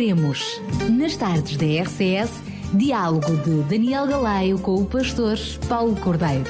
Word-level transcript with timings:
Cremos. 0.00 0.62
Nas 0.88 1.14
tardes 1.14 1.58
da 1.58 1.66
RCS, 1.66 2.30
diálogo 2.72 3.36
de 3.36 3.62
Daniel 3.64 4.06
Galaio 4.06 4.58
com 4.58 4.76
o 4.76 4.86
pastor 4.86 5.36
Paulo 5.68 5.94
Cordeiro. 5.94 6.48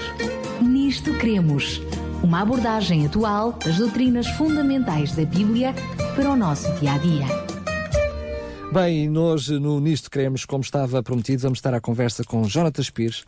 Nisto 0.63 1.13
Cremos. 1.15 1.83
Uma 2.23 2.43
abordagem 2.43 3.05
atual 3.05 3.59
das 3.65 3.79
doutrinas 3.79 4.29
fundamentais 4.29 5.17
da 5.17 5.25
Bíblia 5.25 5.75
para 6.15 6.31
o 6.31 6.37
nosso 6.37 6.73
dia 6.75 6.93
a 6.93 6.99
dia. 6.99 7.50
Bem, 8.73 9.11
nós 9.11 9.49
no 9.49 9.81
Nisto 9.81 10.09
Queremos, 10.09 10.45
como 10.45 10.63
estava 10.63 11.03
prometido, 11.03 11.43
vamos 11.43 11.59
estar 11.59 11.75
à 11.75 11.81
conversa 11.81 12.23
com 12.23 12.45
Jonatas 12.45 12.89
Pires, 12.89 13.25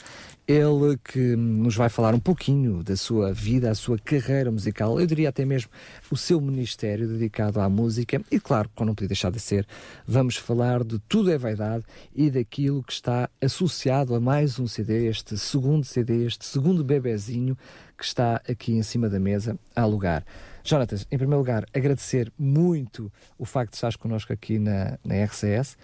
ele 0.46 0.96
que 1.02 1.34
nos 1.34 1.74
vai 1.74 1.88
falar 1.88 2.14
um 2.14 2.20
pouquinho 2.20 2.80
da 2.84 2.96
sua 2.96 3.32
vida, 3.32 3.68
a 3.68 3.74
sua 3.74 3.98
carreira 3.98 4.52
musical, 4.52 5.00
eu 5.00 5.06
diria 5.06 5.30
até 5.30 5.44
mesmo 5.44 5.68
o 6.12 6.16
seu 6.16 6.40
ministério 6.40 7.08
dedicado 7.08 7.60
à 7.60 7.68
música 7.68 8.22
e, 8.30 8.38
claro, 8.38 8.70
como 8.72 8.86
não 8.86 8.94
podia 8.94 9.08
deixar 9.08 9.32
de 9.32 9.40
ser, 9.40 9.66
vamos 10.06 10.36
falar 10.36 10.84
de 10.84 11.00
Tudo 11.00 11.28
é 11.28 11.36
Vaidade 11.36 11.82
e 12.14 12.30
daquilo 12.30 12.80
que 12.80 12.92
está 12.92 13.28
associado 13.40 14.14
a 14.14 14.20
mais 14.20 14.60
um 14.60 14.68
CD, 14.68 15.08
este 15.08 15.36
segundo 15.36 15.84
CD, 15.84 16.24
este 16.24 16.44
segundo 16.44 16.84
bebezinho 16.84 17.58
que 17.98 18.04
está 18.04 18.40
aqui 18.48 18.74
em 18.74 18.82
cima 18.84 19.08
da 19.08 19.18
mesa 19.18 19.58
a 19.74 19.82
alugar. 19.82 20.24
Jonatas, 20.64 21.06
em 21.10 21.18
primeiro 21.18 21.38
lugar, 21.38 21.64
agradecer 21.74 22.32
muito 22.38 23.12
o 23.38 23.44
facto 23.44 23.70
de 23.70 23.76
estares 23.76 23.96
connosco 23.96 24.32
aqui 24.32 24.58
na, 24.58 24.98
na 25.04 25.24
RCS. 25.24 25.76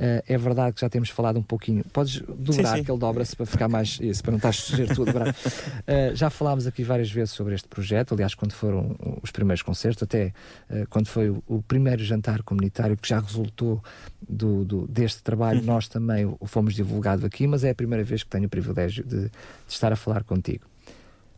Uh, 0.00 0.24
é 0.26 0.38
verdade 0.38 0.72
que 0.72 0.80
já 0.80 0.88
temos 0.88 1.10
falado 1.10 1.38
um 1.38 1.42
pouquinho. 1.42 1.84
Podes 1.92 2.20
dobrar, 2.22 2.70
sim, 2.70 2.76
sim. 2.78 2.84
que 2.84 2.90
ele 2.90 2.98
dobra-se 2.98 3.36
para 3.36 3.44
ficar 3.44 3.68
mais. 3.68 3.98
Isso, 4.00 4.22
para 4.22 4.30
não 4.30 4.38
estar 4.38 4.48
a 4.48 4.52
sujeito 4.52 4.94
tudo 4.94 5.12
dobrado. 5.12 5.30
Uh, 5.30 6.16
já 6.16 6.30
falámos 6.30 6.66
aqui 6.66 6.82
várias 6.82 7.10
vezes 7.10 7.34
sobre 7.34 7.54
este 7.54 7.68
projeto, 7.68 8.14
aliás, 8.14 8.34
quando 8.34 8.52
foram 8.52 8.96
os 9.22 9.30
primeiros 9.30 9.60
concertos, 9.60 10.02
até 10.02 10.32
uh, 10.70 10.86
quando 10.88 11.06
foi 11.08 11.28
o, 11.28 11.42
o, 11.46 11.60
primeiro 11.60 12.02
jantar 12.02 12.42
comunitário 12.42 12.96
que 12.96 13.06
já 13.06 13.20
resultou 13.20 13.84
do, 14.26 14.64
do 14.64 14.86
deste 14.88 15.22
trabalho, 15.22 15.60
uhum. 15.60 15.66
nós 15.66 15.86
também 15.86 16.24
o, 16.24 16.34
o 16.40 16.46
fomos 16.46 16.72
divulgado 16.72 17.26
aqui, 17.26 17.46
mas 17.46 17.62
é 17.62 17.68
a 17.68 17.74
primeira 17.74 18.02
vez 18.02 18.22
que 18.22 18.30
tenho 18.30 18.46
o 18.46 18.48
privilégio 18.48 19.04
de, 19.04 19.24
de 19.24 19.30
estar 19.68 19.92
a 19.92 19.96
falar 19.96 20.24
contigo. 20.24 20.69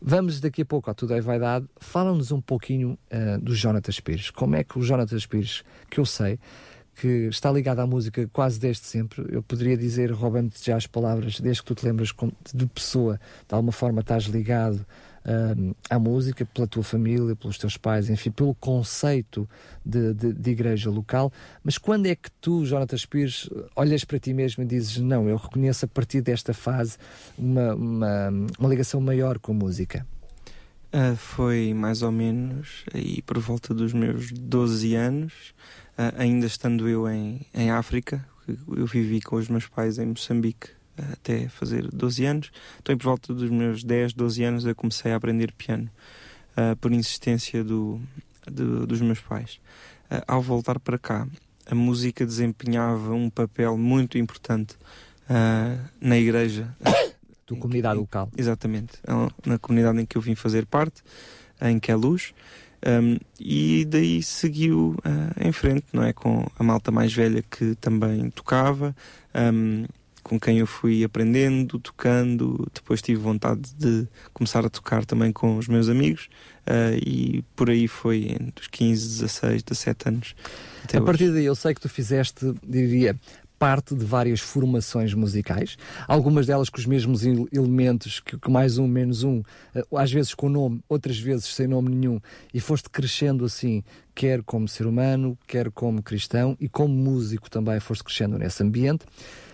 Vamos 0.05 0.41
daqui 0.41 0.63
a 0.63 0.65
pouco 0.65 0.89
ao 0.89 0.93
Tudo 0.93 1.13
é 1.13 1.21
Vaidade. 1.21 1.65
Fala-nos 1.77 2.29
um 2.29 2.41
pouquinho 2.41 2.99
do 3.41 3.55
Jonatas 3.55 4.01
Pires. 4.01 4.29
Como 4.29 4.53
é 4.53 4.61
que 4.61 4.77
o 4.77 4.81
Jonatas 4.81 5.25
Pires, 5.25 5.63
que 5.89 5.97
eu 5.97 6.05
sei, 6.05 6.37
que 6.93 7.27
está 7.27 7.49
ligado 7.49 7.79
à 7.79 7.87
música 7.87 8.29
quase 8.33 8.59
desde 8.59 8.85
sempre. 8.85 9.25
Eu 9.33 9.41
poderia 9.41 9.77
dizer, 9.77 10.11
roubando 10.11 10.53
já 10.61 10.75
as 10.75 10.85
palavras, 10.85 11.39
desde 11.39 11.61
que 11.61 11.67
tu 11.67 11.75
te 11.75 11.85
lembras 11.85 12.13
de 12.53 12.65
pessoa, 12.67 13.17
de 13.47 13.55
alguma 13.55 13.71
forma 13.71 14.01
estás 14.01 14.25
ligado 14.25 14.85
uh, 15.25 15.75
à 15.89 15.99
música, 15.99 16.45
pela 16.45 16.67
tua 16.67 16.83
família, 16.83 17.35
pelos 17.35 17.57
teus 17.57 17.77
pais, 17.77 18.09
enfim, 18.09 18.31
pelo 18.31 18.53
conceito 18.55 19.47
de, 19.85 20.13
de, 20.13 20.33
de, 20.33 20.51
igreja 20.51 20.89
local. 20.89 21.31
Mas 21.63 21.77
quando 21.77 22.05
é 22.05 22.15
que 22.15 22.29
tu, 22.41 22.65
Jonatas 22.65 23.05
Pires, 23.05 23.49
olhas 23.75 24.03
para 24.03 24.19
ti 24.19 24.33
mesmo 24.33 24.63
e 24.63 24.65
dizes: 24.65 24.97
Não, 24.97 25.27
eu 25.27 25.37
reconheço 25.37 25.85
a 25.85 25.87
partir 25.87 26.21
desta 26.21 26.53
fase 26.53 26.97
uma, 27.37 27.73
uma, 27.73 28.29
uma 28.59 28.69
ligação 28.69 29.01
maior 29.01 29.39
com 29.39 29.51
a 29.51 29.55
música? 29.55 30.05
Uh, 30.93 31.15
foi 31.15 31.73
mais 31.73 32.03
ou 32.03 32.11
menos 32.11 32.85
aí 32.93 33.21
por 33.23 33.39
volta 33.39 33.73
dos 33.73 33.93
meus 33.93 34.31
12 34.31 34.93
anos 34.93 35.53
Uh, 35.93 36.09
ainda 36.17 36.47
estando 36.47 36.89
eu 36.89 37.07
em, 37.07 37.45
em 37.53 37.69
África, 37.69 38.25
eu 38.47 38.87
vivi 38.87 39.21
com 39.21 39.35
os 39.35 39.47
meus 39.47 39.67
pais 39.67 39.99
em 39.99 40.07
Moçambique 40.07 40.69
até 41.11 41.47
fazer 41.47 41.87
12 41.91 42.25
anos. 42.25 42.51
Então, 42.81 42.97
por 42.97 43.05
volta 43.05 43.33
dos 43.33 43.49
meus 43.49 43.83
10, 43.83 44.13
12 44.13 44.43
anos, 44.43 44.65
eu 44.65 44.75
comecei 44.75 45.11
a 45.11 45.15
aprender 45.15 45.51
piano 45.53 45.89
uh, 46.57 46.75
por 46.77 46.91
insistência 46.91 47.63
do, 47.63 47.99
do, 48.45 48.85
dos 48.85 49.01
meus 49.01 49.19
pais. 49.19 49.59
ao 50.27 50.41
voltar 50.41 50.79
para 50.79 50.97
cá, 50.97 51.27
a 51.65 51.75
música 51.75 52.25
desempenhava 52.25 53.13
um 53.13 53.29
papel 53.29 53.77
muito 53.77 54.17
importante 54.17 54.75
na 56.01 56.17
igreja. 56.17 56.75
tua 57.45 57.57
comunidade 57.57 57.95
que, 57.95 58.01
local. 58.01 58.29
Exatamente. 58.37 58.93
Na 59.45 59.57
comunidade 59.57 60.01
em 60.01 60.05
que 60.05 60.17
eu 60.17 60.21
vim 60.21 60.35
fazer 60.35 60.65
parte, 60.65 61.01
em 61.61 61.79
que 61.79 61.91
é 61.91 61.95
luz. 61.95 62.33
Um, 62.85 63.17
e 63.39 63.85
daí 63.85 64.21
seguiu 64.21 64.95
uh, 65.05 65.47
em 65.47 65.51
frente, 65.53 65.85
não 65.93 66.03
é? 66.03 66.11
Com 66.11 66.45
a 66.59 66.63
malta 66.63 66.91
mais 66.91 67.13
velha 67.13 67.41
que 67.41 67.75
também 67.75 68.29
tocava, 68.29 68.93
um, 69.33 69.85
com 70.23 70.39
quem 70.39 70.59
eu 70.59 70.67
fui 70.67 71.03
aprendendo, 71.03 71.77
tocando. 71.79 72.67
Depois 72.73 73.01
tive 73.01 73.19
vontade 73.19 73.73
de 73.77 74.07
começar 74.33 74.65
a 74.65 74.69
tocar 74.69 75.05
também 75.05 75.31
com 75.31 75.57
os 75.57 75.67
meus 75.67 75.89
amigos, 75.89 76.29
uh, 76.65 76.97
e 77.05 77.43
por 77.55 77.69
aí 77.69 77.87
foi 77.87 78.29
entre 78.29 78.61
os 78.61 78.67
15, 78.67 79.21
16, 79.21 79.63
17 79.63 80.07
anos. 80.09 80.35
a 80.83 80.97
hoje. 80.97 81.05
partir 81.05 81.31
daí, 81.31 81.45
eu 81.45 81.55
sei 81.55 81.73
que 81.73 81.81
tu 81.81 81.89
fizeste, 81.89 82.53
diria, 82.65 83.15
parte 83.63 83.95
de 83.95 84.03
várias 84.03 84.41
formações 84.41 85.13
musicais, 85.13 85.77
algumas 86.05 86.45
delas 86.45 86.69
com 86.69 86.77
os 86.77 86.85
mesmos 86.85 87.23
elementos, 87.23 88.19
que, 88.19 88.37
que, 88.37 88.51
mais 88.51 88.77
um, 88.77 88.85
menos 88.85 89.23
um, 89.23 89.41
eh, 89.73 89.85
às 89.95 90.11
vezes 90.11 90.33
com 90.33 90.49
nome, 90.49 90.81
outras 90.89 91.17
vezes 91.17 91.45
sem 91.45 91.65
nome 91.65 91.95
nenhum, 91.95 92.19
e 92.53 92.59
foste 92.59 92.89
crescendo 92.89 93.45
assim, 93.45 93.81
quer 94.13 94.43
como 94.43 94.67
ser 94.67 94.85
humano, 94.85 95.37
quer 95.47 95.71
como 95.71 96.03
cristão 96.03 96.57
e 96.59 96.67
como 96.67 96.93
músico 96.93 97.49
também 97.49 97.79
foste 97.79 98.03
crescendo 98.03 98.37
nesse 98.37 98.61
ambiente, 98.61 99.05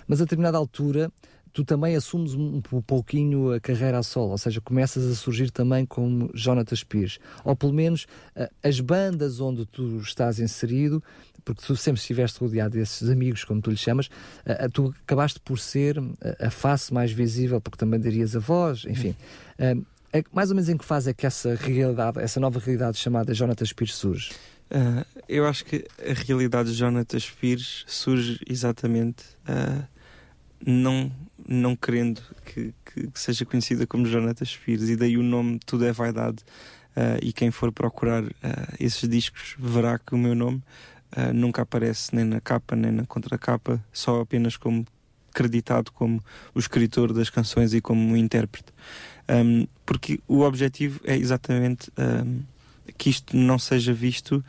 mas 0.10 0.20
a 0.20 0.26
determinada 0.26 0.58
altura 0.58 1.10
tu 1.54 1.64
também 1.64 1.96
assumes 1.96 2.34
um, 2.34 2.62
pouquinho 2.62 3.54
a 3.54 3.60
carreira 3.60 4.00
a 4.00 4.04
solo, 4.04 4.32
ou 4.32 4.38
seja, 4.38 4.62
começas 4.62 5.06
a 5.06 5.16
surgir 5.16 5.50
também 5.52 5.86
como 5.86 6.30
Jonatas 6.34 6.84
Pires, 6.84 7.20
ou 7.44 7.56
pelo 7.56 7.74
menos 7.74 8.06
uh, 8.36 8.48
as 8.64 8.80
bandas 8.80 9.40
onde 9.40 9.66
tu 9.66 10.00
estás 10.00 10.40
inserido, 10.40 11.04
porque 11.44 11.66
tu 11.66 11.76
sempre 11.76 12.00
estiveste 12.00 12.40
rodeado 12.40 12.78
desses 12.78 13.10
amigos, 13.10 13.44
como 13.44 13.62
tu 13.62 13.72
lhe 13.72 13.78
chamas, 13.78 14.08
uh, 14.46 14.70
tu 14.72 14.94
acabaste 15.04 15.40
por 15.40 15.58
ser 15.58 15.98
a 16.40 16.50
face 16.50 16.94
mais 16.94 17.12
visível, 17.12 17.60
porque 17.60 17.78
também 17.78 18.00
darias 18.00 18.36
a 18.36 18.40
voz, 18.40 18.86
enfim. 18.86 19.16
É, 19.58 20.24
mais 20.34 20.50
ou 20.50 20.56
menos 20.56 20.70
em 20.70 20.78
que 20.78 20.86
fase 20.86 21.12
é 21.12 21.14
que 21.14 21.26
essa 21.26 21.54
realidade, 21.56 22.20
essa 22.20 22.40
nova 22.40 22.60
realidade 22.60 22.98
chamada 22.98 23.34
Jonatas 23.34 23.72
Pires 23.72 23.96
surge? 23.96 24.32
Uh, 24.72 25.06
eu 25.28 25.48
acho 25.48 25.66
que 25.66 25.86
a 26.00 26.14
realidade 26.14 26.72
de 26.72 26.76
Jonatas 26.78 27.30
Pires 27.30 27.84
surge 27.88 28.40
exatamente 28.48 29.24
uh, 29.48 29.84
não 30.66 31.12
não 31.52 31.76
querendo 31.76 32.22
que, 32.46 32.74
que, 32.86 33.08
que, 33.08 33.20
seja 33.20 33.44
conhecida 33.44 33.88
como 33.88 34.06
Jonatas 34.06 34.56
Pires, 34.56 34.88
e 34.88 34.96
daí 34.96 35.18
o 35.18 35.24
nome 35.24 35.60
Tudo 35.66 35.84
é 35.84 35.92
Vaidade. 35.92 36.44
Uh, 36.96 37.18
e 37.22 37.34
quem 37.34 37.50
for 37.50 37.72
procurar 37.72 38.24
uh, 38.24 38.30
esses 38.80 39.08
discos 39.10 39.56
verá 39.58 39.98
que 39.98 40.14
o 40.14 40.18
meu 40.18 40.36
nome 40.36 40.62
uh, 41.18 41.34
nunca 41.34 41.64
aparece 41.64 42.16
nem 42.16 42.26
na 42.26 42.40
capa 42.40 42.76
nem 42.76 42.92
na 42.92 43.06
contracapa, 43.06 43.84
só 43.92 44.22
apenas 44.22 44.58
como 44.58 44.86
creditado 45.34 45.92
como 45.92 46.22
o 46.54 46.60
escritor 46.60 47.14
das 47.14 47.30
canções 47.30 47.74
e 47.74 47.82
como 47.82 48.16
intérprete. 48.16 48.72
Um, 49.28 49.66
porque 49.86 50.20
o 50.28 50.42
objetivo 50.42 51.00
é 51.04 51.16
exatamente 51.16 51.92
um, 51.98 52.42
que 52.98 53.10
isto 53.10 53.38
não 53.38 53.58
seja 53.58 53.94
visto 53.94 54.44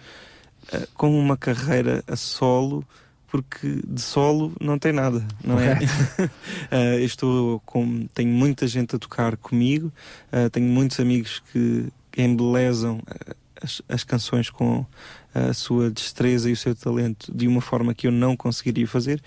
como 0.95 1.19
uma 1.19 1.37
carreira 1.37 2.03
a 2.07 2.17
solo 2.17 2.87
porque 3.31 3.81
de 3.87 4.01
solo 4.01 4.53
não 4.61 4.79
tem 4.79 4.93
nada, 4.93 5.25
não 5.43 5.59
é? 5.59 5.75
uh, 5.75 6.99
estou 7.01 7.61
com, 7.61 8.07
tenho 8.13 8.31
muita 8.31 8.67
gente 8.67 8.97
a 8.97 8.99
tocar 8.99 9.37
comigo, 9.37 9.93
uh, 10.33 10.51
tenho 10.51 10.67
muitos 10.67 10.99
amigos 10.99 11.41
que, 11.53 11.89
que 12.11 12.23
embelezam 12.23 13.01
eh, 13.07 13.35
as, 13.63 13.83
as, 13.89 14.05
canções 14.05 14.51
com 14.51 14.85
a 15.33 15.53
sua 15.53 15.91
destreza 15.91 16.51
e 16.51 16.53
o 16.53 16.57
seu 16.57 16.75
talento 16.75 17.33
de 17.33 17.47
uma 17.47 17.61
forma 17.61 17.95
que 17.95 18.07
eu 18.07 18.13
não 18.13 18.37
conseguiria 18.37 18.89
fazer 18.89 19.23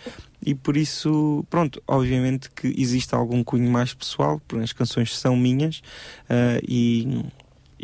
e 0.46 0.54
por 0.54 0.76
isso, 0.76 1.46
pronto, 1.50 1.82
obviamente 1.88 2.50
que 2.52 2.74
existe 2.78 3.16
algum 3.16 3.44
cunho 3.44 3.70
mais 3.72 3.94
pessoal, 3.94 4.42
porque 4.46 4.64
as 4.64 4.74
canções 4.74 5.18
são 5.18 5.38
minhas 5.38 5.78
uh, 6.30 6.60
e 6.68 7.24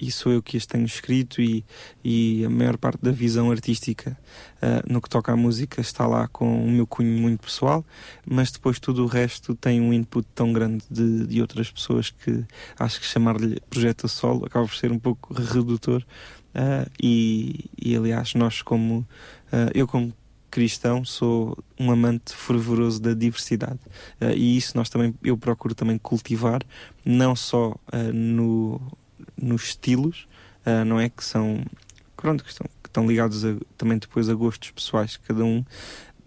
e 0.02 0.12
sou 0.12 0.32
eu 0.32 0.42
que 0.42 0.58
as 0.58 0.66
tenho 0.66 0.86
escrito 0.86 1.42
e, 1.42 1.66
e 2.04 2.46
a 2.46 2.50
maior 2.50 2.78
parte 2.78 3.00
da 3.02 3.12
visão 3.12 3.52
artística 3.52 4.18
uh, 4.62 4.92
no 4.92 5.02
que 5.02 5.10
toca 5.10 5.32
à 5.32 5.36
música 5.36 5.82
está 5.82 6.08
lá 6.08 6.28
com 6.28 6.64
o 6.64 6.70
meu 6.70 6.88
cunho 6.88 7.20
muito 7.20 7.42
pessoal, 7.42 7.86
mas 8.26 8.52
depois 8.52 8.80
tudo 8.80 9.04
o 9.04 9.08
resto 9.08 9.56
tem 9.56 9.82
um 9.82 9.94
input 9.94 10.28
tão 10.34 10.54
grande 10.54 10.84
de, 10.90 11.28
de 11.28 11.42
outras 11.42 11.70
pessoas 11.70 12.10
que 12.10 12.46
acho 12.78 13.00
que 13.00 13.06
chamar-lhe 13.06 13.60
projeto 13.70 14.08
solo 14.08 14.46
acaba 14.46 14.66
por 14.66 14.76
ser 14.76 14.92
um 14.92 15.00
pouco 15.00 15.34
redutor 15.34 16.06
uh, 16.56 16.90
e, 17.02 17.66
e 17.78 17.96
aliás 17.96 18.34
nós 18.36 18.62
como 18.62 19.00
uh, 19.00 19.72
eu 19.74 19.88
como 19.88 20.14
cristão 20.50 21.06
sou 21.06 21.58
um 21.80 21.92
amante 21.92 22.34
fervoroso 22.36 23.02
da 23.02 23.14
diversidade 23.14 23.80
uh, 24.22 24.32
e 24.36 24.58
isso 24.58 24.76
nós 24.76 24.90
também 24.90 25.14
eu 25.24 25.38
procuro 25.38 25.76
também 25.76 25.98
cultivar 25.98 26.62
não 27.06 27.36
só 27.36 27.72
uh, 27.72 28.14
no 28.14 28.82
nos 29.42 29.70
estilos, 29.70 30.28
uh, 30.66 30.86
não 30.86 31.00
é? 31.00 31.10
Que 31.10 31.24
são, 31.24 31.64
pronto, 32.16 32.44
que 32.44 32.50
estão, 32.50 32.68
que 32.82 32.90
estão 32.90 33.08
ligados 33.08 33.46
a, 33.46 33.56
também 33.78 33.98
depois 33.98 34.30
a 34.30 34.34
gostos 34.34 34.72
pessoais 34.72 35.12
de 35.12 35.20
cada 35.20 35.44
um, 35.44 35.64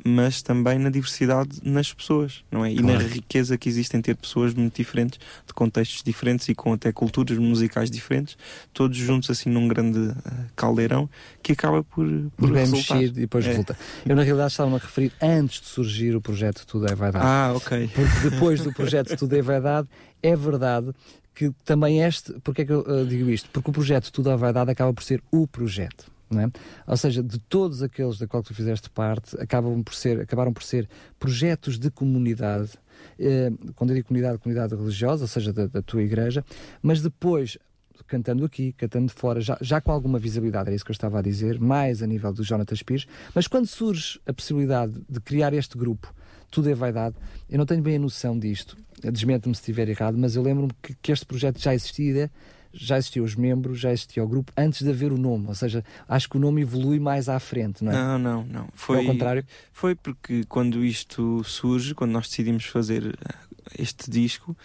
mas 0.04 0.42
também 0.42 0.78
na 0.78 0.90
diversidade 0.90 1.60
nas 1.62 1.92
pessoas, 1.92 2.44
não 2.50 2.64
é? 2.64 2.72
E 2.72 2.78
claro. 2.78 2.98
na 2.98 3.08
riqueza 3.08 3.56
que 3.56 3.68
existe 3.68 3.96
em 3.96 4.00
ter 4.00 4.16
pessoas 4.16 4.52
muito 4.52 4.76
diferentes, 4.76 5.18
de 5.46 5.54
contextos 5.54 6.02
diferentes 6.02 6.48
e 6.48 6.54
com 6.54 6.72
até 6.72 6.92
culturas 6.92 7.38
musicais 7.38 7.90
diferentes, 7.90 8.36
todos 8.72 8.96
juntos 8.96 9.30
assim 9.30 9.48
num 9.48 9.68
grande 9.68 9.98
uh, 9.98 10.14
caldeirão 10.56 11.08
que 11.42 11.52
acaba 11.52 11.84
por, 11.84 12.06
por 12.36 12.50
Bem 12.50 12.64
resultar. 12.64 13.02
e 13.02 13.10
depois 13.10 13.44
é. 13.44 13.50
resulta. 13.50 13.78
Eu 14.04 14.16
na 14.16 14.22
realidade 14.22 14.52
estava 14.52 14.74
a 14.74 14.78
referir 14.78 15.12
antes 15.20 15.60
de 15.60 15.66
surgir 15.68 16.16
o 16.16 16.20
projeto 16.20 16.66
Tudo 16.66 16.90
é 16.90 16.94
Vaidade. 16.94 17.24
Ah, 17.24 17.52
ok. 17.54 17.90
Porque 17.94 18.30
depois 18.30 18.60
do 18.62 18.72
projeto 18.72 19.14
Tudo 19.16 19.36
é 19.36 19.42
Vaidade, 19.42 19.88
é 20.22 20.34
verdade 20.34 20.92
que 21.34 21.50
também 21.64 22.02
este, 22.02 22.32
porque 22.40 22.62
é 22.62 22.64
que 22.64 22.72
eu 22.72 22.80
uh, 22.80 23.06
digo 23.06 23.28
isto? 23.30 23.48
Porque 23.50 23.70
o 23.70 23.72
projeto 23.72 24.12
Tudo 24.12 24.30
é 24.30 24.36
Vaidade 24.36 24.70
acaba 24.70 24.92
por 24.92 25.02
ser 25.02 25.22
o 25.30 25.46
projeto. 25.46 26.10
É? 26.38 26.48
Ou 26.86 26.96
seja, 26.96 27.22
de 27.22 27.38
todos 27.38 27.82
aqueles 27.82 28.18
da 28.18 28.26
qual 28.26 28.42
tu 28.42 28.54
fizeste 28.54 28.88
parte, 28.88 29.36
acabam 29.38 29.82
por 29.82 29.94
ser, 29.94 30.20
acabaram 30.20 30.52
por 30.52 30.62
ser 30.62 30.88
projetos 31.18 31.78
de 31.78 31.90
comunidade, 31.90 32.70
eh, 33.18 33.50
quando 33.74 33.90
eu 33.90 33.96
digo 33.96 34.08
comunidade, 34.08 34.38
comunidade 34.38 34.74
religiosa, 34.74 35.24
ou 35.24 35.28
seja, 35.28 35.52
da, 35.52 35.66
da, 35.66 35.82
tua 35.82 36.02
igreja, 36.02 36.42
mas 36.80 37.02
depois, 37.02 37.58
cantando 38.06 38.46
aqui, 38.46 38.72
cantando 38.72 39.12
fora, 39.12 39.42
já, 39.42 39.58
já 39.60 39.78
com 39.80 39.92
alguma 39.92 40.18
visibilidade, 40.18 40.68
era 40.68 40.74
isso 40.74 40.84
que 40.84 40.90
eu 40.90 40.94
estava 40.94 41.18
a 41.18 41.22
dizer, 41.22 41.60
mais 41.60 42.02
a 42.02 42.06
nível 42.06 42.32
do 42.32 42.42
Jonatas 42.42 42.82
Pires, 42.82 43.06
mas 43.34 43.46
quando 43.46 43.66
surge 43.66 44.18
a 44.26 44.32
possibilidade 44.32 44.94
de 45.08 45.20
criar 45.20 45.52
este 45.52 45.76
grupo, 45.76 46.14
tudo 46.50 46.70
é 46.70 46.74
vaidade, 46.74 47.16
eu 47.48 47.58
não 47.58 47.66
tenho 47.66 47.82
bem 47.82 47.96
a 47.96 47.98
noção 47.98 48.38
disto, 48.38 48.76
desmente-me 49.10 49.54
se 49.54 49.60
estiver 49.60 49.88
errado, 49.88 50.16
mas 50.18 50.36
eu 50.36 50.42
lembro-me 50.42 50.72
que, 50.82 50.94
que 51.00 51.12
este 51.12 51.26
projeto 51.26 51.58
já 51.58 51.74
existia 51.74 52.30
já 52.72 52.96
existiam 52.96 53.24
os 53.24 53.34
membros, 53.34 53.78
já 53.78 53.92
existia 53.92 54.24
o 54.24 54.26
grupo, 54.26 54.52
antes 54.56 54.82
de 54.82 54.88
haver 54.88 55.12
o 55.12 55.18
nome. 55.18 55.46
Ou 55.48 55.54
seja, 55.54 55.84
acho 56.08 56.28
que 56.28 56.36
o 56.36 56.40
nome 56.40 56.62
evolui 56.62 56.98
mais 56.98 57.28
à 57.28 57.38
frente, 57.38 57.84
não 57.84 57.92
é? 57.92 57.94
Não, 57.94 58.18
não, 58.18 58.44
não. 58.44 58.68
Foi 58.72 58.98
ao 58.98 59.04
contrário. 59.04 59.44
Foi 59.72 59.94
porque 59.94 60.44
quando 60.48 60.84
isto 60.84 61.44
surge, 61.44 61.94
quando 61.94 62.12
nós 62.12 62.28
decidimos 62.28 62.64
fazer 62.64 63.06
eh, 63.06 63.34
este 63.78 64.10
disco, 64.10 64.56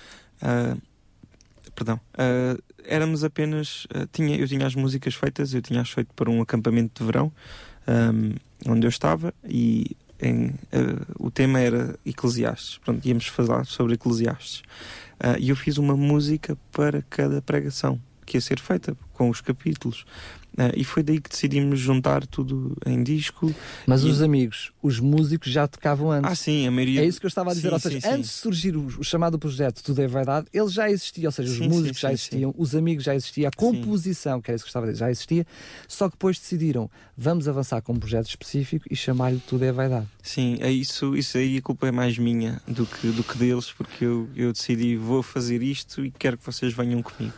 uh, 0.41 0.81
perdão, 1.75 1.99
uh, 2.13 2.63
éramos 2.85 3.23
apenas. 3.23 3.85
Uh, 3.85 4.07
tinha, 4.11 4.37
eu 4.37 4.47
tinha 4.47 4.65
as 4.65 4.75
músicas 4.75 5.13
feitas, 5.13 5.53
eu 5.53 5.61
tinha 5.61 5.81
as 5.81 5.89
feito 5.89 6.13
para 6.13 6.29
um 6.29 6.41
acampamento 6.41 7.03
de 7.03 7.05
verão, 7.05 7.31
um, 7.87 8.71
onde 8.71 8.87
eu 8.87 8.89
estava, 8.89 9.33
e 9.43 9.97
em, 10.21 10.53
o 11.19 11.29
tema 11.29 11.59
era 11.59 11.97
Eclesiastes. 12.05 12.79
Pronto, 12.79 13.07
íamos 13.07 13.27
falar 13.27 13.65
sobre 13.65 13.95
Eclesiastes. 13.95 14.61
Uh, 15.19 15.37
e 15.39 15.49
eu 15.49 15.55
fiz 15.55 15.77
uma 15.77 15.97
música 15.97 16.57
para 16.71 17.01
cada 17.09 17.41
pregação 17.41 17.99
que 18.25 18.37
ia 18.37 18.41
ser 18.41 18.59
feita, 18.59 18.95
com 19.17 19.29
os 19.29 19.41
capítulos. 19.41 20.05
Uh, 20.53 20.73
e 20.75 20.83
foi 20.83 21.03
daí 21.03 21.19
que 21.19 21.29
decidimos 21.29 21.79
juntar 21.79 22.25
tudo 22.25 22.75
em 22.85 23.03
disco. 23.03 23.53
Mas 23.85 24.01
e... 24.01 24.07
os 24.07 24.23
amigos, 24.23 24.71
os 24.81 24.99
músicos 24.99 25.51
já 25.51 25.67
tocavam 25.67 26.11
antes. 26.11 26.31
Ah, 26.31 26.35
sim, 26.35 26.67
a 26.67 26.71
maioria. 26.71 27.01
É 27.01 27.05
isso 27.05 27.19
que 27.19 27.27
eu 27.27 27.29
estava 27.29 27.51
a 27.51 27.53
dizer. 27.53 27.67
Sim, 27.67 27.73
ou 27.73 27.79
seja, 27.79 28.01
sim, 28.01 28.07
antes 28.07 28.31
sim. 28.31 28.35
de 28.35 28.41
surgir 28.41 28.75
o, 28.75 28.85
o, 28.85 29.03
chamado 29.03 29.37
projeto 29.37 29.83
Tudo 29.83 30.01
é 30.01 30.07
Verdade, 30.07 30.47
ele 30.51 30.67
já 30.69 30.89
existia. 30.89 31.27
Ou 31.27 31.31
seja, 31.31 31.51
os 31.51 31.59
músicos 31.59 31.99
já 31.99 32.11
existiam, 32.11 32.55
os 32.57 32.75
amigos 32.75 33.03
já 33.03 33.15
existiam, 33.15 33.49
a 33.49 33.51
composição, 33.51 34.41
que 34.41 34.49
era 34.49 34.55
isso 34.55 34.65
que 34.65 34.67
eu 34.67 34.71
estava 34.71 34.85
a 34.87 34.89
dizer, 34.89 34.99
já 34.99 35.11
existia. 35.11 35.45
Só 35.87 36.07
que 36.07 36.15
depois 36.15 36.39
decidiram, 36.39 36.89
vamos 37.15 37.47
avançar 37.47 37.81
com 37.81 37.93
um 37.93 37.99
projeto 37.99 38.27
específico 38.27 38.85
e 38.89 38.95
chamar-lhe 38.95 39.41
Tudo 39.47 39.63
é 39.63 39.71
Verdade. 39.71 40.07
Sim, 40.23 40.57
é 40.59 40.71
isso, 40.71 41.15
isso 41.15 41.37
aí 41.37 41.57
a 41.57 41.61
culpa 41.61 41.87
é 41.87 41.91
mais 41.91 42.17
minha 42.17 42.59
do 42.67 42.85
que, 42.85 43.07
do 43.09 43.23
que 43.23 43.37
deles, 43.37 43.71
porque 43.71 44.05
eu, 44.05 44.27
eu 44.35 44.51
decidi, 44.51 44.95
vou 44.95 45.21
fazer 45.21 45.61
isto 45.61 46.03
e 46.03 46.09
quero 46.09 46.35
que 46.35 46.45
vocês 46.45 46.73
venham 46.73 47.03
comigo 47.03 47.33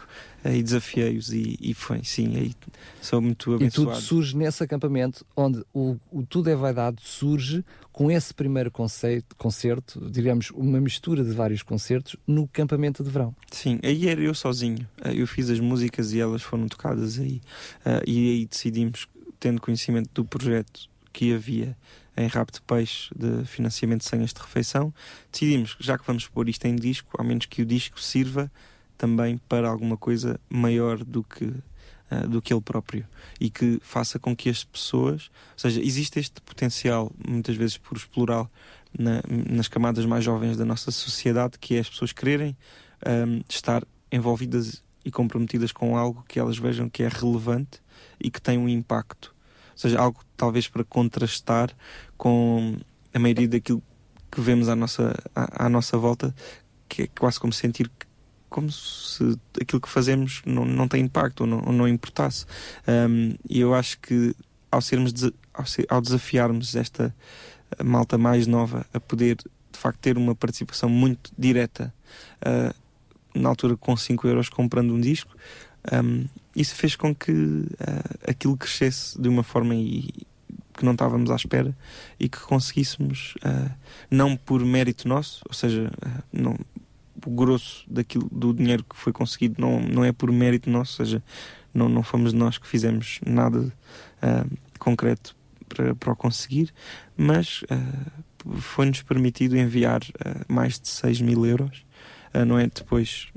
e 0.46 0.64
desafiei-os 0.64 1.34
e, 1.34 1.58
e, 1.60 1.69
foi, 1.74 2.04
sim, 2.04 2.36
aí 2.36 2.54
sou 3.02 3.22
muito 3.22 3.54
abençoado. 3.54 3.92
E 3.92 3.94
tudo 3.94 4.02
surge 4.02 4.36
nesse 4.36 4.64
acampamento 4.64 5.26
onde 5.36 5.64
o, 5.74 5.98
o 6.12 6.24
Tudo 6.24 6.50
é 6.50 6.56
Vaidade 6.56 7.02
surge 7.04 7.64
com 7.92 8.10
esse 8.10 8.34
primeiro 8.34 8.72
conceito, 8.72 9.36
concerto, 9.36 10.10
digamos, 10.10 10.52
uma 10.52 10.80
mistura 10.80 11.24
de 11.24 11.32
vários 11.32 11.62
concertos 11.62 12.16
no 12.26 12.44
acampamento 12.44 13.04
de 13.04 13.10
verão. 13.10 13.36
Sim, 13.52 13.80
aí 13.84 14.08
era 14.08 14.22
eu 14.22 14.34
sozinho. 14.34 14.88
Eh, 15.04 15.16
eu 15.16 15.28
fiz 15.28 15.50
as 15.50 15.60
músicas 15.60 16.14
e 16.14 16.20
elas 16.20 16.42
foram 16.42 16.68
tocadas 16.68 17.20
aí. 17.20 17.42
Uh, 17.86 18.04
e 18.08 18.30
aí 18.30 18.46
decidimos, 18.46 19.08
tendo 19.40 19.60
conhecimento 19.60 20.10
do 20.14 20.26
projeto 20.26 20.90
que 21.12 21.34
havia 21.34 21.76
em 22.16 22.28
Rabo 22.28 22.52
de 22.52 22.62
Peixe 22.62 23.10
de 23.16 23.46
financiamento 23.46 24.04
sem 24.04 24.22
esta 24.24 24.42
refeição, 24.42 24.94
decidimos, 25.32 25.76
já 25.80 25.98
que 25.98 26.06
vamos 26.06 26.28
pôr 26.28 26.50
isto 26.50 26.66
em 26.66 26.76
disco, 26.76 27.16
ao 27.18 27.26
menos 27.26 27.46
que 27.46 27.62
o 27.62 27.66
disco 27.66 28.00
sirva 28.00 28.52
também 29.00 29.40
para 29.48 29.70
alguma 29.70 29.96
coisa 29.96 30.38
maior 30.50 31.02
do 31.06 31.24
que, 31.24 31.46
uh, 31.46 32.28
do 32.30 32.42
que 32.42 32.54
ele 32.54 32.62
próprio 32.62 33.08
e 33.40 33.50
que 33.50 33.80
faça 33.82 34.20
com 34.20 34.36
que 34.36 34.50
as 34.50 34.66
pessoas, 34.66 35.32
ou 35.54 35.58
seja, 35.58 35.82
existe 35.82 36.20
este 36.20 36.42
potencial, 36.42 37.10
muitas 37.26 37.56
vezes 37.56 37.78
por 37.78 37.98
explorar 37.98 38.48
na, 38.98 39.24
nas 39.50 39.70
camadas 39.70 40.06
mais 40.06 40.26
jovens 40.26 40.58
da 40.58 40.66
nossa 40.66 40.92
sociedade, 40.92 41.58
que 41.58 41.78
é 41.78 41.80
as 41.80 41.90
pessoas 41.90 42.12
quererem 42.12 42.58
um, 43.08 43.42
estar 43.48 43.84
envolvidas 44.12 44.84
e 45.06 45.10
comprometidas 45.10 45.72
com 45.72 45.96
algo 45.96 46.26
que 46.28 46.38
elas 46.38 46.58
vejam 46.58 46.90
que 46.90 47.02
é 47.02 47.08
relevante 47.08 47.82
e 48.20 48.30
que 48.30 48.42
tem 48.42 48.58
um 48.58 48.68
impacto. 48.68 49.34
Ou 49.72 49.78
seja, 49.78 49.98
algo 49.98 50.20
talvez 50.36 50.68
para 50.68 50.84
contrastar 50.84 51.74
com 52.18 52.76
a 53.14 53.18
maioria 53.20 53.48
daquilo 53.48 53.82
que 54.30 54.42
vemos 54.42 54.68
à 54.68 54.76
nossa, 54.76 55.18
à, 55.34 55.68
à 55.68 55.70
nossa 55.70 55.98
volta, 55.98 56.36
que 56.90 57.04
é 57.04 57.08
quase 57.08 57.40
como 57.40 57.54
sentir 57.54 57.88
que 57.88 58.09
como 58.50 58.72
se 58.72 59.38
aquilo 59.62 59.82
que 59.82 59.90
fazemos 59.90 60.42
não, 60.46 60.66
não 60.66 60.88
tem 60.88 61.04
impacto 61.04 61.42
ou 61.42 61.48
não, 61.48 61.64
ou 61.66 61.72
não 61.72 61.88
importasse. 61.88 62.46
Um, 62.88 63.36
e 63.50 63.60
eu 63.60 63.74
acho 63.74 64.00
que 64.00 64.36
ao, 64.72 64.82
sermos 64.82 65.14
ao, 65.54 65.66
ser, 65.66 65.86
ao, 65.90 66.02
desafiarmos 66.02 66.76
esta 66.76 67.16
malta 67.84 68.18
mais 68.18 68.48
nova 68.48 68.86
a 68.94 69.00
poder 69.00 69.36
de 69.36 69.80
facto 69.80 70.00
ter 70.00 70.18
uma 70.18 70.36
participação 70.36 70.90
muito 70.90 71.32
direta, 71.38 71.94
uh, 72.42 72.76
na 73.34 73.50
altura 73.50 73.78
com 73.78 73.96
5 73.96 74.28
euros 74.28 74.50
comprando 74.50 74.94
um 74.94 75.00
disco, 75.00 75.36
um, 76.04 76.26
isso 76.56 76.76
fez 76.76 76.96
com 76.96 77.14
que 77.14 77.32
uh, 77.32 77.66
aquilo 78.28 78.58
crescesse 78.58 79.20
de 79.22 79.30
uma 79.30 79.44
forma 79.44 79.76
e, 79.76 80.10
que 80.74 80.86
não 80.86 80.94
estávamos 80.94 81.30
à 81.30 81.36
espera 81.36 81.78
e 82.20 82.28
que 82.28 82.40
conseguíssemos, 82.40 83.36
uh, 83.46 83.72
não 84.10 84.36
por 84.36 84.64
mérito 84.66 85.08
nosso, 85.08 85.42
ou 85.48 85.54
seja, 85.54 85.92
não, 86.32 86.58
o 87.26 87.32
grosso 87.32 87.86
daquilo, 87.90 88.28
do 88.32 88.54
dinheiro 88.54 88.84
que 88.84 88.96
foi 88.96 89.12
conseguido 89.14 89.56
não, 89.60 89.80
não 89.80 90.04
é 90.04 90.12
por 90.12 90.32
mérito 90.32 90.70
nosso, 90.70 91.02
ou 91.02 91.06
seja, 91.06 91.24
não, 91.74 91.88
não 91.90 92.04
fomos 92.04 92.34
nós 92.34 92.58
que 92.58 92.68
fizemos 92.68 93.20
nada 93.26 93.60
uh, 93.60 94.58
concreto 94.78 95.36
para, 95.68 95.96
para 95.96 96.14
o 96.14 96.16
conseguir, 96.16 96.74
mas 97.16 97.62
uh, 97.64 98.56
foi-nos 98.60 99.02
permitido 99.02 99.58
enviar 99.58 100.02
uh, 100.02 100.46
mais 100.48 100.80
de 100.80 100.88
6 100.88 101.22
mil 101.22 101.46
euros, 101.46 101.86
não 102.46 102.60
é? 102.60 102.68
Depois 102.68 103.28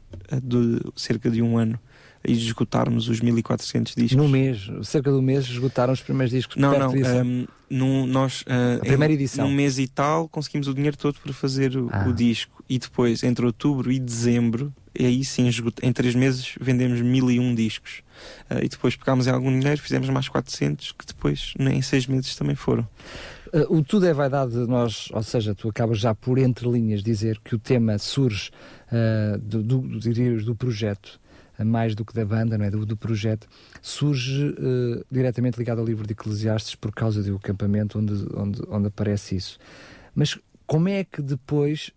de 0.43 0.81
cerca 0.95 1.31
de 1.31 1.41
um 1.41 1.57
ano 1.57 1.81
e 2.27 2.33
esgotarmos 2.33 3.09
os 3.09 3.21
1400 3.21 3.95
discos. 3.95 4.17
Num 4.17 4.29
mês, 4.29 4.71
cerca 4.85 5.11
de 5.11 5.17
um 5.17 5.23
mês, 5.23 5.45
esgotaram 5.47 5.93
os 5.93 6.01
primeiros 6.01 6.31
discos. 6.31 6.57
Não, 6.57 6.79
não. 6.79 6.93
Um, 6.93 7.47
num, 7.69 8.07
nós, 8.07 8.43
uh, 8.43 8.81
a 8.81 8.85
primeira 8.85 9.13
edição. 9.13 9.49
Num 9.49 9.55
mês 9.55 9.79
e 9.79 9.89
tal, 9.89 10.29
conseguimos 10.29 10.69
o 10.69 10.75
dinheiro 10.75 10.97
todo 10.97 11.19
para 11.21 11.33
fazer 11.33 11.77
o, 11.77 11.89
ah. 11.91 12.07
o 12.09 12.13
disco. 12.13 12.62
E 12.73 12.79
depois, 12.79 13.23
entre 13.23 13.45
outubro 13.45 13.93
e 13.93 13.99
dezembro, 13.99 14.73
e 14.99 15.05
aí 15.05 15.23
sim, 15.27 15.47
em 15.83 15.93
três 15.93 16.15
meses, 16.15 16.55
vendemos 16.59 17.03
1001 17.03 17.55
discos. 17.55 18.03
Uh, 18.51 18.65
e 18.65 18.69
depois 18.71 18.97
pegámos 18.97 19.27
em 19.27 19.31
algum 19.31 19.51
dinheiro, 19.51 19.79
fizemos 19.79 20.09
mais 20.09 20.27
400, 20.27 20.93
que 20.93 21.05
depois, 21.05 21.53
em 21.59 21.83
seis 21.83 22.07
meses, 22.07 22.35
também 22.35 22.55
foram. 22.55 22.89
Uh, 23.53 23.77
o 23.77 23.85
Tudo 23.85 24.07
é 24.07 24.15
Vaidade 24.15 24.53
de 24.53 24.67
nós, 24.67 25.11
ou 25.13 25.23
seja, 25.23 25.55
tu 25.55 25.69
acabas 25.69 25.99
já 25.99 26.15
por 26.15 26.39
entre 26.39 26.67
linhas 26.67 27.03
dizer 27.03 27.39
que 27.45 27.55
o 27.55 27.59
tema 27.59 27.99
surge 27.99 28.49
uh, 28.91 29.37
do, 29.37 29.63
do, 29.63 29.79
do, 29.83 30.43
do 30.43 30.57
projeto 30.57 31.21
mais 31.63 31.95
do 31.95 32.07
que 32.07 32.15
da 32.15 32.25
banda, 32.25 32.57
não 32.57 32.65
é? 32.65 32.71
do, 32.71 32.87
do 32.87 32.97
projeto, 32.97 33.47
surge 33.83 34.53
diretamente 35.09 35.59
ligado 35.59 35.79
ao 35.79 35.85
livro 35.85 36.05
de 36.05 36.13
Eclesiastes 36.13 36.75
por 36.75 36.91
causa 36.93 37.23
do 37.23 37.37
acampamento 37.37 37.99
onde, 37.99 38.15
onde, 38.35 38.63
onde 38.69 38.89
aparece 38.89 39.37
isso. 39.37 39.59
Mas 40.13 40.37
como 40.67 40.89
é 40.89 41.05
que 41.05 41.21
depois 41.21 41.93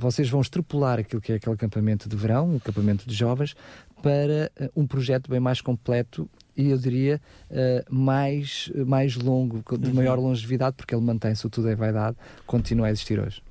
vocês 0.00 0.28
vão 0.28 0.40
extrapolar 0.40 0.98
aquilo 0.98 1.20
que 1.20 1.32
é 1.32 1.36
aquele 1.36 1.54
acampamento 1.54 2.08
de 2.08 2.16
verão, 2.16 2.50
um 2.52 2.56
acampamento 2.56 3.08
de 3.08 3.14
jovens, 3.14 3.54
para 4.02 4.50
uh, 4.58 4.70
um 4.74 4.86
projeto 4.86 5.30
bem 5.30 5.40
mais 5.40 5.60
completo 5.60 6.28
e 6.56 6.70
eu 6.70 6.78
diria 6.78 7.20
uh, 7.50 7.94
mais, 7.94 8.70
mais 8.86 9.14
longo, 9.16 9.62
de 9.78 9.88
uhum. 9.88 9.94
maior 9.94 10.18
longevidade, 10.18 10.76
porque 10.76 10.94
ele 10.94 11.04
mantém-se, 11.04 11.46
o 11.46 11.50
tudo 11.50 11.68
é 11.68 11.74
vaidade, 11.74 12.16
continua 12.46 12.86
a 12.86 12.90
existir 12.90 13.20
hoje. 13.20 13.42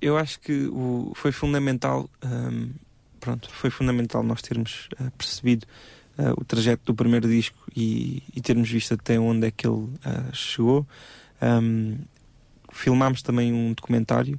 Eu 0.00 0.18
acho 0.18 0.38
que 0.40 0.66
o, 0.66 1.12
foi 1.14 1.32
fundamental 1.32 2.08
um, 2.22 2.70
pronto, 3.18 3.50
foi 3.50 3.70
fundamental 3.70 4.22
nós 4.22 4.42
termos 4.42 4.88
uh, 5.00 5.10
percebido 5.16 5.66
uh, 6.18 6.38
o 6.38 6.44
trajeto 6.44 6.82
do 6.84 6.94
primeiro 6.94 7.26
disco 7.28 7.56
e, 7.74 8.22
e, 8.34 8.40
termos 8.42 8.70
visto 8.70 8.92
até 8.92 9.18
onde 9.18 9.46
é 9.46 9.50
que 9.50 9.66
ele 9.66 9.88
chegou. 10.32 10.86
Um, 11.42 11.96
filmámos 12.72 13.22
também 13.22 13.52
um 13.52 13.72
documentário 13.72 14.38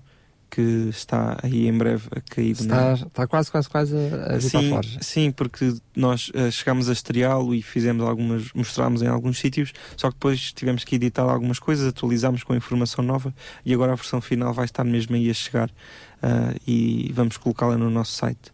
que 0.56 0.88
está 0.90 1.38
aí 1.44 1.68
em 1.68 1.78
breve 1.78 2.08
a 2.16 2.22
cair. 2.22 2.52
Está, 2.52 2.94
está 2.94 3.28
quase, 3.28 3.52
quase, 3.52 3.70
quase 3.70 3.94
a, 3.94 4.36
a 4.36 4.40
sim, 4.40 4.70
fora. 4.70 4.88
Sim, 5.02 5.32
porque 5.32 5.76
nós 5.94 6.30
uh, 6.30 6.50
chegámos 6.50 6.88
a 6.88 6.94
estreá-lo 6.94 7.54
e 7.54 7.62
fizemos 7.62 8.08
algumas, 8.08 8.54
mostrámos 8.54 9.02
em 9.02 9.08
alguns 9.08 9.38
sítios, 9.38 9.74
só 9.98 10.08
que 10.08 10.16
depois 10.16 10.54
tivemos 10.54 10.86
que 10.86 10.96
editar 10.96 11.24
algumas 11.24 11.60
coisas, 11.60 11.86
atualizámos 11.86 12.42
com 12.42 12.56
informação 12.56 13.04
nova 13.04 13.36
e 13.66 13.74
agora 13.74 13.92
a 13.92 13.96
versão 13.96 14.22
final 14.22 14.54
vai 14.54 14.64
estar 14.64 14.86
mesmo 14.86 15.14
aí 15.14 15.30
a 15.30 15.34
chegar 15.34 15.70
uh, 15.70 16.58
e 16.66 17.12
vamos 17.14 17.36
colocá-la 17.36 17.78
no 17.78 17.90
nosso 17.90 18.14
site. 18.14 18.50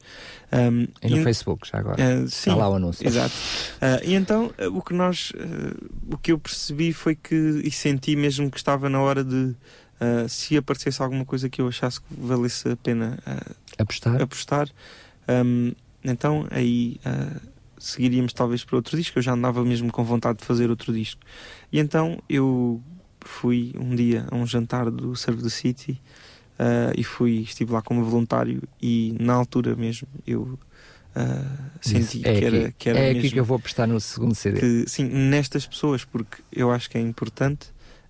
Um, 0.51 0.88
e 1.03 1.10
no 1.10 1.17
e, 1.17 1.24
Facebook, 1.24 1.70
já 1.70 1.77
agora. 1.77 2.01
Uh, 2.01 2.27
sim, 2.27 2.50
Está 2.50 2.55
lá 2.55 2.67
o 2.67 2.75
anúncio. 2.77 3.08
Exato. 3.08 3.36
Uh, 3.75 4.03
e 4.03 4.15
então, 4.15 4.51
o 4.74 4.81
que 4.81 4.93
nós, 4.96 5.31
o 6.12 6.17
que 6.17 6.31
eu 6.31 6.39
percebi 6.39 6.93
foi 6.93 7.13
que, 7.13 7.62
e 7.63 7.70
senti 7.70 8.15
mesmo 8.15 8.50
que 8.50 8.58
estava 8.58 8.89
na 8.89 9.00
hora 9.00 9.24
de, 9.24 9.55
se 10.27 10.58
aparecesse 10.58 11.01
alguma 11.01 11.24
coisa 11.24 11.50
que 11.50 11.62
eu 11.62 11.67
achasse 11.67 12.01
que 12.01 12.08
valesse 12.10 12.70
a 12.70 12.75
pena 12.75 13.20
apostar, 13.77 14.22
apostar 14.22 14.70
um, 15.29 15.74
então 16.03 16.48
aí 16.50 17.00
seguiríamos 17.81 18.31
talvez 18.31 18.63
para 18.63 18.75
outro 18.75 18.96
disco. 18.96 19.17
Eu 19.17 19.24
já 19.24 19.34
andava 19.34 19.63
mesmo 19.65 19.91
com 19.91 20.03
vontade 20.03 20.39
de 20.39 20.46
fazer 20.46 20.70
outro 20.70 20.93
disco. 20.93 21.22
E 21.72 21.79
então 21.79 22.22
eu 22.29 22.81
fui 23.20 23.74
um 23.77 23.96
dia 23.96 24.25
a 24.29 24.36
um 24.36 24.46
jantar 24.46 24.89
do 24.89 25.15
Serve 25.15 25.43
the 25.43 25.50
City 25.50 26.00
uh, 26.60 26.93
e 26.96 27.03
fui, 27.03 27.41
estive 27.41 27.72
lá 27.72 27.81
como 27.81 28.03
voluntário 28.03 28.63
e 28.81 29.15
na 29.20 29.34
altura 29.34 29.75
mesmo 29.75 30.08
eu 30.25 30.41
uh, 31.15 31.79
senti 31.81 32.22
é 32.25 32.39
que, 32.39 32.46
era, 32.46 32.72
que 32.72 32.89
era 32.89 33.00
É 33.00 33.12
aqui 33.12 33.29
que 33.29 33.39
eu 33.39 33.46
vou 33.46 33.60
prestar 33.60 33.88
no 33.88 34.00
segundo 34.00 34.36
CD. 34.36 34.60
Que, 34.60 34.89
sim, 34.89 35.03
nestas 35.03 35.65
pessoas, 35.65 36.05
porque 36.05 36.41
eu 36.51 36.72
acho 36.72 36.89
que 36.89 36.98
é 36.98 37.01
importante. 37.01 37.70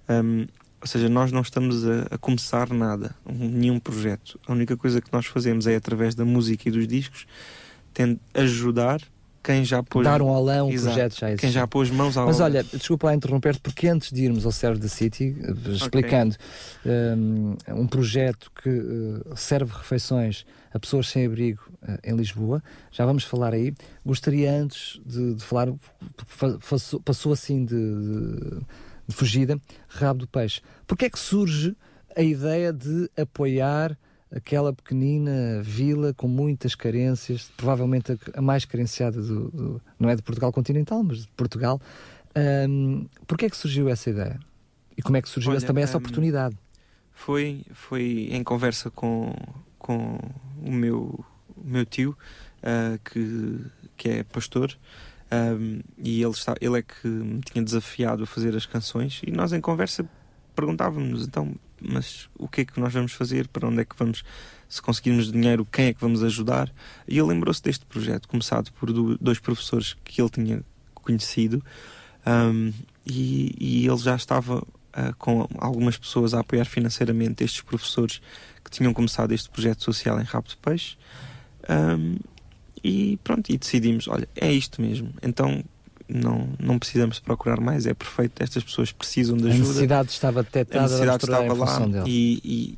Um, 0.09 0.47
ou 0.81 0.87
seja, 0.87 1.07
nós 1.07 1.31
não 1.31 1.41
estamos 1.41 1.85
a, 1.87 2.07
a, 2.11 2.17
começar 2.17 2.69
nada, 2.69 3.15
nenhum 3.25 3.79
projeto. 3.79 4.39
A 4.47 4.51
única 4.51 4.75
coisa 4.75 4.99
que 4.99 5.13
nós 5.13 5.27
fazemos 5.27 5.67
é 5.67 5.75
através 5.75 6.15
da 6.15 6.25
música 6.25 6.67
e 6.67 6.71
dos 6.71 6.87
discos, 6.87 7.27
tendo 7.93 8.19
ajudar 8.33 8.99
quem 9.43 9.63
já 9.65 9.81
pôs. 9.81 10.03
Dar 10.03 10.21
um 10.21 10.33
alão, 10.33 10.69
um 10.69 10.71
projeto 10.71 11.19
já 11.19 11.27
existe. 11.29 11.41
Quem 11.41 11.51
já 11.51 11.67
pôs 11.67 11.89
mãos 11.89 12.15
ao 12.15 12.27
Mas 12.27 12.39
olha, 12.39 12.63
desculpa 12.63 13.07
lá 13.07 13.15
interromper-te, 13.15 13.59
porque 13.59 13.87
antes 13.87 14.11
de 14.11 14.23
irmos 14.23 14.45
ao 14.45 14.51
Serve 14.51 14.79
the 14.79 14.87
City, 14.87 15.35
eh, 15.41 15.71
explicando 15.71 16.35
okay. 16.79 16.91
um, 17.15 17.57
um, 17.69 17.87
projeto 17.87 18.51
que 18.61 18.69
uh, 18.69 19.35
serve 19.35 19.71
refeições 19.73 20.45
a 20.73 20.79
pessoas 20.79 21.07
sem 21.07 21.25
abrigo 21.25 21.61
uh, 21.81 21.97
em 22.03 22.15
Lisboa, 22.15 22.63
já 22.91 23.05
vamos 23.05 23.23
falar 23.23 23.53
aí. 23.53 23.73
Gostaria 24.05 24.51
antes 24.51 25.01
de, 25.05 25.33
de 25.35 25.43
falar, 25.43 25.73
passou, 26.69 26.99
passou 27.01 27.33
assim 27.33 27.65
de, 27.65 27.75
de 27.75 28.59
fugida, 29.11 29.59
rabo 29.87 30.19
do 30.19 30.27
peixe. 30.27 30.61
Porquê 30.87 31.05
é 31.05 31.09
que 31.09 31.19
surge 31.19 31.75
a 32.15 32.21
ideia 32.21 32.73
de 32.73 33.09
apoiar 33.17 33.97
aquela 34.33 34.71
pequenina 34.71 35.61
vila 35.61 36.13
com 36.13 36.27
muitas 36.27 36.73
carências, 36.73 37.51
provavelmente 37.57 38.17
a, 38.33 38.41
mais 38.41 38.63
carenciada 38.63 39.21
do, 39.21 39.49
do, 39.49 39.81
não 39.99 40.09
é 40.09 40.15
de 40.15 40.21
Portugal 40.21 40.51
continental, 40.53 41.03
mas 41.03 41.23
de 41.23 41.27
Portugal. 41.35 41.81
Um, 42.35 43.07
Porquê 43.27 43.45
é 43.45 43.49
que 43.49 43.57
surgiu 43.57 43.89
essa 43.89 44.09
ideia? 44.09 44.39
E 44.97 45.01
como 45.01 45.17
é 45.17 45.21
que 45.21 45.27
surgiu 45.27 45.51
Olha, 45.51 45.61
também 45.61 45.83
essa 45.83 45.97
um, 45.97 45.99
oportunidade? 45.99 46.57
Foi, 47.13 47.63
foi 47.73 48.29
em 48.31 48.43
conversa 48.43 48.89
com, 48.89 49.33
com 49.77 50.17
o 50.63 50.71
meu, 50.71 51.23
o 51.55 51.63
meu 51.63 51.85
tio, 51.85 52.17
uh, 52.63 52.97
que, 53.03 53.59
que 53.97 54.09
é 54.09 54.23
pastor, 54.23 54.77
um, 55.31 55.81
e 55.97 56.21
ele, 56.21 56.31
está, 56.31 56.55
ele 56.59 56.79
é 56.79 56.81
que 56.81 57.07
me 57.07 57.41
tinha 57.41 57.63
desafiado 57.63 58.23
a 58.23 58.25
fazer 58.25 58.55
as 58.55 58.65
canções, 58.65 59.21
e 59.25 59.31
nós 59.31 59.53
em 59.53 59.61
conversa 59.61 60.07
perguntávamos 60.55 61.25
então 61.25 61.55
mas 61.81 62.29
o 62.37 62.47
que 62.47 62.61
é 62.61 62.65
que 62.65 62.79
nós 62.79 62.93
vamos 62.93 63.11
fazer? 63.11 63.47
Para 63.47 63.67
onde 63.67 63.81
é 63.81 63.85
que 63.85 63.95
vamos? 63.97 64.23
Se 64.69 64.81
conseguirmos 64.81 65.31
dinheiro, 65.31 65.67
quem 65.69 65.87
é 65.87 65.93
que 65.93 65.99
vamos 65.99 66.23
ajudar? 66.23 66.71
E 67.07 67.17
ele 67.17 67.27
lembrou-se 67.27 67.61
deste 67.61 67.85
projeto, 67.85 68.27
começado 68.27 68.71
por 68.73 68.91
dois 69.17 69.39
professores 69.39 69.97
que 70.03 70.21
ele 70.21 70.29
tinha 70.29 70.63
conhecido, 70.93 71.63
um, 72.25 72.71
e, 73.05 73.55
e, 73.59 73.87
ele 73.87 73.97
já 73.97 74.15
estava 74.15 74.59
uh, 74.59 75.15
com 75.17 75.47
algumas 75.57 75.97
pessoas 75.97 76.35
a 76.35 76.41
apoiar 76.41 76.65
financeiramente 76.65 77.43
estes 77.43 77.61
professores 77.61 78.21
que 78.63 78.69
tinham 78.69 78.93
começado 78.93 79.31
este 79.31 79.49
projeto 79.49 79.83
social 79.83 80.19
em 80.21 80.23
Rabo 80.23 80.47
de 80.47 80.57
Peixe. 80.57 80.97
Um, 81.67 82.17
e 82.83 83.17
pronto, 83.23 83.51
e 83.51 83.57
decidimos: 83.57 84.07
olha, 84.07 84.27
é 84.35 84.51
isto 84.51 84.81
mesmo. 84.81 85.13
Então 85.21 85.63
não, 86.07 86.49
não 86.59 86.77
precisamos 86.77 87.19
procurar 87.19 87.59
mais, 87.59 87.85
é 87.85 87.93
perfeito. 87.93 88.41
Estas 88.41 88.63
pessoas 88.63 88.91
precisam 88.91 89.37
de 89.37 89.47
ajuda. 89.47 89.55
A 89.55 89.67
necessidade 89.67 90.11
estava 90.11 90.43
detectada, 90.43 90.79
a 90.79 90.87
necessidade 90.87 91.23
estava 91.23 91.53
lá. 91.53 92.03
E, 92.05 92.41
e, 92.43 92.77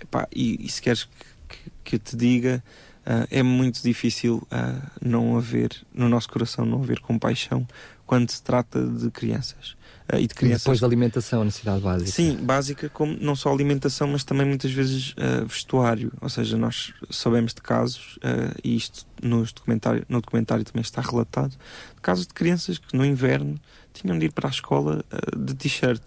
epá, 0.00 0.26
e, 0.34 0.66
e, 0.66 0.68
se 0.68 0.82
queres 0.82 1.04
que, 1.48 1.56
que, 1.84 1.96
eu 1.96 1.98
te 2.00 2.16
diga, 2.16 2.62
uh, 3.06 3.26
é 3.30 3.42
muito 3.42 3.80
difícil 3.82 4.46
uh, 4.50 4.90
não 5.00 5.36
haver, 5.36 5.70
no 5.94 6.08
nosso 6.08 6.28
coração, 6.28 6.64
não 6.64 6.82
haver 6.82 7.00
compaixão 7.00 7.66
quando 8.06 8.30
se 8.30 8.42
trata 8.42 8.84
de 8.84 9.10
crianças. 9.10 9.76
Uh, 10.12 10.18
e, 10.18 10.26
de 10.26 10.34
crianças... 10.34 10.62
Depois 10.62 10.80
da 10.80 10.86
alimentação, 10.86 11.42
a 11.42 11.44
necessidade 11.44 11.80
básica. 11.80 12.10
Sim, 12.10 12.36
básica, 12.36 12.88
como 12.90 13.16
não 13.18 13.34
só 13.34 13.52
alimentação, 13.52 14.08
mas 14.08 14.22
também 14.22 14.46
muitas 14.46 14.70
vezes 14.70 15.12
uh, 15.12 15.46
vestuário. 15.46 16.12
Ou 16.20 16.28
seja, 16.28 16.56
nós 16.58 16.92
sabemos 17.10 17.54
de 17.54 17.62
casos, 17.62 18.16
uh, 18.16 18.54
e 18.62 18.76
isto 18.76 19.06
nos 19.22 19.52
documentário, 19.52 20.04
no 20.08 20.20
documentário 20.20 20.64
também 20.64 20.82
está 20.82 21.00
relatado, 21.00 21.50
de 21.50 22.00
casos 22.02 22.26
de 22.26 22.34
crianças 22.34 22.78
que 22.78 22.96
no 22.96 23.04
inverno 23.04 23.58
tinham 23.94 24.18
de 24.18 24.26
ir 24.26 24.32
para 24.32 24.48
a 24.48 24.50
escola 24.50 25.04
de 25.36 25.54
t-shirt. 25.54 26.02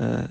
Uh, 0.00 0.28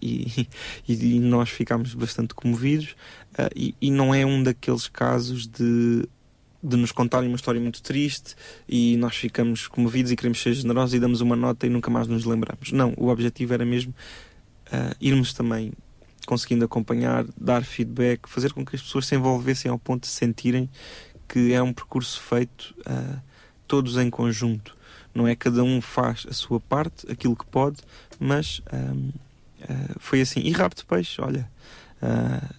e, 0.00 0.48
e, 0.88 1.16
e, 1.16 1.20
nós 1.20 1.48
ficámos 1.48 1.94
bastante 1.94 2.34
comovidos 2.34 2.96
uh, 3.38 3.48
e, 3.54 3.74
e, 3.80 3.90
não 3.90 4.12
é 4.12 4.26
um 4.26 4.42
daqueles 4.42 4.88
casos 4.88 5.46
de 5.46 6.08
de 6.62 6.76
nos 6.76 6.92
contarem 6.92 7.28
uma 7.28 7.36
história 7.36 7.60
muito 7.60 7.82
triste 7.82 8.36
e 8.68 8.96
nós 8.96 9.16
ficamos 9.16 9.66
comovidos 9.66 10.12
e 10.12 10.16
queremos 10.16 10.40
ser 10.40 10.54
generosos 10.54 10.94
e 10.94 11.00
damos 11.00 11.20
uma 11.20 11.34
nota 11.34 11.66
e 11.66 11.70
nunca 11.70 11.90
mais 11.90 12.06
nos 12.06 12.24
lembramos. 12.24 12.70
Não, 12.70 12.94
o 12.96 13.08
objetivo 13.08 13.52
era 13.52 13.64
mesmo 13.64 13.92
uh, 14.68 14.94
irmos 15.00 15.34
também 15.34 15.72
conseguindo 16.24 16.64
acompanhar, 16.64 17.24
dar 17.36 17.64
feedback, 17.64 18.28
fazer 18.28 18.52
com 18.52 18.64
que 18.64 18.76
as 18.76 18.82
pessoas 18.82 19.06
se 19.06 19.16
envolvessem 19.16 19.68
ao 19.68 19.78
ponto 19.78 20.02
de 20.02 20.08
sentirem 20.08 20.70
que 21.26 21.52
é 21.52 21.60
um 21.60 21.72
percurso 21.72 22.20
feito 22.20 22.74
uh, 22.80 23.20
todos 23.66 23.96
em 23.96 24.08
conjunto. 24.08 24.76
Não 25.12 25.26
é 25.26 25.34
cada 25.34 25.64
um 25.64 25.80
faz 25.80 26.24
a 26.28 26.32
sua 26.32 26.60
parte, 26.60 27.10
aquilo 27.10 27.34
que 27.34 27.44
pode, 27.46 27.78
mas 28.20 28.62
um, 28.72 29.08
uh, 29.08 29.12
ah, 29.68 29.94
foi 29.98 30.20
assim. 30.20 30.40
E 30.40 30.52
de 30.52 30.84
peixe, 30.86 31.20
olha, 31.20 31.50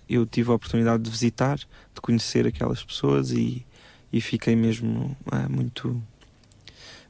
eu 0.08 0.26
tive 0.26 0.52
a 0.52 0.54
oportunidade 0.54 1.04
de 1.04 1.10
visitar, 1.10 1.58
de 1.58 2.02
conhecer 2.02 2.48
aquelas 2.48 2.84
pessoas 2.84 3.32
e 3.32 3.66
e 4.14 4.22
fiquei 4.22 4.56
mesmo 4.56 5.18
uh, 5.26 5.52
muito. 5.52 5.90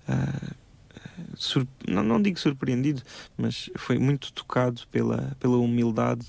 Uh, 0.07 0.55
não, 1.87 2.01
não 2.01 2.21
digo 2.21 2.39
surpreendido, 2.39 3.01
mas 3.37 3.69
foi 3.75 3.99
muito 3.99 4.31
tocado 4.31 4.81
pela, 4.89 5.35
pela 5.37 5.57
humildade. 5.57 6.25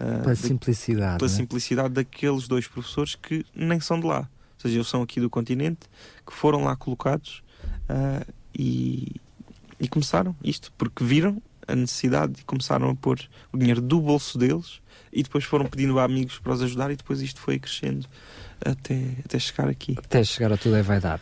Uh, 0.00 0.22
pela 0.22 0.34
simplicidade. 0.34 1.18
Pela 1.18 1.30
né? 1.30 1.36
simplicidade 1.36 1.94
daqueles 1.94 2.48
dois 2.48 2.66
professores 2.66 3.14
que 3.14 3.44
nem 3.54 3.78
são 3.78 4.00
de 4.00 4.06
lá. 4.06 4.20
Ou 4.20 4.60
seja, 4.60 4.76
eles 4.76 4.88
são 4.88 5.02
aqui 5.02 5.20
do 5.20 5.28
continente, 5.28 5.80
que 6.26 6.32
foram 6.32 6.64
lá 6.64 6.74
colocados 6.74 7.42
e, 8.58 9.20
e 9.78 9.86
começaram 9.88 10.34
isto, 10.42 10.72
porque 10.78 11.04
viram 11.04 11.40
a 11.68 11.76
necessidade 11.76 12.40
e 12.40 12.44
começaram 12.44 12.88
a 12.88 12.94
pôr 12.94 13.20
o 13.52 13.58
dinheiro 13.58 13.82
do 13.82 14.00
bolso 14.00 14.38
deles 14.38 14.80
e 15.14 15.22
depois 15.22 15.44
foram 15.44 15.66
pedindo 15.66 15.98
a 15.98 16.04
amigos 16.04 16.38
para 16.38 16.52
os 16.52 16.62
ajudar 16.62 16.90
e 16.90 16.96
depois 16.96 17.22
isto 17.22 17.40
foi 17.40 17.58
crescendo 17.58 18.06
até, 18.64 19.00
até 19.24 19.38
chegar 19.38 19.68
aqui. 19.68 19.94
Até 19.96 20.24
chegar 20.24 20.52
a 20.52 20.56
tudo 20.56 20.76
é 20.76 20.82
vai 20.82 21.00
dar. 21.00 21.20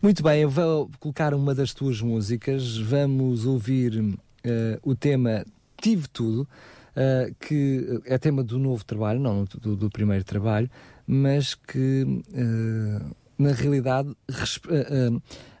Muito 0.00 0.22
bem, 0.22 0.42
eu 0.42 0.50
vou 0.50 0.90
colocar 0.98 1.34
uma 1.34 1.54
das 1.54 1.74
tuas 1.74 2.00
músicas. 2.00 2.76
Vamos 2.76 3.44
ouvir 3.44 4.00
uh, 4.00 4.16
o 4.82 4.94
tema 4.94 5.44
Tive 5.80 6.08
Tudo, 6.08 6.40
uh, 6.40 7.34
que 7.40 8.00
é 8.04 8.16
tema 8.18 8.42
do 8.42 8.58
novo 8.58 8.84
trabalho, 8.84 9.20
não 9.20 9.44
do, 9.44 9.76
do 9.76 9.90
primeiro 9.90 10.24
trabalho, 10.24 10.70
mas 11.06 11.54
que 11.54 12.04
uh, 12.04 13.16
na 13.42 13.52
realidade 13.52 14.14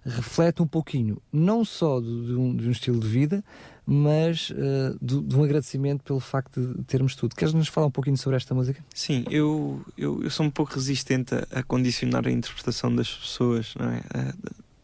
reflete 0.04 0.62
um 0.62 0.66
pouquinho, 0.66 1.20
não 1.32 1.64
só 1.64 2.00
de 2.00 2.34
um, 2.34 2.56
de 2.56 2.68
um 2.68 2.70
estilo 2.70 2.98
de 2.98 3.06
vida, 3.06 3.44
mas 3.86 4.50
uh, 4.50 4.98
de, 5.00 5.20
de, 5.20 5.36
um 5.36 5.44
agradecimento 5.44 6.02
pelo 6.02 6.20
facto 6.20 6.60
de 6.60 6.84
termos 6.84 7.14
tudo. 7.14 7.34
Queres 7.34 7.54
nos 7.54 7.68
falar 7.68 7.88
um 7.88 7.90
pouquinho 7.90 8.16
sobre 8.16 8.36
esta 8.36 8.54
música? 8.54 8.84
Sim, 8.94 9.24
eu, 9.30 9.80
eu, 9.96 10.22
eu 10.22 10.30
sou 10.30 10.46
um 10.46 10.50
pouco 10.50 10.74
resistente 10.74 11.34
a, 11.34 11.46
a, 11.50 11.62
condicionar 11.62 12.26
a 12.26 12.30
interpretação 12.30 12.94
das 12.94 13.12
pessoas, 13.12 13.74
não 13.76 13.90
é? 13.90 14.02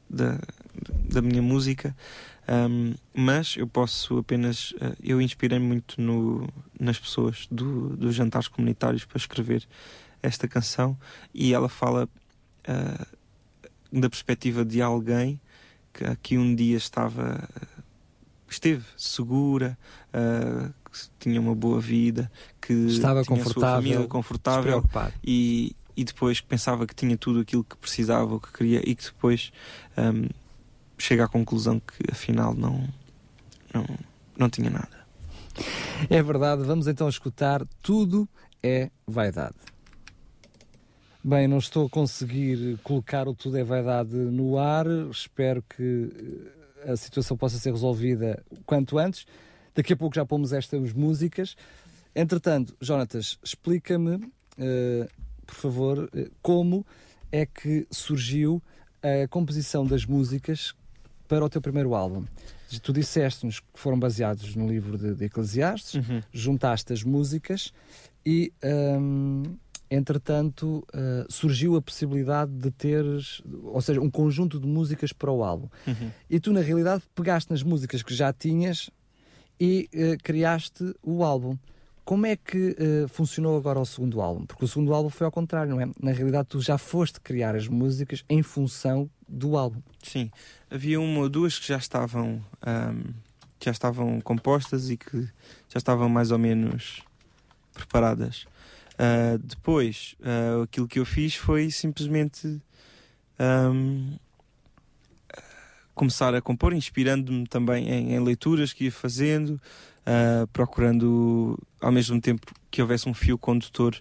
da, 0.08 0.38
da 1.10 1.22
minha 1.22 1.42
música, 1.42 1.94
um, 2.48 2.94
mas 3.14 3.56
eu 3.56 3.66
posso 3.66 4.18
apenas. 4.18 4.72
Uh, 4.72 4.96
eu 5.02 5.20
inspirei 5.20 5.58
muito 5.58 6.00
no, 6.00 6.48
nas 6.80 6.98
pessoas 6.98 7.46
do, 7.50 7.96
dos 7.96 8.14
jantares 8.14 8.48
comunitários 8.48 9.04
para 9.04 9.18
escrever 9.18 9.66
esta 10.22 10.48
canção 10.48 10.96
e 11.32 11.52
ela 11.52 11.68
fala 11.68 12.08
uh, 12.68 13.06
da 13.92 14.08
perspectiva 14.08 14.64
de 14.64 14.82
alguém 14.82 15.40
que, 15.92 16.04
que 16.22 16.38
um 16.38 16.54
dia 16.54 16.76
estava 16.76 17.48
esteve 18.50 18.84
segura, 18.96 19.76
uh, 20.14 20.72
tinha 21.18 21.40
uma 21.40 21.54
boa 21.54 21.80
vida, 21.80 22.30
que 22.60 22.72
Estava 22.72 23.22
tinha 23.22 23.36
confortável, 23.36 23.68
a 23.68 23.72
sua 23.72 23.82
família 23.82 24.06
confortável 24.06 24.84
e, 25.22 25.76
e 25.96 26.04
depois 26.04 26.40
que 26.40 26.46
pensava 26.46 26.86
que 26.86 26.94
tinha 26.94 27.16
tudo 27.16 27.40
aquilo 27.40 27.64
que 27.64 27.76
precisava 27.76 28.32
ou 28.32 28.40
que 28.40 28.52
queria 28.52 28.80
e 28.88 28.94
que 28.94 29.04
depois 29.04 29.52
hum, 29.96 30.28
chega 30.96 31.24
à 31.24 31.28
conclusão 31.28 31.80
que 31.80 32.10
afinal 32.10 32.54
não, 32.54 32.88
não, 33.72 33.86
não 34.36 34.48
tinha 34.48 34.70
nada. 34.70 34.98
É 36.08 36.22
verdade, 36.22 36.62
vamos 36.62 36.86
então 36.86 37.08
escutar 37.08 37.64
Tudo 37.82 38.28
é 38.62 38.90
Vaidade. 39.06 39.56
Bem, 41.22 41.48
não 41.48 41.58
estou 41.58 41.86
a 41.86 41.90
conseguir 41.90 42.78
colocar 42.82 43.26
o 43.28 43.34
Tudo 43.34 43.58
é 43.58 43.64
Vaidade 43.64 44.14
no 44.14 44.56
ar, 44.58 44.86
espero 45.10 45.62
que 45.68 46.10
eh, 46.84 46.92
a 46.92 46.96
situação 46.96 47.36
possa 47.36 47.58
ser 47.58 47.72
resolvida 47.72 48.42
quanto 48.64 48.98
antes. 48.98 49.26
Daqui 49.74 49.92
a 49.92 49.96
pouco 49.96 50.14
já 50.14 50.24
pomos 50.24 50.52
estas 50.52 50.92
músicas. 50.92 51.56
Entretanto, 52.14 52.74
Jonatas, 52.80 53.38
explica-me, 53.42 54.30
eh, 54.58 55.08
por 55.44 55.54
favor, 55.56 56.08
eh, 56.14 56.30
como 56.40 56.86
é 57.32 57.44
que 57.44 57.86
surgiu 57.90 58.62
a 59.02 59.26
composição 59.28 59.84
das 59.84 60.06
músicas 60.06 60.72
para 61.26 61.44
o 61.44 61.48
teu 61.50 61.60
primeiro 61.60 61.94
álbum. 61.94 62.24
Tu 62.82 62.92
disseste-nos 62.92 63.60
que 63.60 63.66
foram 63.74 63.98
baseados 63.98 64.54
no 64.54 64.68
livro 64.68 64.96
de, 64.96 65.14
de 65.14 65.24
Eclesiastes, 65.24 65.94
Uhum. 65.94 66.22
juntaste 66.32 66.92
as 66.92 67.02
músicas 67.02 67.72
e, 68.24 68.52
hum, 68.98 69.42
entretanto, 69.90 70.86
uh, 70.94 71.32
surgiu 71.32 71.76
a 71.76 71.82
possibilidade 71.82 72.52
de 72.52 72.70
teres, 72.70 73.42
ou 73.64 73.80
seja, 73.80 74.00
um 74.00 74.10
conjunto 74.10 74.58
de 74.60 74.66
músicas 74.66 75.12
para 75.12 75.30
o 75.30 75.42
álbum. 75.42 75.68
Uhum. 75.86 76.10
E 76.28 76.38
tu, 76.38 76.52
na 76.52 76.60
realidade, 76.60 77.02
pegaste 77.14 77.50
nas 77.50 77.62
músicas 77.62 78.02
que 78.02 78.14
já 78.14 78.32
tinhas 78.32 78.90
e 79.58 79.88
uh, 79.94 80.22
criaste 80.22 80.94
o 81.02 81.24
álbum. 81.24 81.56
Como 82.04 82.24
é 82.24 82.36
que 82.36 82.70
uh, 82.70 83.08
funcionou 83.08 83.56
agora 83.56 83.78
o 83.78 83.84
segundo 83.84 84.20
álbum? 84.20 84.46
Porque 84.46 84.64
o 84.64 84.68
segundo 84.68 84.94
álbum 84.94 85.10
foi 85.10 85.26
ao 85.26 85.32
contrário, 85.32 85.74
não 85.74 85.80
é? 85.80 85.90
Na 86.00 86.12
realidade, 86.12 86.48
tu 86.48 86.60
já 86.60 86.78
foste 86.78 87.20
criar 87.20 87.54
as 87.54 87.68
músicas 87.68 88.24
em 88.28 88.42
função 88.42 89.10
do 89.28 89.56
álbum. 89.56 89.80
Sim, 90.02 90.30
havia 90.70 91.00
uma 91.00 91.20
ou 91.20 91.28
duas 91.28 91.58
que 91.58 91.68
já 91.68 91.76
estavam 91.76 92.42
que 93.58 93.66
já 93.66 93.72
estavam 93.72 94.20
compostas 94.20 94.88
e 94.88 94.96
que 94.96 95.22
já 95.68 95.76
estavam 95.76 96.08
mais 96.08 96.30
ou 96.30 96.38
menos 96.38 97.02
preparadas. 97.74 98.46
Ah, 98.98 99.38
depois, 99.42 100.16
ah, 100.22 100.62
aquilo 100.64 100.88
que 100.88 100.98
eu 100.98 101.04
fiz 101.06 101.34
foi 101.36 101.70
simplesmente 101.70 102.60
ahm, 103.38 104.16
começar 105.94 106.34
a 106.34 106.40
compor, 106.40 106.72
inspirando-me 106.72 107.46
também 107.46 107.88
em, 107.88 108.14
em 108.14 108.20
leituras 108.20 108.72
que 108.72 108.84
ia 108.84 108.92
fazendo, 108.92 109.60
ah, 110.06 110.46
procurando 110.52 111.58
ao 111.80 111.92
mesmo 111.92 112.20
tempo 112.20 112.52
que 112.70 112.82
houvesse 112.82 113.08
um 113.08 113.14
fio 113.14 113.38
condutor 113.38 113.96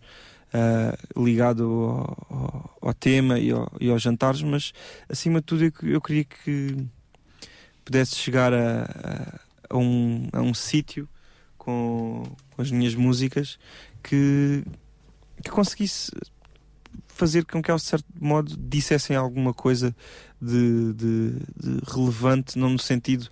ah, 0.54 0.98
ligado 1.16 1.64
ao, 1.64 2.28
ao- 2.30 2.78
ao 2.82 2.94
tema 2.94 3.38
e, 3.40 3.52
ao- 3.52 3.72
e 3.80 3.90
aos 3.90 4.02
jantares, 4.02 4.42
mas 4.42 4.74
acima 5.10 5.40
de 5.40 5.46
tudo 5.46 5.64
eu, 5.66 5.72
eu 5.84 6.02
queria 6.02 6.24
que 6.24 6.76
pudesse 7.86 8.16
chegar 8.16 8.54
a, 8.54 8.84
a- 8.84 9.40
a 9.70 9.78
um, 9.78 10.28
a 10.34 10.42
um 10.42 10.54
sítio 10.54 11.08
com, 11.58 12.24
com 12.56 12.62
as 12.62 12.72
minhas 12.72 12.96
músicas 12.96 13.60
que, 14.02 14.64
que 15.44 15.50
conseguisse 15.50 16.12
fazer 17.08 17.46
com 17.46 17.62
que, 17.62 17.72
ao 17.72 17.80
certo 17.80 18.06
modo, 18.20 18.56
dissessem 18.58 19.16
alguma 19.16 19.54
coisa 19.54 19.96
de, 20.42 20.94
de- 20.94 21.32
de 21.32 21.82
relevante, 21.92 22.58
não 22.60 22.70
no 22.70 22.80
sentido 22.80 23.28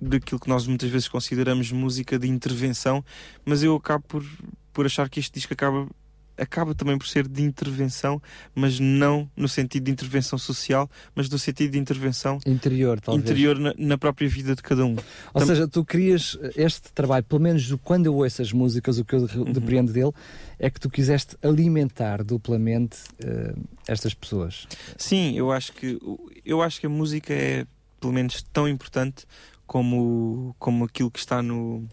daquilo 0.00 0.40
que 0.40 0.48
nós 0.48 0.66
muitas 0.66 0.90
vezes 0.90 1.08
consideramos 1.08 1.70
música 1.70 2.18
de 2.18 2.28
intervenção, 2.28 3.04
mas 3.44 3.62
eu 3.62 3.74
acabo 3.76 4.04
por, 4.06 4.24
por 4.72 4.84
achar 4.86 5.08
que 5.08 5.20
este 5.20 5.32
disco 5.34 5.52
acaba 5.54 5.88
acaba 6.36 6.74
também 6.74 6.96
por 6.98 7.06
ser 7.06 7.26
de 7.28 7.42
intervenção, 7.42 8.20
mas 8.54 8.78
não 8.80 9.30
no 9.36 9.48
sentido 9.48 9.84
de 9.84 9.90
intervenção 9.92 10.38
social, 10.38 10.90
mas 11.14 11.28
no 11.28 11.38
sentido 11.38 11.72
de 11.72 11.78
intervenção 11.78 12.38
Interior, 12.46 13.00
talvez. 13.00 13.24
interior 13.24 13.58
na, 13.58 13.74
na 13.76 13.98
própria 13.98 14.28
vida 14.28 14.54
de 14.54 14.62
cada 14.62 14.84
um. 14.84 14.96
Ou 15.32 15.40
Tam- 15.40 15.46
seja, 15.46 15.68
tu 15.68 15.84
querias 15.84 16.38
este 16.56 16.92
trabalho, 16.92 17.24
pelo 17.24 17.40
menos 17.40 17.66
do- 17.68 17.78
quando 17.78 18.06
eu 18.06 18.14
ouço 18.16 18.42
as 18.42 18.52
músicas, 18.52 18.98
o 18.98 19.04
que 19.04 19.14
eu 19.14 19.20
Uhum. 19.20 19.44
re- 19.44 19.52
depreendo 19.52 19.92
dele 19.92 20.12
é 20.58 20.68
que 20.70 20.80
tu 20.80 20.90
quiseste 20.90 21.36
alimentar 21.42 22.22
duplamente 22.24 22.98
eh, 23.24 23.54
estas 23.86 24.14
pessoas. 24.14 24.66
Sim, 24.96 25.34
eu 25.36 25.50
acho 25.52 25.72
que 25.72 25.98
eu 26.44 26.60
acho 26.62 26.80
que 26.80 26.86
a 26.86 26.90
música 26.90 27.32
é 27.32 27.66
pelo 28.00 28.12
menos 28.12 28.42
tão 28.52 28.68
importante 28.68 29.24
como 29.66 30.54
como 30.58 30.84
aquilo 30.84 31.10
que 31.10 31.18
está 31.18 31.42
no 31.42 31.88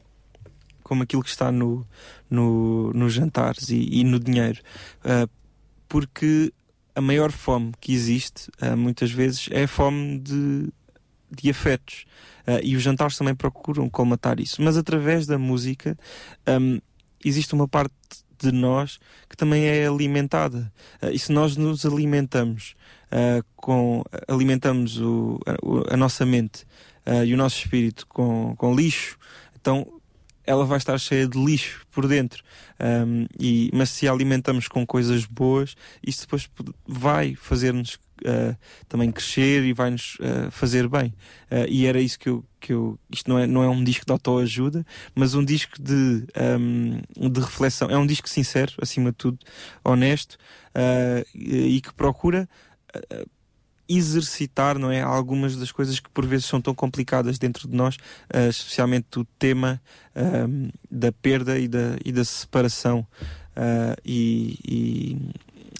como 0.91 1.03
aquilo 1.03 1.23
que 1.23 1.29
está 1.29 1.53
no, 1.53 1.87
no 2.29 2.91
nos 2.91 3.13
jantares 3.13 3.69
e, 3.69 4.01
e 4.01 4.03
no 4.03 4.19
dinheiro, 4.19 4.59
Ah, 5.05 5.25
porque 5.87 6.51
a 6.93 6.99
maior 6.99 7.31
fome 7.31 7.71
que 7.79 7.93
existe 7.93 8.51
ah, 8.59 8.75
muitas 8.75 9.09
vezes 9.09 9.47
é 9.51 9.63
a 9.63 9.67
fome 9.69 10.19
de, 10.19 10.67
de 11.31 11.49
afetos. 11.49 12.03
Ah, 12.45 12.59
e 12.61 12.75
os 12.75 12.83
jantares 12.83 13.17
também 13.17 13.33
procuram 13.33 13.89
colmatar 13.89 14.41
isso, 14.41 14.61
mas 14.61 14.75
através 14.75 15.25
da 15.25 15.37
música 15.37 15.97
ahm, 16.45 16.79
existe 17.23 17.53
uma 17.53 17.69
parte 17.69 17.95
de 18.37 18.51
nós 18.51 18.99
que 19.29 19.37
também 19.37 19.63
é 19.63 19.87
alimentada. 19.87 20.73
Ah, 21.01 21.09
e 21.09 21.17
se 21.17 21.31
nós 21.31 21.55
nos 21.55 21.85
alimentamos 21.85 22.75
ah, 23.09 23.41
com 23.55 24.03
alimentamos 24.27 24.99
o, 24.99 25.39
a, 25.47 25.93
a 25.93 25.95
nossa 25.95 26.25
mente 26.25 26.65
ah, 27.05 27.23
e 27.23 27.33
o 27.33 27.37
nosso 27.37 27.59
espírito 27.59 28.05
com, 28.07 28.53
com 28.57 28.75
lixo, 28.75 29.17
então 29.55 30.00
ela 30.45 30.65
vai 30.65 30.77
estar 30.77 30.97
cheia 30.97 31.27
de 31.27 31.37
lixo 31.37 31.85
por 31.91 32.07
dentro. 32.07 32.43
Um, 32.79 33.25
e, 33.39 33.69
mas 33.73 33.89
se 33.89 34.07
a 34.07 34.11
alimentamos 34.11 34.67
com 34.67 34.85
coisas 34.85 35.25
boas, 35.25 35.75
isso 36.05 36.21
depois 36.21 36.49
vai 36.87 37.35
fazer-nos 37.35 37.99
ah, 38.25 38.55
também 38.87 39.11
crescer 39.11 39.63
e 39.63 39.73
vai-nos 39.73 40.17
ah, 40.21 40.51
fazer 40.51 40.87
bem. 40.87 41.13
Ah, 41.49 41.65
e 41.67 41.85
era 41.85 41.99
isso 41.99 42.19
que 42.19 42.29
eu, 42.29 42.45
que 42.59 42.73
eu. 42.73 42.99
Isto 43.09 43.29
não 43.29 43.39
é, 43.39 43.47
não 43.47 43.63
é 43.63 43.69
um 43.69 43.83
disco 43.83 44.05
de 44.05 44.11
autoajuda, 44.11 44.85
mas 45.15 45.33
um 45.33 45.43
disco 45.43 45.81
de, 45.81 46.25
um, 46.59 47.29
de 47.29 47.39
reflexão. 47.39 47.89
É 47.89 47.97
um 47.97 48.05
disco 48.05 48.29
sincero, 48.29 48.73
acima 48.81 49.11
de 49.11 49.17
tudo, 49.17 49.39
honesto 49.83 50.37
e, 51.35 51.81
que 51.81 51.93
procura 51.93 52.47
exercitar 53.97 54.77
não 54.79 54.91
é 54.91 55.01
algumas 55.01 55.55
das 55.55 55.71
coisas 55.71 55.99
que 55.99 56.09
por 56.09 56.25
vezes 56.25 56.45
são 56.45 56.61
tão 56.61 56.73
complicadas 56.73 57.37
dentro 57.37 57.67
de 57.67 57.75
nós 57.75 57.97
ah, 58.33 58.47
especialmente 58.47 59.19
o 59.19 59.25
tema 59.37 59.81
ahm, 60.15 60.69
da 60.89 61.11
perda 61.11 61.57
e 61.59 61.67
da, 61.67 61.97
e 62.05 62.11
da 62.11 62.23
separação 62.25 63.05
Ah, 63.55 63.95
e, 64.05 65.17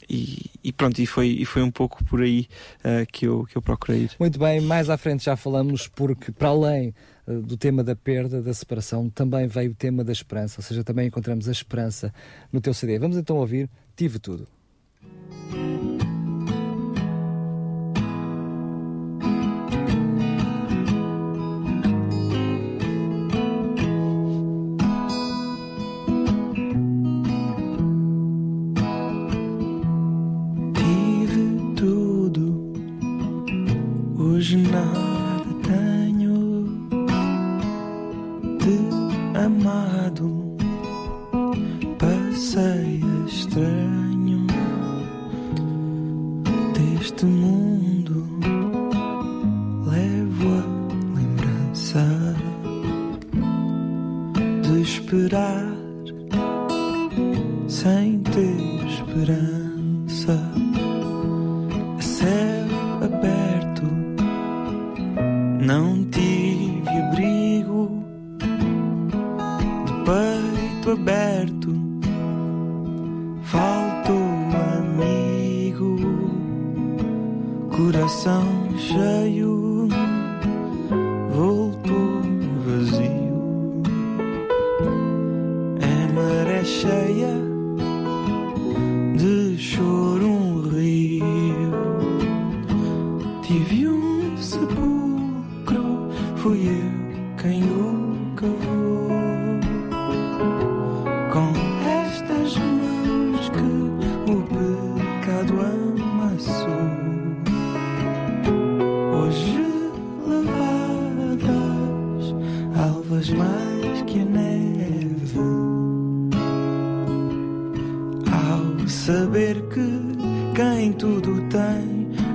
e, 0.10 0.52
e- 0.64 0.74
pronto 0.74 1.00
e 1.02 1.06
foi, 1.06 1.28
e 1.30 1.46
foi 1.46 1.62
um 1.64 1.72
pouco 1.72 2.04
por 2.04 2.22
aí 2.22 2.48
ah, 2.84 3.06
que, 3.12 3.26
eu, 3.28 3.46
que 3.46 3.58
eu 3.58 3.62
procurei 3.62 4.04
ir 4.04 4.12
Muito 4.20 4.38
bem, 4.38 4.60
mais 4.62 4.90
à 4.90 4.98
frente 4.98 5.24
já 5.24 5.36
falamos, 5.38 5.88
porque 5.88 6.32
para 6.32 6.50
além 6.50 6.94
do 7.26 7.56
tema 7.56 7.82
da 7.82 7.96
perda, 7.96 8.42
da 8.42 8.54
separação, 8.54 9.10
também 9.10 9.48
veio 9.48 9.72
o 9.72 9.76
tema 9.76 10.04
da 10.04 10.12
esperança, 10.12 10.60
ou 10.60 10.64
seja, 10.64 10.84
também 10.84 11.08
encontramos 11.08 11.48
a 11.48 11.52
esperança 11.52 12.14
no 12.52 12.60
teu 12.60 12.74
CD. 12.74 13.00
Vamos 13.00 13.16
então 13.16 13.38
ouvir 13.38 13.70
Tive 13.96 14.20
Tudo. 14.20 14.48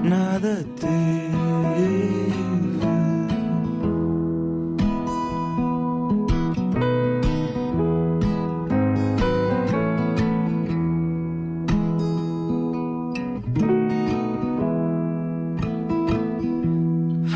Nada 0.09 0.65
teve. 0.81 0.97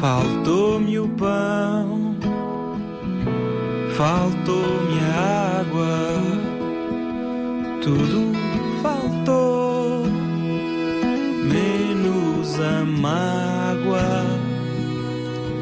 Faltou-me 0.00 0.98
o 0.98 1.08
pão, 1.08 2.16
faltou-me 3.96 4.98
a 5.00 5.60
água, 5.60 6.22
tudo 7.82 8.29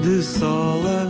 de 0.08 0.22
sol 0.22 1.07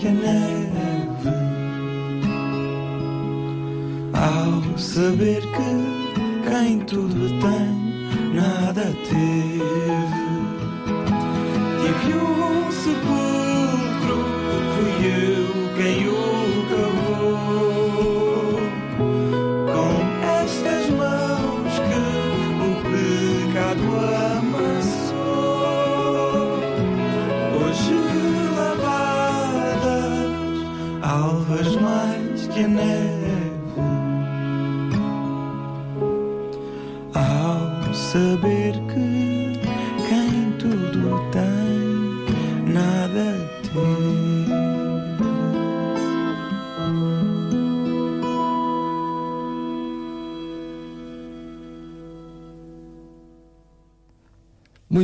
que 0.00 0.08
a 0.08 0.12
neve. 0.12 1.30
Ao 4.14 4.78
saber 4.78 5.42
que 5.42 6.48
quem 6.48 6.78
tudo 6.80 7.28
tem, 7.40 8.34
nada 8.34 8.94
teve. 9.08 9.49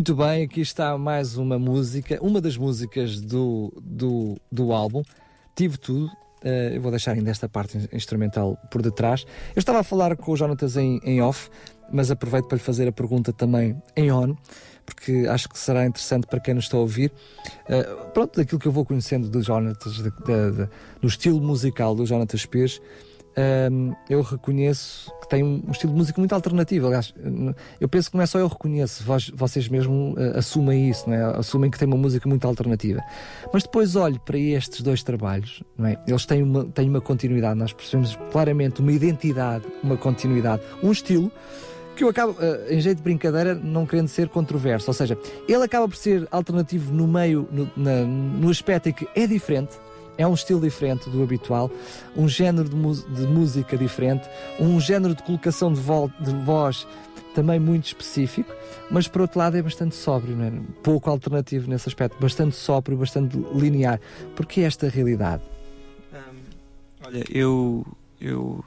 Muito 0.06 0.22
bem, 0.22 0.44
aqui 0.44 0.60
está 0.60 0.96
mais 0.96 1.36
uma 1.36 1.58
música, 1.58 2.16
uma 2.22 2.40
das 2.40 2.56
músicas 2.56 3.20
do, 3.20 3.72
do, 3.82 4.36
do 4.52 4.72
álbum. 4.72 5.02
Tive 5.56 5.76
tudo. 5.76 6.06
Uh, 6.44 6.74
eu 6.74 6.80
vou 6.80 6.92
deixar 6.92 7.10
ainda 7.10 7.28
esta 7.28 7.48
parte 7.48 7.88
instrumental 7.92 8.56
por 8.70 8.82
detrás. 8.82 9.26
Eu 9.52 9.58
estava 9.58 9.80
a 9.80 9.82
falar 9.82 10.16
com 10.16 10.30
o 10.30 10.36
Jonatas 10.36 10.76
em, 10.76 11.00
em 11.02 11.20
off, 11.20 11.50
mas 11.92 12.08
aproveito 12.08 12.46
para 12.46 12.54
lhe 12.54 12.62
fazer 12.62 12.86
a 12.86 12.92
pergunta 12.92 13.32
também 13.32 13.82
em 13.96 14.12
on, 14.12 14.36
porque 14.84 15.26
acho 15.28 15.48
que 15.48 15.58
será 15.58 15.84
interessante 15.84 16.28
para 16.28 16.38
quem 16.38 16.54
nos 16.54 16.66
está 16.66 16.76
a 16.76 16.80
ouvir. 16.82 17.10
Uh, 17.68 18.08
pronto, 18.12 18.36
daquilo 18.36 18.60
que 18.60 18.68
eu 18.68 18.72
vou 18.72 18.84
conhecendo 18.84 19.28
do 19.28 19.42
Jonatas, 19.42 19.94
de, 19.94 20.02
de, 20.04 20.10
de, 20.52 20.68
do 21.00 21.08
estilo 21.08 21.40
musical 21.40 21.96
do 21.96 22.06
Jonatas 22.06 22.46
Pires, 22.46 22.80
um, 23.70 23.94
eu 24.08 24.22
reconheço 24.22 25.12
que 25.20 25.28
tem 25.28 25.42
um 25.42 25.70
estilo 25.70 25.92
de 25.92 25.98
música 25.98 26.20
muito 26.20 26.34
alternativo. 26.34 26.86
Aliás, 26.86 27.14
eu 27.80 27.88
penso 27.88 28.10
que 28.10 28.16
não 28.16 28.22
é 28.22 28.26
só 28.26 28.38
eu 28.38 28.48
reconheço, 28.48 29.04
vós, 29.04 29.30
vocês 29.34 29.68
mesmo 29.68 30.14
uh, 30.14 30.38
assumem 30.38 30.88
isso, 30.88 31.08
não 31.08 31.14
é? 31.14 31.38
assumem 31.38 31.70
que 31.70 31.78
tem 31.78 31.86
uma 31.86 31.96
música 31.96 32.28
muito 32.28 32.46
alternativa. 32.46 33.02
Mas 33.52 33.64
depois 33.64 33.94
olho 33.94 34.18
para 34.20 34.38
estes 34.38 34.80
dois 34.80 35.02
trabalhos, 35.02 35.62
não 35.76 35.86
é? 35.86 35.98
eles 36.06 36.24
têm 36.24 36.42
uma, 36.42 36.64
têm 36.64 36.88
uma 36.88 37.00
continuidade, 37.00 37.58
nós 37.58 37.72
percebemos 37.72 38.18
claramente 38.32 38.80
uma 38.80 38.92
identidade, 38.92 39.64
uma 39.82 39.96
continuidade, 39.96 40.62
um 40.82 40.90
estilo 40.90 41.30
que 41.94 42.04
eu 42.04 42.08
acabo, 42.08 42.32
uh, 42.32 42.72
em 42.72 42.80
jeito 42.80 42.98
de 42.98 43.02
brincadeira, 43.02 43.54
não 43.54 43.86
querendo 43.86 44.08
ser 44.08 44.28
controverso. 44.28 44.88
Ou 44.88 44.94
seja, 44.94 45.18
ele 45.48 45.64
acaba 45.64 45.88
por 45.88 45.96
ser 45.96 46.26
alternativo 46.30 46.92
no 46.92 47.06
meio, 47.06 47.48
no, 47.50 47.70
na, 47.76 48.02
no 48.02 48.50
aspecto 48.50 48.88
em 48.88 48.92
que 48.92 49.08
é 49.14 49.26
diferente, 49.26 49.78
é 50.18 50.26
um 50.26 50.34
estilo 50.34 50.60
diferente 50.60 51.08
do 51.10 51.22
habitual, 51.22 51.70
um 52.16 52.28
género 52.28 52.68
de, 52.68 52.76
de 53.14 53.26
música 53.26 53.76
diferente, 53.76 54.28
um 54.58 54.80
género 54.80 55.14
de 55.14 55.22
colocação 55.22 55.72
de, 55.72 55.80
vo 55.80 56.10
de, 56.20 56.32
voz 56.44 56.86
também 57.34 57.60
muito 57.60 57.86
específico, 57.86 58.52
mas 58.90 59.06
por 59.06 59.20
outro 59.20 59.38
lado 59.38 59.56
é 59.56 59.62
bastante 59.62 59.94
sóbrio, 59.94 60.40
é? 60.42 60.50
pouco 60.82 61.10
alternativo 61.10 61.68
nesse 61.68 61.88
aspecto, 61.88 62.16
bastante 62.20 62.56
sóbrio, 62.56 62.96
bastante 62.96 63.36
linear. 63.54 64.00
Porquê 64.34 64.62
esta 64.62 64.88
realidade? 64.88 65.42
Um, 66.12 67.06
olha, 67.06 67.24
eu, 67.28 67.86
eu 68.20 68.64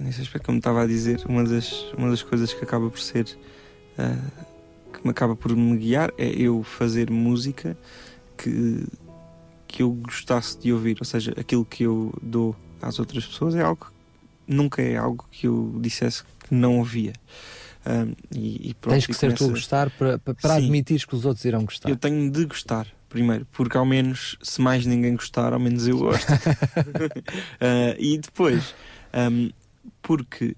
nesse 0.00 0.22
aspecto, 0.22 0.46
como 0.46 0.58
estava 0.58 0.82
a 0.82 0.86
dizer, 0.86 1.22
uma 1.28 1.44
das, 1.44 1.92
uma 1.96 2.08
das 2.08 2.22
coisas 2.22 2.52
que 2.52 2.64
acaba 2.64 2.88
por 2.88 2.98
ser 2.98 3.26
uh, 3.98 4.48
que 4.92 5.04
me 5.04 5.10
acaba 5.10 5.36
por 5.36 5.54
me 5.54 5.76
guiar 5.76 6.10
é 6.18 6.28
eu 6.28 6.62
fazer 6.62 7.10
música 7.10 7.76
que 8.36 8.86
que 9.68 9.82
eu 9.82 9.90
gostasse 9.90 10.58
de 10.58 10.72
ouvir, 10.72 10.96
ou 10.98 11.04
seja, 11.04 11.32
aquilo 11.38 11.64
que 11.64 11.84
eu 11.84 12.12
dou 12.20 12.56
às 12.82 12.98
outras 12.98 13.24
pessoas 13.24 13.54
é 13.54 13.62
algo 13.62 13.92
nunca 14.48 14.80
é 14.80 14.96
algo 14.96 15.26
que 15.30 15.46
eu 15.46 15.76
dissesse 15.78 16.24
que 16.24 16.54
não 16.54 16.78
ouvia. 16.78 17.12
Um, 17.86 18.12
e, 18.34 18.70
e 18.70 18.74
pronto, 18.74 18.94
Tens 18.94 19.06
que 19.06 19.14
ser 19.14 19.26
começa... 19.26 19.44
tu 19.44 19.50
a 19.50 19.52
gostar 19.52 19.90
para, 19.90 20.18
para 20.18 20.54
admitir 20.54 21.06
que 21.06 21.14
os 21.14 21.24
outros 21.24 21.44
irão 21.44 21.64
gostar. 21.64 21.88
Eu 21.88 21.96
tenho 21.96 22.30
de 22.30 22.44
gostar, 22.46 22.86
primeiro, 23.08 23.46
porque 23.52 23.76
ao 23.76 23.84
menos, 23.84 24.36
se 24.42 24.60
mais 24.60 24.84
ninguém 24.86 25.14
gostar, 25.14 25.52
ao 25.52 25.60
menos 25.60 25.86
eu 25.86 25.98
gosto. 25.98 26.30
uh, 26.32 27.94
e 28.00 28.18
depois, 28.18 28.74
um, 29.14 29.50
porque 30.02 30.56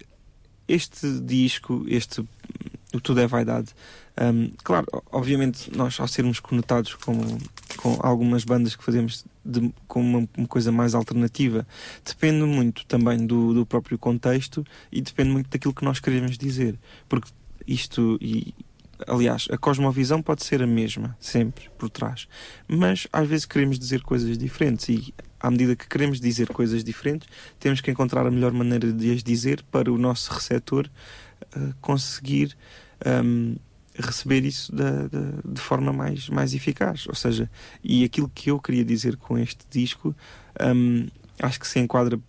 este 0.67 1.19
disco, 1.19 1.85
este 1.87 2.21
O 2.93 2.99
Tudo 3.01 3.19
é 3.19 3.27
Vaidade, 3.27 3.73
um, 4.19 4.51
claro, 4.63 4.85
obviamente, 5.11 5.75
nós 5.75 5.99
ao 5.99 6.07
sermos 6.07 6.39
conotados 6.39 6.95
com, 6.95 7.15
com 7.77 7.97
algumas 8.01 8.43
bandas 8.43 8.75
que 8.75 8.83
fazemos 8.83 9.25
de, 9.43 9.73
com 9.87 10.01
uma, 10.01 10.27
uma, 10.37 10.47
coisa 10.47 10.71
mais 10.71 10.93
alternativa, 10.93 11.65
depende 12.05 12.43
muito 12.43 12.85
também 12.85 13.25
do, 13.25 13.53
do 13.53 13.65
próprio 13.65 13.97
contexto 13.97 14.65
e 14.91 15.01
depende 15.01 15.31
muito 15.31 15.49
daquilo 15.49 15.73
que 15.73 15.85
nós 15.85 15.99
queremos 15.99 16.37
dizer. 16.37 16.77
Porque 17.07 17.31
isto, 17.65 18.17
e, 18.21 18.53
aliás, 19.07 19.47
a 19.49 19.57
cosmovisão 19.57 20.21
pode 20.21 20.43
ser 20.43 20.61
a 20.61 20.67
mesma, 20.67 21.15
sempre, 21.19 21.69
por 21.77 21.89
trás. 21.89 22.27
Mas 22.67 23.07
às 23.13 23.27
vezes 23.27 23.45
queremos 23.45 23.79
dizer 23.79 24.01
coisas 24.01 24.37
diferentes 24.37 24.89
e 24.89 25.13
à 25.39 25.49
medida 25.49 25.75
que 25.75 25.87
queremos 25.87 26.19
dizer 26.19 26.49
coisas 26.49 26.83
diferentes, 26.83 27.27
temos 27.59 27.81
que 27.81 27.89
encontrar 27.89 28.27
a 28.27 28.31
melhor 28.31 28.51
maneira 28.51 28.91
de 28.91 29.11
as 29.11 29.23
dizer 29.23 29.63
para 29.71 29.91
o 29.91 29.97
nosso 29.97 30.31
receptor 30.31 30.87
uh, 31.55 31.73
conseguir 31.81 32.55
um, 33.03 33.55
receber 33.97 34.43
isso 34.45 34.73
da, 34.73 35.07
da, 35.07 35.19
de 35.45 35.59
forma 35.59 35.91
mais, 35.91 36.29
mais 36.29 36.53
eficaz. 36.53 37.05
Ou 37.07 37.15
seja, 37.15 37.49
e 37.83 38.03
aquilo 38.03 38.29
que 38.33 38.51
eu 38.51 38.59
queria 38.59 38.85
dizer 38.85 39.17
com 39.17 39.37
este 39.37 39.65
disco, 39.69 40.15
um, 40.75 41.07
acho 41.39 41.59
que 41.59 41.67
se 41.67 41.79
enquadra 41.79 42.19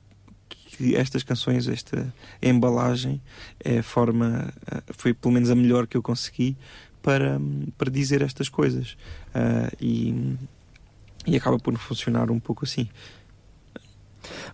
que 0.48 0.96
estas 0.96 1.22
canções, 1.22 1.68
esta 1.68 2.12
embalagem, 2.42 3.20
é 3.60 3.78
a 3.78 3.82
forma, 3.82 4.52
uh, 4.72 4.94
foi 4.96 5.12
pelo 5.14 5.34
menos 5.34 5.50
a 5.50 5.54
melhor 5.54 5.86
que 5.86 5.96
eu 5.96 6.02
consegui 6.02 6.56
para, 7.02 7.40
para 7.76 7.90
dizer 7.90 8.22
estas 8.22 8.48
coisas. 8.48 8.96
Uh, 9.34 9.76
e, 9.80 10.36
e 11.26 11.36
acaba 11.36 11.58
por 11.58 11.76
funcionar 11.78 12.30
um 12.30 12.40
pouco 12.40 12.64
assim. 12.64 12.88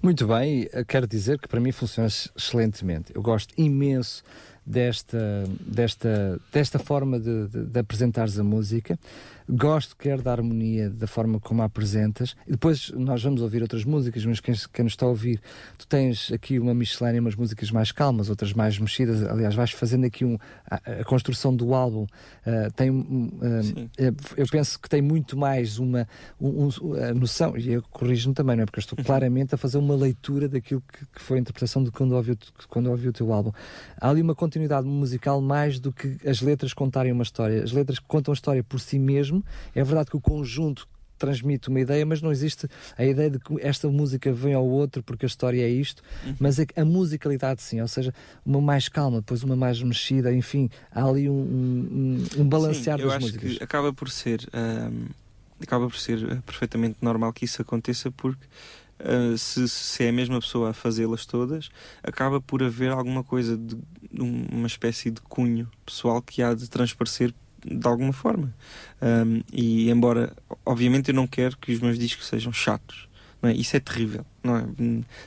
Muito 0.02 0.26
bem, 0.26 0.68
quero 0.86 1.06
dizer 1.06 1.38
que 1.38 1.46
para 1.46 1.60
mim 1.60 1.72
funciona 1.72 2.08
excelentemente. 2.08 3.12
Eu 3.14 3.22
gosto 3.22 3.52
imenso 3.56 4.22
desta, 4.68 5.44
desta, 5.60 6.40
desta 6.52 6.78
forma 6.78 7.18
de, 7.18 7.48
de, 7.48 7.64
de 7.64 7.78
apresentares 7.78 8.38
a 8.38 8.44
música. 8.44 8.98
Gosto, 9.50 9.96
quer 9.96 10.20
da 10.20 10.30
harmonia, 10.30 10.90
da 10.90 11.06
forma 11.06 11.40
como 11.40 11.62
a 11.62 11.64
apresentas. 11.64 12.36
E 12.46 12.50
depois 12.50 12.90
nós 12.90 13.22
vamos 13.22 13.40
ouvir 13.40 13.62
outras 13.62 13.82
músicas, 13.82 14.22
mas 14.26 14.40
quem, 14.40 14.54
quem 14.70 14.82
nos 14.82 14.92
está 14.92 15.06
a 15.06 15.08
ouvir, 15.08 15.40
tu 15.78 15.86
tens 15.86 16.30
aqui 16.30 16.58
uma 16.58 16.74
miscelânea, 16.74 17.18
umas 17.18 17.34
músicas 17.34 17.70
mais 17.70 17.90
calmas, 17.90 18.28
outras 18.28 18.52
mais 18.52 18.78
mexidas. 18.78 19.22
Aliás, 19.22 19.54
vais 19.54 19.70
fazendo 19.70 20.04
aqui 20.04 20.22
um, 20.22 20.36
a, 20.70 21.00
a 21.00 21.04
construção 21.04 21.56
do 21.56 21.72
álbum. 21.72 22.02
Uh, 22.02 22.70
tem, 22.76 22.90
uh, 22.90 23.34
eu 24.36 24.46
penso 24.50 24.78
que 24.78 24.86
tem 24.86 25.00
muito 25.00 25.34
mais 25.34 25.78
uma 25.78 26.06
um, 26.38 26.66
um, 26.66 27.14
noção, 27.14 27.56
e 27.56 27.72
eu 27.72 27.82
corrijo-me 27.90 28.34
também, 28.34 28.54
não 28.54 28.64
é? 28.64 28.66
Porque 28.66 28.80
eu 28.80 28.82
estou 28.82 28.98
claramente 29.02 29.54
a 29.54 29.58
fazer 29.58 29.78
uma 29.78 29.96
leitura 29.96 30.46
daquilo 30.46 30.82
que, 30.92 31.06
que 31.06 31.22
foi 31.22 31.38
a 31.38 31.40
interpretação 31.40 31.82
de 31.82 31.90
quando 31.90 32.12
ouvi, 32.12 32.38
quando 32.68 32.90
ouvi 32.90 33.08
o 33.08 33.12
teu 33.14 33.32
álbum. 33.32 33.52
Há 33.98 34.10
ali 34.10 34.20
uma 34.20 34.34
continuidade 34.34 34.57
musical 34.86 35.40
mais 35.40 35.78
do 35.78 35.92
que 35.92 36.16
as 36.26 36.40
letras 36.40 36.72
contarem 36.72 37.12
uma 37.12 37.22
história. 37.22 37.62
As 37.62 37.72
letras 37.72 37.98
contam 37.98 38.32
a 38.32 38.34
história 38.34 38.64
por 38.64 38.80
si 38.80 38.98
mesmo. 38.98 39.44
É 39.74 39.84
verdade 39.84 40.10
que 40.10 40.16
o 40.16 40.20
conjunto 40.20 40.88
transmite 41.18 41.68
uma 41.68 41.80
ideia, 41.80 42.06
mas 42.06 42.22
não 42.22 42.30
existe 42.30 42.68
a 42.96 43.04
ideia 43.04 43.28
de 43.28 43.38
que 43.38 43.54
esta 43.60 43.88
música 43.88 44.32
vem 44.32 44.54
ao 44.54 44.64
outro 44.64 45.02
porque 45.02 45.26
a 45.26 45.28
história 45.28 45.60
é 45.60 45.68
isto, 45.68 46.02
uhum. 46.24 46.36
mas 46.38 46.60
a, 46.60 46.64
a, 46.76 46.84
musicalidade 46.84 47.60
sim, 47.60 47.80
ou 47.80 47.88
seja, 47.88 48.14
uma 48.46 48.60
mais 48.60 48.88
calma, 48.88 49.18
depois 49.18 49.42
uma 49.42 49.56
mais 49.56 49.82
mexida, 49.82 50.32
enfim, 50.32 50.70
há 50.92 51.04
ali 51.04 51.28
um, 51.28 51.34
um, 51.34 52.42
um 52.42 52.48
balancear 52.48 53.00
sim, 53.00 53.06
das 53.06 53.18
músicas. 53.18 53.58
Acaba 53.60 53.92
por 53.92 54.08
ser 54.08 54.48
um, 54.54 55.06
acaba 55.60 55.88
por 55.88 55.98
ser 55.98 56.22
eh, 56.22 56.38
perfeitamente 56.46 56.98
normal 57.02 57.32
que 57.32 57.44
isso 57.44 57.60
aconteça 57.60 58.10
porque 58.12 58.46
uh, 59.00 59.36
se, 59.36 59.68
se, 59.68 60.04
é 60.04 60.08
a 60.08 60.12
mesma 60.12 60.40
pessoa 60.40 60.70
a 60.70 60.72
fazê-las 60.72 61.26
todas, 61.26 61.70
acaba 62.02 62.40
por 62.40 62.62
haver 62.62 62.90
alguma 62.90 63.22
coisa 63.24 63.56
de 63.56 63.76
uma 64.12 64.66
espécie 64.66 65.10
de 65.10 65.20
cunho 65.20 65.68
pessoal 65.84 66.22
que 66.22 66.42
há 66.42 66.54
de 66.54 66.68
transparecer 66.68 67.34
de 67.64 67.86
alguma 67.86 68.12
forma. 68.12 68.54
Um, 69.02 69.42
e 69.52 69.90
embora, 69.90 70.32
obviamente, 70.64 71.08
eu 71.08 71.14
não 71.14 71.26
quero 71.26 71.56
que 71.58 71.72
os 71.72 71.80
meus 71.80 71.98
discos 71.98 72.26
sejam 72.26 72.52
chatos. 72.52 73.07
É? 73.42 73.52
Isso 73.52 73.76
é 73.76 73.80
terrível. 73.80 74.24
Não 74.42 74.56
é? 74.56 74.64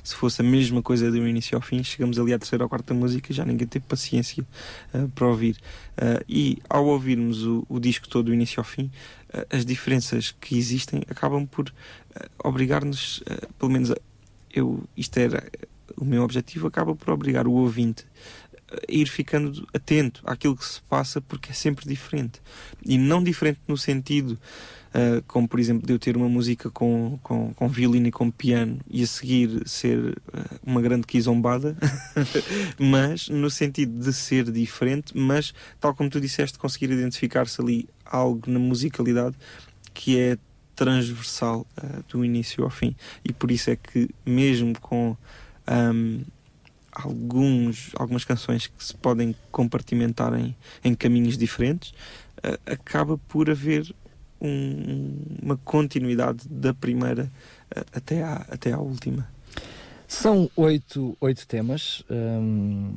Se 0.03 0.15
fosse 0.15 0.41
a 0.41 0.43
mesma 0.43 0.81
coisa 0.81 1.09
do 1.09 1.27
início 1.27 1.55
ao 1.55 1.61
fim, 1.61 1.83
chegamos 1.83 2.19
ali 2.19 2.33
à 2.33 2.39
terceira 2.39 2.63
ou 2.63 2.69
quarta 2.69 2.93
música 2.93 3.31
e 3.31 3.35
já 3.35 3.45
ninguém 3.45 3.67
teve 3.67 3.85
paciência 3.85 4.45
uh, 4.93 5.07
para 5.09 5.27
ouvir. 5.27 5.57
Uh, 5.97 6.23
e 6.27 6.57
ao 6.69 6.85
ouvirmos 6.85 7.45
o, 7.45 7.65
o, 7.69 7.79
disco 7.79 8.07
todo 8.09 8.25
do 8.25 8.33
início 8.33 8.59
ao 8.59 8.65
fim, 8.65 8.91
uh, 9.33 9.45
as 9.49 9.65
diferenças 9.65 10.35
que 10.41 10.57
existem 10.57 11.03
acabam 11.09 11.45
por 11.45 11.73
obrigar-nos, 12.43 13.23
pelo 13.57 13.71
menos 13.71 13.93
eu, 14.53 14.83
isto 14.97 15.17
era 15.17 15.49
o 15.95 16.03
meu 16.03 16.23
objetivo, 16.23 16.67
acaba 16.67 16.93
por 16.93 17.13
obrigar 17.13 17.47
o 17.47 17.53
ouvinte 17.53 18.05
ir 18.87 19.07
ficando 19.07 19.67
atento 19.73 20.21
àquilo 20.25 20.55
que 20.55 20.65
se 20.65 20.81
passa 20.83 21.21
porque 21.21 21.51
é 21.51 21.53
sempre 21.53 21.87
diferente. 21.87 22.41
E 22.85 22.97
não 22.97 23.23
diferente 23.23 23.59
no 23.67 23.77
sentido, 23.77 24.39
uh, 24.93 25.21
como 25.27 25.47
por 25.47 25.59
exemplo, 25.59 25.85
de 25.85 25.93
eu 25.93 25.99
ter 25.99 26.15
uma 26.15 26.29
música 26.29 26.69
com, 26.69 27.19
com, 27.23 27.53
com 27.53 27.67
violino 27.67 28.07
e 28.07 28.11
com 28.11 28.29
piano 28.29 28.79
e 28.89 29.03
a 29.03 29.07
seguir 29.07 29.67
ser 29.67 29.99
uh, 29.99 30.15
uma 30.65 30.81
grande 30.81 31.07
quizombada, 31.07 31.75
mas 32.79 33.29
no 33.29 33.49
sentido 33.49 33.99
de 33.99 34.13
ser 34.13 34.51
diferente, 34.51 35.17
mas 35.17 35.53
tal 35.79 35.93
como 35.93 36.09
tu 36.09 36.19
disseste, 36.19 36.57
conseguir 36.57 36.91
identificar-se 36.91 37.61
ali 37.61 37.89
algo 38.05 38.49
na 38.49 38.59
musicalidade 38.59 39.35
que 39.93 40.17
é 40.17 40.37
transversal 40.75 41.67
uh, 41.77 42.03
do 42.09 42.25
início 42.25 42.63
ao 42.63 42.69
fim. 42.69 42.95
E 43.23 43.31
por 43.31 43.51
isso 43.51 43.69
é 43.69 43.75
que, 43.75 44.09
mesmo 44.25 44.79
com. 44.79 45.15
Um, 45.69 46.23
alguns, 46.91 47.91
algumas 47.95 48.23
canções 48.23 48.67
que 48.67 48.83
se 48.83 48.95
podem 48.95 49.35
compartimentar 49.51 50.33
em, 50.37 50.55
em 50.83 50.93
caminhos 50.93 51.37
diferentes, 51.37 51.91
uh, 51.91 52.59
acaba 52.65 53.17
por 53.17 53.49
haver 53.49 53.93
um, 54.39 55.37
uma 55.41 55.57
continuidade 55.57 56.47
da 56.49 56.73
primeira 56.73 57.31
uh, 57.75 57.85
até, 57.93 58.23
à, 58.23 58.45
até 58.49 58.71
à 58.71 58.79
última. 58.79 59.27
São 60.07 60.49
oito, 60.55 61.15
oito 61.21 61.47
temas. 61.47 62.03
Um, 62.09 62.93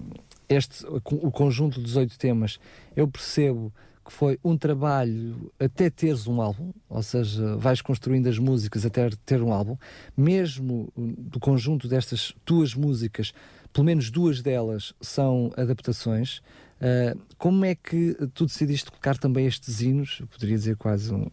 este, 0.49 0.85
o 0.87 1.31
conjunto 1.31 1.81
dos 1.81 1.97
oito 1.97 2.19
temas, 2.19 2.59
eu 2.97 3.09
percebo 3.09 3.73
que 4.05 4.13
foi 4.13 4.39
um 4.45 4.57
trabalho 4.57 5.51
até 5.59 5.89
teres 5.89 6.27
um 6.27 6.41
álbum, 6.41 6.73
ou 6.89 7.03
seja, 7.03 7.57
vais 7.57 7.81
construindo 7.81 8.27
as 8.27 8.39
músicas 8.39 8.85
até 8.85 9.09
ter 9.25 9.41
um 9.41 9.53
álbum, 9.53 9.79
mesmo 10.15 10.93
do 10.97 11.41
conjunto 11.41 11.89
destas 11.89 12.35
tuas 12.45 12.75
músicas, 12.75 13.33
pelo 13.75 13.85
menos 13.85 14.09
duas 14.09 14.41
delas 14.41 14.95
são 15.01 15.53
adaptações. 15.57 16.39
Uh, 16.81 17.21
como 17.37 17.65
é 17.65 17.75
que 17.75 18.17
tu 18.33 18.47
decidiste 18.47 18.89
colocar 18.91 19.19
também 19.19 19.47
estes 19.47 19.81
hinos, 19.81 20.23
poderia 20.31 20.57
dizer 20.57 20.77
quase 20.77 21.13
um, 21.13 21.29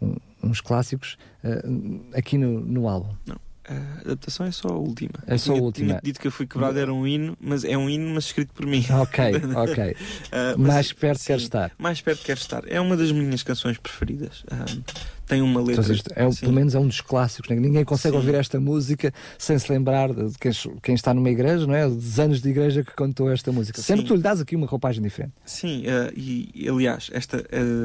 um, 0.00 0.16
uns 0.42 0.60
clássicos, 0.60 1.18
uh, 1.44 2.16
aqui 2.16 2.38
no, 2.38 2.60
no 2.60 2.88
álbum? 2.88 3.14
Não. 3.26 3.36
A 3.68 4.00
adaptação 4.00 4.44
é 4.44 4.50
só 4.50 4.68
a 4.68 4.76
última. 4.76 5.14
É 5.24 5.38
só 5.38 5.52
tinha, 5.52 5.60
a 5.60 5.62
última. 5.62 5.88
Tinha 5.88 6.00
dito 6.02 6.20
que 6.20 6.26
eu 6.26 6.32
fui 6.32 6.46
quebrado 6.46 6.78
era 6.78 6.92
um 6.92 7.06
hino, 7.06 7.36
mas 7.40 7.62
é 7.62 7.78
um 7.78 7.88
hino, 7.88 8.12
mas 8.12 8.24
escrito 8.24 8.52
por 8.52 8.66
mim. 8.66 8.84
Ok, 8.90 9.24
ok. 9.54 9.92
uh, 9.92 10.58
mais 10.58 10.92
perto 10.92 11.20
sim, 11.20 11.26
quer 11.26 11.38
estar. 11.38 11.72
Mais 11.78 12.00
perto 12.00 12.24
quer 12.24 12.36
estar. 12.36 12.64
É 12.66 12.80
uma 12.80 12.96
das 12.96 13.12
minhas 13.12 13.44
canções 13.44 13.78
preferidas. 13.78 14.42
Uh, 14.42 14.82
tem 15.28 15.40
uma 15.40 15.62
letra. 15.62 15.84
Então, 15.94 16.28
é, 16.28 16.34
pelo 16.34 16.52
menos 16.52 16.74
é 16.74 16.78
um 16.80 16.88
dos 16.88 17.00
clássicos. 17.00 17.50
Né? 17.50 17.56
Ninguém 17.56 17.84
consegue 17.84 18.14
sim. 18.14 18.18
ouvir 18.18 18.34
esta 18.34 18.58
música 18.58 19.14
sem 19.38 19.56
se 19.56 19.70
lembrar 19.70 20.12
de 20.12 20.36
quem, 20.40 20.52
quem, 20.82 20.94
está 20.96 21.14
numa 21.14 21.30
igreja, 21.30 21.64
não 21.64 21.74
é? 21.74 21.88
Dos 21.88 22.18
anos 22.18 22.42
de 22.42 22.48
igreja 22.48 22.82
que 22.82 22.92
cantou 22.96 23.30
esta 23.30 23.52
música. 23.52 23.80
Sim. 23.80 23.84
Sempre 23.84 24.06
tu 24.06 24.16
lhe 24.16 24.22
dás 24.22 24.40
aqui 24.40 24.56
uma 24.56 24.66
roupagem 24.66 25.00
diferente. 25.00 25.34
Sim, 25.44 25.84
uh, 25.86 26.12
e 26.16 26.68
aliás, 26.68 27.10
esta 27.12 27.44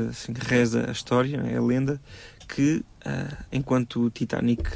assim, 0.09 0.33
reza 0.35 0.89
a 0.89 0.91
história, 0.91 1.37
é 1.37 1.57
a 1.57 1.61
lenda, 1.61 2.01
que 2.47 2.83
enquanto 3.51 4.05
o 4.05 4.09
Titanic 4.09 4.67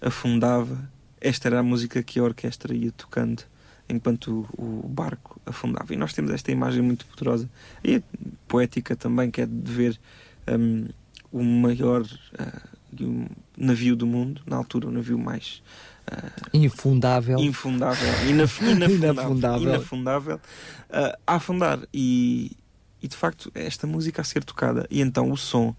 afundava 0.00 0.88
esta 1.20 1.48
era 1.48 1.60
a 1.60 1.62
música 1.62 2.02
que 2.02 2.18
a 2.18 2.22
orquestra 2.22 2.74
ia 2.74 2.90
tocando 2.92 3.42
enquanto 3.88 4.48
o, 4.56 4.88
barco 4.88 5.40
afundava. 5.44 5.92
E 5.92 5.96
nós 5.96 6.12
temos 6.12 6.30
esta 6.30 6.50
imagem 6.50 6.80
muito 6.80 7.04
poderosa 7.06 7.50
e 7.84 8.02
poética 8.48 8.96
também, 8.96 9.30
que 9.30 9.42
é 9.42 9.46
de 9.46 9.70
ver 9.70 10.00
um, 10.48 10.88
o 11.30 11.42
maior 11.42 12.02
uh, 12.02 13.04
um 13.04 13.26
navio 13.56 13.94
do 13.94 14.06
mundo, 14.06 14.42
na 14.46 14.56
altura 14.56 14.88
o 14.88 14.90
navio 14.90 15.18
mais 15.18 15.62
uh, 16.10 16.56
infundável, 16.56 17.38
infundável, 17.38 18.28
inaf 18.28 18.62
inafundável, 18.64 19.08
inafundável, 19.10 19.68
inafundável 19.68 20.36
uh, 20.36 21.18
a 21.26 21.34
afundar. 21.34 21.80
E, 21.92 22.56
e 23.02 23.08
de 23.08 23.16
facto, 23.16 23.50
esta 23.54 23.86
música 23.86 24.22
a 24.22 24.24
ser 24.24 24.44
tocada. 24.44 24.86
E 24.90 25.00
então 25.00 25.30
o 25.30 25.36
som. 25.36 25.74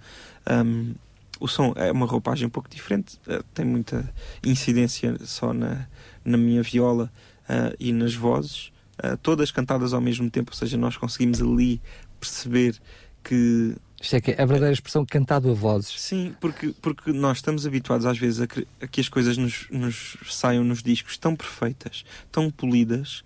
Um, 0.50 0.94
o 1.42 1.48
som 1.48 1.74
é 1.76 1.92
uma 1.92 2.06
roupagem 2.06 2.48
um 2.48 2.50
pouco 2.50 2.70
diferente, 2.70 3.20
uh, 3.28 3.44
tem 3.54 3.66
muita 3.66 4.08
incidência 4.46 5.18
só 5.26 5.52
na, 5.52 5.88
na 6.24 6.38
minha 6.38 6.62
viola 6.62 7.12
uh, 7.50 7.76
e 7.80 7.92
nas 7.92 8.14
vozes, 8.14 8.72
uh, 9.04 9.18
todas 9.18 9.52
cantadas 9.52 9.92
ao 9.92 10.00
mesmo 10.00 10.30
tempo, 10.30 10.52
ou 10.52 10.58
seja, 10.58 10.78
nós 10.78 10.96
conseguimos 10.96 11.42
ali 11.42 11.82
perceber 12.20 12.80
que. 13.24 13.76
Isto 14.00 14.16
é 14.16 14.22
que 14.22 14.32
é 14.32 14.34
a 14.36 14.46
verdadeira 14.46 14.72
expressão 14.72 15.04
cantado 15.04 15.50
a 15.50 15.54
vozes. 15.54 16.00
Sim, 16.00 16.36
porque, 16.40 16.74
porque 16.80 17.12
nós 17.12 17.38
estamos 17.38 17.66
habituados 17.66 18.06
às 18.06 18.18
vezes 18.18 18.42
a 18.42 18.48
que, 18.48 18.68
a 18.80 18.88
que 18.88 19.02
as 19.02 19.10
coisas 19.10 19.36
nos, 19.38 19.68
nos, 19.72 20.18
saiam 20.30 20.64
nos 20.64 20.84
discos 20.84 21.18
tão 21.18 21.36
perfeitas, 21.36 22.04
tão 22.32 22.50
polidas 22.50 23.24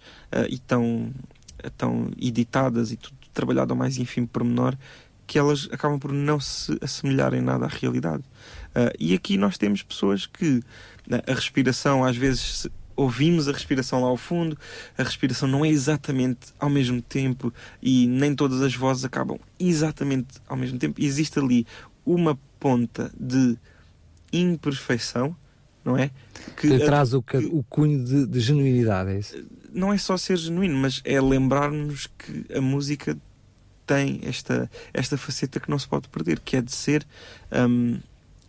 e 0.49 0.59
tão, 0.59 1.13
tão 1.77 2.11
editadas 2.19 2.91
e 2.91 2.97
tudo 2.97 3.15
trabalhado 3.35 3.73
ao 3.73 3.77
mais 3.77 3.97
ínfimo 3.97 4.27
pormenor 4.27 4.75
que 5.27 5.39
elas 5.39 5.67
acabam 5.71 5.99
por 5.99 6.11
não 6.11 6.39
se 6.39 6.77
assemelharem 6.81 7.41
nada 7.41 7.65
à 7.65 7.67
realidade. 7.67 8.23
Uh, 8.69 8.91
e 8.99 9.13
aqui 9.13 9.37
nós 9.37 9.57
temos 9.57 9.81
pessoas 9.81 10.25
que 10.25 10.57
uh, 10.57 10.63
a 11.27 11.33
respiração, 11.33 12.03
às 12.03 12.15
vezes 12.15 12.67
ouvimos 12.95 13.47
a 13.47 13.51
respiração 13.51 14.01
lá 14.01 14.07
ao 14.07 14.17
fundo, 14.17 14.57
a 14.97 15.03
respiração 15.03 15.47
não 15.47 15.65
é 15.65 15.69
exatamente 15.69 16.47
ao 16.59 16.69
mesmo 16.69 17.01
tempo 17.01 17.53
e 17.81 18.07
nem 18.07 18.33
todas 18.33 18.61
as 18.61 18.75
vozes 18.75 19.03
acabam 19.03 19.37
exatamente 19.59 20.35
ao 20.47 20.55
mesmo 20.55 20.79
tempo. 20.79 21.01
Existe 21.01 21.39
ali 21.39 21.67
uma 22.05 22.37
ponta 22.59 23.11
de 23.19 23.57
imperfeição, 24.31 25.35
não 25.83 25.97
é? 25.97 26.09
Que, 26.57 26.69
que 26.69 26.79
traz 26.79 27.13
o, 27.13 27.21
que, 27.21 27.37
o 27.37 27.63
cunho 27.63 28.03
de, 28.03 28.25
de 28.25 28.39
genuinidade, 28.39 29.11
é 29.11 29.19
isso? 29.19 29.45
Não 29.73 29.91
é 29.91 29.97
só 29.97 30.15
ser 30.15 30.37
genuíno, 30.37 30.77
mas 30.77 31.01
é 31.03 31.19
lembrar-nos 31.19 32.07
que 32.07 32.45
a 32.55 32.61
música 32.61 33.17
tem 33.85 34.19
esta, 34.23 34.69
esta 34.93 35.17
faceta 35.17 35.59
que 35.59 35.69
não 35.69 35.77
se 35.79 35.87
pode 35.87 36.07
perder, 36.09 36.39
que 36.39 36.57
é 36.57 36.61
de 36.61 36.71
ser 36.73 37.05
um, 37.51 37.99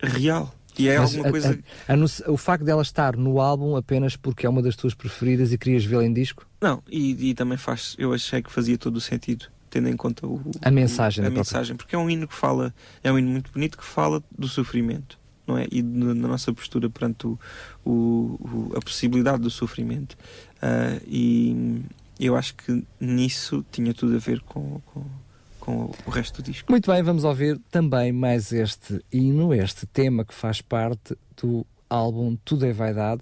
real. 0.02 0.54
E 0.78 0.88
é 0.90 0.98
Mas 0.98 1.10
alguma 1.10 1.28
a- 1.28 1.30
coisa. 1.30 1.58
a- 1.88 1.92
a 1.92 1.96
no- 1.96 2.06
o 2.28 2.36
facto 2.36 2.62
dela 2.64 2.82
estar 2.82 3.16
no 3.16 3.40
álbum 3.40 3.76
apenas 3.76 4.14
porque 4.14 4.44
é 4.44 4.48
uma 4.48 4.60
das 4.60 4.76
tuas 4.76 4.92
preferidas 4.92 5.50
e 5.52 5.56
querias 5.58 5.84
vê-la 5.84 6.04
em 6.04 6.12
disco? 6.12 6.46
Não, 6.60 6.82
e, 6.86 7.30
e 7.30 7.34
também 7.34 7.56
faz. 7.56 7.94
Eu 7.98 8.12
achei 8.12 8.42
que 8.42 8.52
fazia 8.52 8.76
todo 8.76 8.96
o 8.96 9.00
sentido, 9.00 9.46
tendo 9.70 9.88
em 9.88 9.96
conta 9.96 10.26
o, 10.26 10.38
A 10.60 10.70
mensagem 10.70 11.24
o- 11.24 11.26
a 11.26 11.30
da 11.30 11.34
própria. 11.34 11.38
mensagem, 11.58 11.76
porque 11.76 11.94
é 11.94 11.98
um 11.98 12.10
hino 12.10 12.28
que 12.28 12.34
fala, 12.34 12.74
é 13.02 13.10
um 13.10 13.18
hino 13.18 13.30
muito 13.30 13.50
bonito 13.50 13.78
que 13.78 13.84
fala 13.86 14.22
do 14.38 14.46
sofrimento, 14.48 15.18
não 15.46 15.56
é? 15.56 15.66
E 15.72 15.82
na 15.82 16.14
na 16.14 16.28
nossa 16.28 16.52
postura 16.52 16.90
perante 16.90 17.26
o, 17.26 17.38
o- 17.86 18.72
a 18.76 18.80
possibilidade 18.82 19.42
do 19.42 19.48
sofrimento. 19.50 20.14
Ah, 20.60 21.00
e 21.06 21.80
eu 22.20 22.36
acho 22.36 22.54
que 22.54 22.84
nisso 23.00 23.64
tinha 23.72 23.94
tudo 23.94 24.14
a 24.14 24.18
ver 24.18 24.40
com, 24.40 24.80
com, 24.86 25.06
com 25.66 25.90
o 26.06 26.10
resto 26.10 26.40
do 26.40 26.48
disco. 26.48 26.70
Muito 26.70 26.88
bem, 26.88 27.02
vamos 27.02 27.24
ouvir 27.24 27.58
também 27.72 28.12
mais 28.12 28.52
este 28.52 29.04
hino, 29.12 29.52
este 29.52 29.84
tema 29.84 30.24
que 30.24 30.32
faz 30.32 30.60
parte 30.60 31.18
do 31.42 31.66
álbum 31.90 32.36
Tudo 32.44 32.64
é 32.64 32.72
Vaidade. 32.72 33.20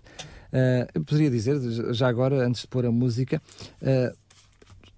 Ah, 0.52 0.86
eu 0.94 1.02
poderia 1.02 1.30
dizer, 1.30 1.58
já 1.94 2.06
agora, 2.06 2.46
antes 2.46 2.60
de 2.60 2.68
pôr 2.68 2.84
a 2.84 2.92
música, 2.92 3.40
ah, 3.82 4.12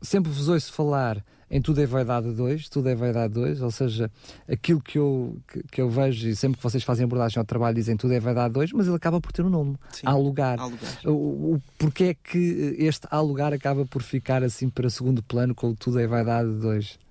sempre 0.03 0.33
vos 0.33 0.49
ouço 0.49 0.73
falar 0.73 1.25
em 1.49 1.63
Tudo 1.63 1.81
é 1.81 1.87
Vaidade 1.87 2.33
2, 2.33 2.69
Tudo 2.69 2.89
é 2.89 2.97
Vaidade 2.97 3.33
2, 3.35 3.63
ou 3.63 3.71
seja, 3.71 4.11
aquilo 4.51 4.81
que 4.81 4.99
eu, 4.99 5.39
que, 5.47 5.63
que 5.71 5.81
eu 5.81 5.89
vejo 5.89 6.29
e 6.29 6.35
sempre 6.35 6.57
que 6.57 6.65
vocês 6.65 6.83
fazem 6.83 7.05
abordagem 7.05 7.39
ao 7.39 7.45
trabalho 7.45 7.77
dizem 7.77 7.97
Tudo 7.97 8.13
é 8.13 8.19
Vaidade 8.19 8.55
2, 8.55 8.73
mas 8.73 8.89
ele 8.89 8.97
acaba 8.97 9.21
por 9.21 9.31
ter 9.31 9.45
um 9.45 9.49
nome, 9.49 9.77
Sim, 9.93 10.03
Há 10.05 10.17
Lugar. 10.17 10.59
há 10.59 10.65
lugar. 10.65 10.91
O, 11.05 11.11
o, 11.55 11.63
porquê 11.79 12.05
é 12.05 12.15
que 12.15 12.75
este 12.81 13.07
Há 13.09 13.21
Lugar 13.21 13.53
acaba 13.53 13.87
por 13.87 14.03
ficar 14.03 14.43
assim 14.43 14.69
para 14.69 14.91
segundo 14.91 15.23
plano 15.23 15.55
com 15.55 15.69
o 15.69 15.77
Tudo 15.77 16.01
é 16.01 16.07
Vaidade 16.09 16.51
2? 16.51 17.06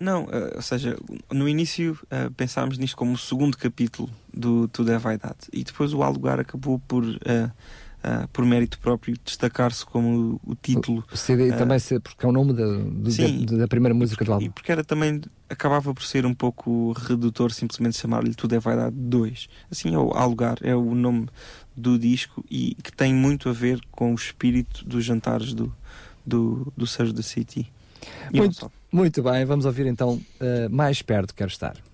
Não, 0.00 0.26
eh, 0.32 0.54
ou 0.56 0.62
seja, 0.62 0.96
no 1.30 1.46
início 1.46 1.98
eh, 2.10 2.30
pensámos 2.34 2.78
nisto 2.78 2.96
como 2.96 3.12
o 3.12 3.18
segundo 3.18 3.56
capítulo 3.58 4.08
do 4.32 4.66
Tudo 4.68 4.90
é 4.92 4.98
Vaidade 4.98 5.36
e 5.52 5.62
depois 5.62 5.92
o 5.92 6.02
Há 6.02 6.08
Lugar 6.08 6.40
acabou 6.40 6.78
por, 6.78 7.04
eh, 7.22 7.50
eh, 8.02 8.26
por 8.32 8.46
mérito 8.46 8.78
próprio, 8.78 9.14
destacar-se 9.22 9.84
como 9.84 10.40
o, 10.46 10.52
o 10.52 10.54
título 10.54 11.04
O 11.12 11.16
CD 11.18 11.50
Ah. 11.52 11.56
também 11.58 11.78
ser, 11.78 12.00
porque 12.00 12.24
é 12.24 12.28
o 12.28 12.32
nome 12.32 12.54
da, 12.54 12.64
do- 12.66 13.10
Sim. 13.10 13.44
da, 13.44 13.58
da 13.58 13.68
primeira 13.68 13.94
música 13.94 14.24
do 14.24 14.30
E 14.30 14.32
álbum. 14.32 14.50
porque 14.52 14.72
era 14.72 14.82
também, 14.82 15.20
acabava 15.50 15.92
por 15.92 16.02
ser 16.02 16.24
um 16.24 16.32
pouco 16.32 16.92
redutor 16.92 17.52
simplesmente 17.52 17.98
chamar-lhe 17.98 18.34
Tudo 18.34 18.54
é 18.54 18.58
Vaidade 18.58 18.96
2. 18.96 19.48
Assim 19.70 19.94
é 19.94 19.98
o 19.98 20.12
Há 20.14 20.24
Lugar, 20.24 20.56
é 20.62 20.74
o 20.74 20.94
nome 20.94 21.28
do 21.76 21.98
disco 21.98 22.42
e 22.50 22.74
que 22.82 22.90
tem 22.90 23.12
muito 23.12 23.50
a 23.50 23.52
ver 23.52 23.78
com 23.90 24.12
o 24.12 24.14
espírito 24.14 24.82
dos 24.82 25.04
jantares 25.04 25.52
do, 25.52 25.70
do, 26.24 26.72
do 26.74 26.86
Sérgio 26.86 27.12
da 27.14 27.22
City. 27.22 27.70
E 28.32 28.38
Muito. 28.38 28.72
Muito 28.92 29.22
bem, 29.22 29.44
vamos 29.44 29.64
ouvir 29.66 29.86
então 29.86 30.20
eh, 30.40 30.68
Mais 30.68 31.00
Perto 31.00 31.34
Quero 31.34 31.50
Estar. 31.50 31.89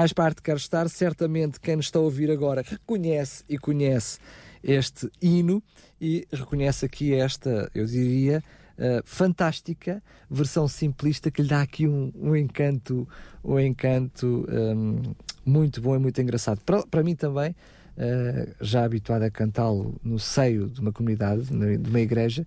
Mais 0.00 0.14
parte 0.14 0.40
quero 0.40 0.56
estar, 0.56 0.88
certamente 0.88 1.60
quem 1.60 1.76
nos 1.76 1.84
está 1.84 1.98
a 1.98 2.02
ouvir 2.02 2.30
agora 2.30 2.64
reconhece 2.66 3.44
e 3.46 3.58
conhece 3.58 4.18
este 4.64 5.10
hino 5.20 5.62
e 6.00 6.26
reconhece 6.32 6.86
aqui 6.86 7.12
esta, 7.12 7.70
eu 7.74 7.84
diria, 7.84 8.42
uh, 8.78 9.02
fantástica 9.04 10.02
versão 10.30 10.66
simplista 10.66 11.30
que 11.30 11.42
lhe 11.42 11.48
dá 11.48 11.60
aqui 11.60 11.86
um, 11.86 12.10
um 12.16 12.34
encanto, 12.34 13.06
um 13.44 13.60
encanto 13.60 14.46
um, 14.48 15.02
muito 15.44 15.82
bom 15.82 15.94
e 15.94 15.98
muito 15.98 16.18
engraçado. 16.18 16.62
Para, 16.64 16.82
para 16.86 17.02
mim 17.02 17.14
também, 17.14 17.50
uh, 17.50 18.54
já 18.58 18.86
habituado 18.86 19.24
a 19.24 19.30
cantá-lo 19.30 20.00
no 20.02 20.18
seio 20.18 20.70
de 20.70 20.80
uma 20.80 20.92
comunidade, 20.92 21.42
de 21.42 21.90
uma 21.90 22.00
igreja, 22.00 22.46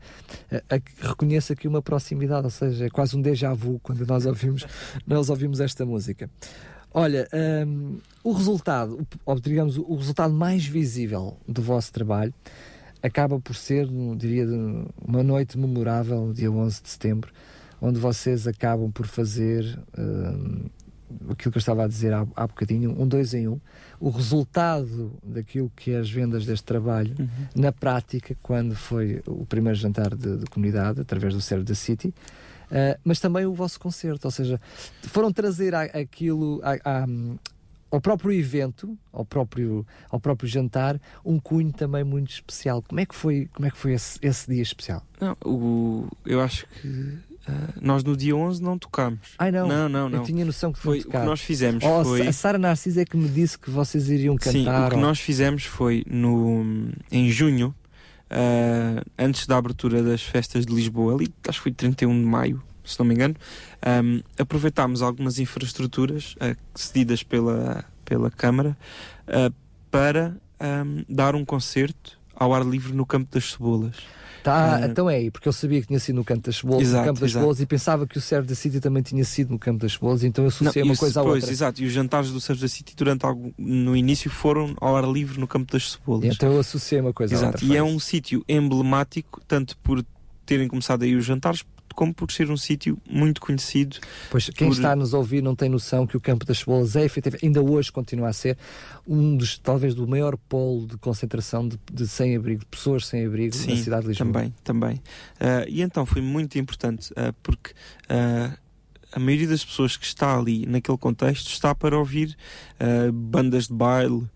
uh, 0.51 0.81
reconheço 1.07 1.53
aqui 1.53 1.67
uma 1.67 1.83
proximidade, 1.83 2.45
ou 2.45 2.49
seja, 2.49 2.87
é 2.87 2.89
quase 2.89 3.15
um 3.15 3.21
déjà 3.21 3.53
vu 3.53 3.79
quando 3.83 4.07
nós 4.07 4.25
ouvimos, 4.25 4.65
nós 5.05 5.29
ouvimos 5.29 5.59
esta 5.59 5.85
música. 5.85 6.27
Olha, 6.93 7.27
um, 7.65 7.97
o 8.23 8.31
resultado, 8.31 9.05
ou 9.25 9.39
digamos, 9.39 9.77
o 9.77 9.95
resultado 9.95 10.33
mais 10.33 10.65
visível 10.65 11.37
do 11.47 11.61
vosso 11.61 11.91
trabalho 11.91 12.33
acaba 13.01 13.39
por 13.39 13.55
ser, 13.55 13.87
diria, 14.15 14.45
uma 15.05 15.23
noite 15.23 15.57
memorável, 15.57 16.31
dia 16.31 16.51
11 16.51 16.83
de 16.83 16.89
setembro, 16.89 17.33
onde 17.81 17.99
vocês 17.99 18.47
acabam 18.47 18.91
por 18.91 19.07
fazer 19.07 19.77
um, 19.97 20.69
aquilo 21.29 21.51
que 21.51 21.57
eu 21.57 21.59
estava 21.59 21.83
a 21.83 21.87
dizer 21.87 22.13
há, 22.13 22.25
há 22.35 22.47
bocadinho, 22.47 22.95
um 22.97 23.07
dois 23.07 23.33
em 23.33 23.47
um, 23.47 23.59
o 23.99 24.09
resultado 24.09 25.11
daquilo 25.23 25.71
que 25.75 25.91
é 25.91 25.97
as 25.97 26.09
vendas 26.09 26.45
deste 26.45 26.63
trabalho 26.63 27.15
uhum. 27.19 27.27
na 27.55 27.71
prática, 27.71 28.35
quando 28.41 28.75
foi 28.75 29.21
o 29.27 29.45
primeiro 29.45 29.77
jantar 29.77 30.15
de, 30.15 30.37
de 30.37 30.45
comunidade, 30.45 31.01
através 31.01 31.33
do 31.33 31.41
Serve 31.41 31.65
da 31.65 31.75
City, 31.75 32.13
uh, 32.74 32.99
mas 33.03 33.19
também 33.19 33.45
o 33.45 33.53
vosso 33.53 33.80
concerto, 33.80 34.26
ou 34.26 34.32
seja, 34.32 34.59
foram 35.03 35.32
trazer 35.32 35.76
a, 35.76 35.84
aquilo 35.84 36.59
a, 36.63 37.03
a, 37.03 37.05
ao 37.91 38.01
próprio 38.01 38.32
evento, 38.32 38.97
ao 39.11 39.24
próprio, 39.24 39.86
ao 40.09 40.19
próprio 40.19 40.49
jantar, 40.49 40.99
um 41.24 41.39
cunho 41.39 41.71
também 41.71 42.03
muito 42.03 42.32
especial. 42.32 42.82
Como 42.82 42.99
é 42.99 43.05
que 43.05 43.13
foi, 43.13 43.47
como 43.53 43.67
é 43.67 43.71
que 43.71 43.78
foi 43.78 43.93
esse, 43.93 44.17
esse 44.21 44.51
dia 44.51 44.63
especial? 44.63 45.03
Não, 45.21 45.38
o, 45.45 46.07
eu 46.26 46.41
acho 46.41 46.65
que 46.67 47.34
Uh, 47.43 47.74
nós 47.82 48.05
no 48.05 48.15
dia 48.15 48.34
11 48.34 48.63
não 48.63 48.80
tocámos. 48.80 49.34
Ai 49.38 49.51
não, 49.51 49.67
não, 49.67 49.89
não, 49.89 50.09
não. 50.09 50.19
Eu 50.19 50.24
tinha 50.24 50.45
noção 50.45 50.71
que 50.71 50.80
foi 50.80 51.01
o 51.01 51.09
que 51.09 51.17
nós 51.17 51.41
fizemos. 51.41 51.84
Oh, 51.84 52.01
foi... 52.05 52.26
A 52.26 52.32
Sara 52.32 52.57
Narciso 52.57 53.01
é 53.01 53.05
que 53.05 53.17
me 53.17 53.28
disse 53.28 53.59
que 53.59 53.69
vocês 53.69 54.09
iriam 54.09 54.38
cantar. 54.38 54.51
Sim, 54.53 54.69
o 54.69 54.89
que 54.89 54.95
ou... 54.95 55.01
nós 55.01 55.19
fizemos 55.19 55.65
foi 55.65 56.05
no, 56.07 56.63
em 57.11 57.30
junho, 57.30 57.76
uh, 58.34 59.05
antes 59.17 59.45
da 59.45 59.57
abertura 59.57 60.01
das 60.01 60.21
festas 60.21 60.65
de 60.65 60.73
Lisboa, 60.73 61.13
ali 61.13 61.34
acho 61.47 61.59
que 61.59 61.63
foi 61.63 61.71
31 61.71 62.19
de 62.19 62.25
maio, 62.25 62.63
se 62.84 62.99
não 62.99 63.05
me 63.05 63.13
engano, 63.13 63.36
um, 64.03 64.21
aproveitámos 64.38 65.01
algumas 65.01 65.39
infraestruturas 65.39 66.36
uh, 66.36 66.57
cedidas 66.75 67.23
pela, 67.23 67.86
pela 68.03 68.29
Câmara 68.31 68.75
uh, 69.27 69.53
para 69.89 70.36
um, 70.59 71.05
dar 71.07 71.36
um 71.36 71.45
concerto 71.45 72.19
ao 72.36 72.53
ar 72.53 72.65
livre 72.65 72.93
no 72.93 73.05
Campo 73.05 73.31
das 73.31 73.51
Cebolas. 73.51 73.95
Tá, 74.43 74.81
uh, 74.81 74.85
então 74.85 75.09
é 75.09 75.15
aí, 75.15 75.31
porque 75.31 75.47
eu 75.47 75.53
sabia 75.53 75.79
que 75.79 75.87
tinha 75.87 75.99
sido 75.99 76.17
no 76.17 76.23
Campo 76.25 76.41
das 76.41 76.57
Cebolas, 76.57 76.91
no 76.91 77.03
Campo 77.03 77.19
das 77.21 77.31
Cebolas 77.31 77.59
e 77.61 77.65
pensava 77.65 78.05
que 78.05 78.17
o 78.17 78.21
Serve 78.21 78.47
da 78.47 78.55
City 78.55 78.81
também 78.81 79.01
tinha 79.01 79.23
sido 79.23 79.51
no 79.51 79.57
Campo 79.57 79.79
das 79.79 79.93
Cebolas, 79.93 80.23
então 80.23 80.43
eu 80.43 80.49
associei 80.49 80.83
uma 80.83 80.97
coisa 80.97 81.21
à 81.21 81.23
pois, 81.23 81.35
outra. 81.35 81.51
Exato, 81.51 81.81
e 81.81 81.85
os 81.85 81.93
jantares 81.93 82.29
do 82.29 82.41
Serve 82.41 82.61
da 82.61 82.67
City 82.67 82.93
durante 82.93 83.25
algo, 83.25 83.53
no 83.57 83.95
início 83.95 84.29
foram 84.29 84.75
ao 84.81 84.97
ar 84.97 85.05
livre 85.09 85.39
no 85.39 85.47
Campo 85.47 85.71
das 85.71 85.93
Cebolas. 85.93 86.25
Então 86.25 86.51
eu 86.51 86.59
associei 86.59 86.99
uma 86.99 87.13
coisa 87.13 87.33
exato, 87.33 87.57
à 87.57 87.61
outra. 87.61 87.65
E 87.65 87.77
é 87.77 87.81
um 87.81 87.97
sítio 87.99 88.43
emblemático, 88.47 89.41
tanto 89.47 89.77
por 89.77 90.03
terem 90.45 90.67
começado 90.67 91.03
aí 91.03 91.15
os 91.15 91.23
jantares, 91.23 91.63
como 91.93 92.13
por 92.13 92.31
ser 92.31 92.49
um 92.49 92.57
sítio 92.57 92.97
muito 93.09 93.39
conhecido. 93.39 93.97
Pois 94.29 94.49
quem 94.49 94.67
por... 94.67 94.73
está 94.73 94.91
a 94.91 94.95
nos 94.95 95.13
ouvir 95.13 95.41
não 95.41 95.55
tem 95.55 95.69
noção 95.69 96.05
que 96.05 96.17
o 96.17 96.21
Campo 96.21 96.45
das 96.45 96.59
Cebolas 96.59 96.95
é 96.95 97.05
efetivamente, 97.05 97.45
ainda 97.45 97.61
hoje 97.61 97.91
continua 97.91 98.29
a 98.29 98.33
ser 98.33 98.57
um 99.07 99.35
dos, 99.35 99.57
talvez, 99.57 99.93
do 99.93 100.07
maior 100.07 100.37
polo 100.37 100.87
de 100.87 100.97
concentração 100.97 101.67
de, 101.67 101.79
de 101.91 102.07
sem-abrigo, 102.07 102.61
de 102.61 102.65
pessoas 102.65 103.05
sem-abrigo 103.05 103.55
na 103.55 103.75
cidade 103.75 104.03
de 104.03 104.07
Lisboa. 104.09 104.31
Também, 104.33 104.53
também. 104.63 104.95
Uh, 104.95 105.67
e 105.67 105.81
então 105.81 106.05
foi 106.05 106.21
muito 106.21 106.57
importante, 106.57 107.11
uh, 107.13 107.33
porque 107.41 107.71
uh, 107.71 108.57
a 109.11 109.19
maioria 109.19 109.47
das 109.47 109.63
pessoas 109.63 109.95
que 109.95 110.05
está 110.05 110.37
ali 110.37 110.65
naquele 110.65 110.97
contexto 110.97 111.47
está 111.47 111.75
para 111.75 111.95
ouvir 111.95 112.35
bandas 113.13 113.67
de 113.67 113.73
baile 113.75 114.27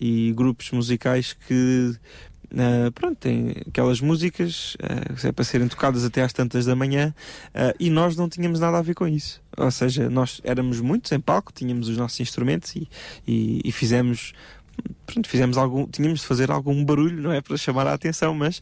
e 0.00 0.32
grupos 0.34 0.72
musicais 0.72 1.32
que 1.32 1.94
Uh, 2.52 2.92
pronto, 2.92 3.16
tem 3.16 3.54
aquelas 3.68 4.00
músicas 4.00 4.76
uh, 4.76 5.26
é 5.26 5.32
para 5.32 5.44
serem 5.44 5.66
tocadas 5.66 6.04
até 6.04 6.22
às 6.22 6.32
tantas 6.32 6.64
da 6.64 6.76
manhã 6.76 7.14
uh, 7.48 7.74
e 7.78 7.90
nós 7.90 8.16
não 8.16 8.28
tínhamos 8.28 8.60
nada 8.60 8.78
a 8.78 8.82
ver 8.82 8.94
com 8.94 9.06
isso. 9.06 9.42
Ou 9.56 9.70
seja, 9.70 10.08
nós 10.08 10.40
éramos 10.44 10.80
muitos 10.80 11.10
em 11.12 11.20
palco, 11.20 11.52
tínhamos 11.52 11.88
os 11.88 11.96
nossos 11.96 12.20
instrumentos 12.20 12.74
e, 12.76 12.88
e, 13.26 13.60
e 13.64 13.72
fizemos. 13.72 14.32
Pronto, 15.06 15.28
fizemos 15.28 15.56
algum, 15.56 15.86
tínhamos 15.86 16.20
de 16.20 16.26
fazer 16.26 16.50
algum 16.50 16.84
barulho, 16.84 17.22
não 17.22 17.32
é 17.32 17.40
para 17.40 17.56
chamar 17.56 17.86
a 17.86 17.94
atenção, 17.94 18.34
mas 18.34 18.60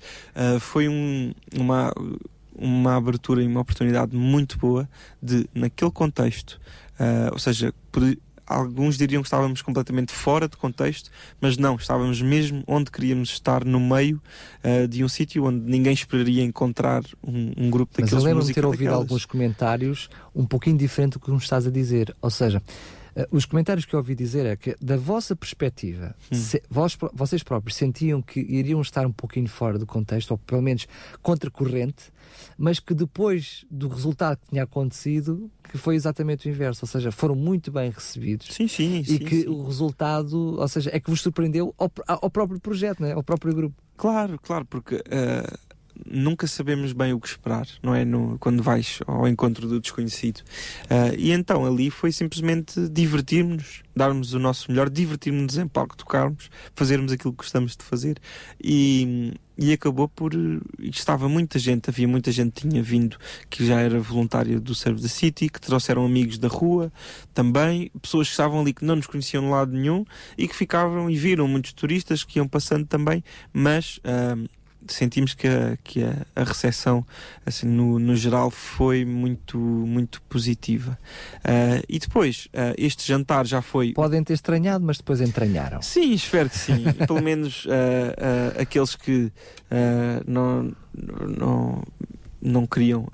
foi 0.61 0.89
um, 0.89 1.35
uma, 1.59 1.93
uma 2.55 2.95
abertura 2.95 3.43
e 3.43 3.47
uma 3.49 3.61
oportunidade 3.61 4.15
muito 4.15 4.57
boa 4.57 4.89
de, 5.21 5.49
naquele 5.53 5.91
contexto, 5.91 6.61
ou 7.33 7.39
seja, 7.41 7.75
alguns 8.47 8.97
diriam 8.97 9.23
que 9.23 9.27
estávamos 9.27 9.63
completamente 9.63 10.13
fora 10.13 10.49
de 10.49 10.57
contexto, 10.57 11.11
mas 11.41 11.57
não, 11.57 11.77
estávamos 11.77 12.21
mesmo 12.21 12.63
onde 12.67 12.91
queríamos 12.91 13.31
estar, 13.31 13.65
no 13.65 13.81
meio 13.81 14.21
uh, 14.63 14.87
de 14.87 15.05
um 15.05 15.09
sítio 15.09 15.45
onde 15.45 15.61
ninguém 15.65 15.93
esperaria 15.93 16.43
encontrar 16.43 17.03
um, 17.23 17.53
um 17.57 17.71
grupo 17.71 17.93
daqueles 17.93 18.13
Mas 18.13 18.23
eu 18.23 18.29
lembro-me 18.29 18.49
de 18.49 18.55
ter 18.55 18.65
ouvido 18.65 18.85
daquelas. 18.85 19.03
alguns 19.03 19.25
comentários 19.25 20.09
um 20.35 20.47
pouquinho 20.47 20.77
diferente 20.77 21.15
do 21.15 21.21
que 21.21 21.31
nos 21.31 21.45
estás 21.45 21.67
a 21.67 21.71
dizer, 21.71 22.15
ou 22.21 22.31
seja, 22.31 22.63
os 23.31 23.45
comentários 23.45 23.85
que 23.85 23.95
eu 23.95 23.99
ouvi 23.99 24.15
dizer 24.15 24.47
é 24.47 24.57
que, 24.57 24.77
da 24.81 24.97
vossa 24.97 25.37
perspectiva, 25.37 26.15
hum. 26.31 26.35
se, 26.35 26.63
vós, 26.69 26.97
vocês 27.13 27.43
próprios 27.43 27.77
sentiam 27.77 28.21
que 28.21 28.41
iriam 28.41 28.81
estar 28.81 29.07
um 29.07 29.13
pouquinho 29.13 29.49
fora 29.49 29.79
do 29.79 29.87
contexto, 29.87 30.33
ou 30.33 30.39
pelo 30.39 30.63
menos 30.63 30.87
contracorrente, 31.23 32.13
mas 32.59 32.81
que 32.81 32.95
depois 32.95 33.65
do 33.71 33.89
resultado 33.89 34.39
que 34.39 34.49
tinha 34.51 34.65
acontecido, 34.65 35.51
que 35.71 35.79
foi 35.79 35.95
exatamente 35.95 36.49
o 36.49 36.51
inverso, 36.51 36.85
ou 36.85 36.89
seja, 36.89 37.13
foram 37.13 37.35
muito 37.35 37.71
bem 37.71 37.91
recebidos. 37.91 38.49
Sim, 38.51 38.69
sim, 38.69 38.99
e 39.01 39.05
sim, 39.05 39.19
que 39.19 39.43
sim. 39.43 39.49
o 39.49 39.65
resultado, 39.65 40.59
ou 40.59 40.69
seja, 40.69 40.91
é 40.93 40.99
que 40.99 41.11
vos 41.11 41.21
surpreendeu 41.21 41.75
ao, 41.79 41.91
ao 42.07 42.31
próprio 42.31 42.61
projeto, 42.61 43.03
né? 43.03 43.13
ao 43.13 43.23
próprio 43.23 43.55
grupo. 43.55 43.77
Claro, 43.97 44.39
claro, 44.43 44.65
porque 44.65 44.97
uh, 44.97 45.59
nunca 46.07 46.47
sabemos 46.47 46.93
bem 46.93 47.13
o 47.13 47.21
que 47.21 47.29
esperar, 47.29 47.67
não 47.83 47.95
é? 47.95 48.05
No, 48.05 48.39
quando 48.39 48.63
vais 48.63 49.01
ao 49.07 49.29
encontro 49.29 49.69
do 49.69 49.81
desconhecido. 49.81 50.39
Uh, 50.85 51.15
e 51.17 51.33
então 51.33 51.65
ali 51.65 51.91
foi 51.91 52.13
simplesmente 52.13 52.89
divertirmos-nos, 52.89 53.83
darmos 53.95 54.35
o 54.35 54.39
nosso 54.39 54.71
melhor, 54.71 54.91
divertirmos-nos 54.91 55.57
em 55.57 55.67
palco, 55.67 55.97
tocarmos, 55.97 56.51
fazermos 56.75 57.13
aquilo 57.13 57.33
que 57.33 57.39
gostamos 57.39 57.77
de 57.77 57.85
fazer. 57.85 58.19
E, 58.63 59.35
e 59.57 59.73
acabou 59.73 60.09
por. 60.09 60.33
Estava 60.81 61.29
muita 61.29 61.59
gente, 61.59 61.89
havia 61.89 62.09
muita 62.09 62.33
gente 62.33 62.53
que 62.53 62.69
tinha 62.69 62.83
vindo 62.83 63.17
que 63.49 63.65
já 63.65 63.81
era 63.81 64.01
voluntária 64.01 64.59
do 64.59 64.75
Serve 64.75 65.01
da 65.01 65.09
City, 65.09 65.49
que 65.49 65.61
trouxeram 65.61 66.05
amigos 66.05 66.39
da 66.39 66.49
rua 66.49 66.93
também, 67.33 67.91
pessoas 68.03 68.29
que 68.29 68.33
estavam 68.33 68.61
ali 68.61 68.73
que 68.73 68.85
não 68.85 68.97
nos 68.97 69.07
conheciam 69.07 69.45
de 69.45 69.51
lado 69.51 69.73
nenhum 69.73 70.05
e 70.37 70.49
que 70.49 70.55
ficavam 70.55 71.09
e 71.09 71.17
viram 71.17 71.47
muitos 71.47 71.73
turistas 71.73 72.25
que 72.25 72.39
iam 72.39 72.49
passando 72.49 72.87
também, 72.87 73.23
mas. 73.53 73.99
Uh, 73.99 74.49
sentimos 74.89 75.35
que 75.35 75.47
a, 75.47 75.77
que 75.83 76.03
a, 76.03 76.27
a 76.35 76.45
recepção 76.45 77.05
assim, 77.45 77.67
no, 77.67 77.99
no 77.99 78.17
geral 78.17 78.51
foi 78.51 79.05
muito, 79.05 79.59
muito 79.59 80.21
positiva. 80.23 80.99
Uh, 81.39 81.85
e 81.89 81.99
depois, 81.99 82.47
uh, 82.47 82.75
este 82.77 83.07
jantar 83.07 83.47
já 83.47 83.63
foi. 83.63 83.93
Podem 83.93 84.23
ter 84.23 84.35
estranhado, 84.35 84.85
mas 84.85 84.99
depois 84.99 85.21
entranharam. 85.21 85.81
Sim, 85.83 86.13
espero 86.13 86.49
que 86.49 86.59
sim. 86.59 86.85
Pelo 87.07 87.23
menos 87.23 87.65
uh, 87.67 88.61
aqueles 88.61 88.95
que 88.95 89.33
não, 90.27 90.73
não, 91.37 91.83
não 92.41 92.67
queriam, 92.67 93.09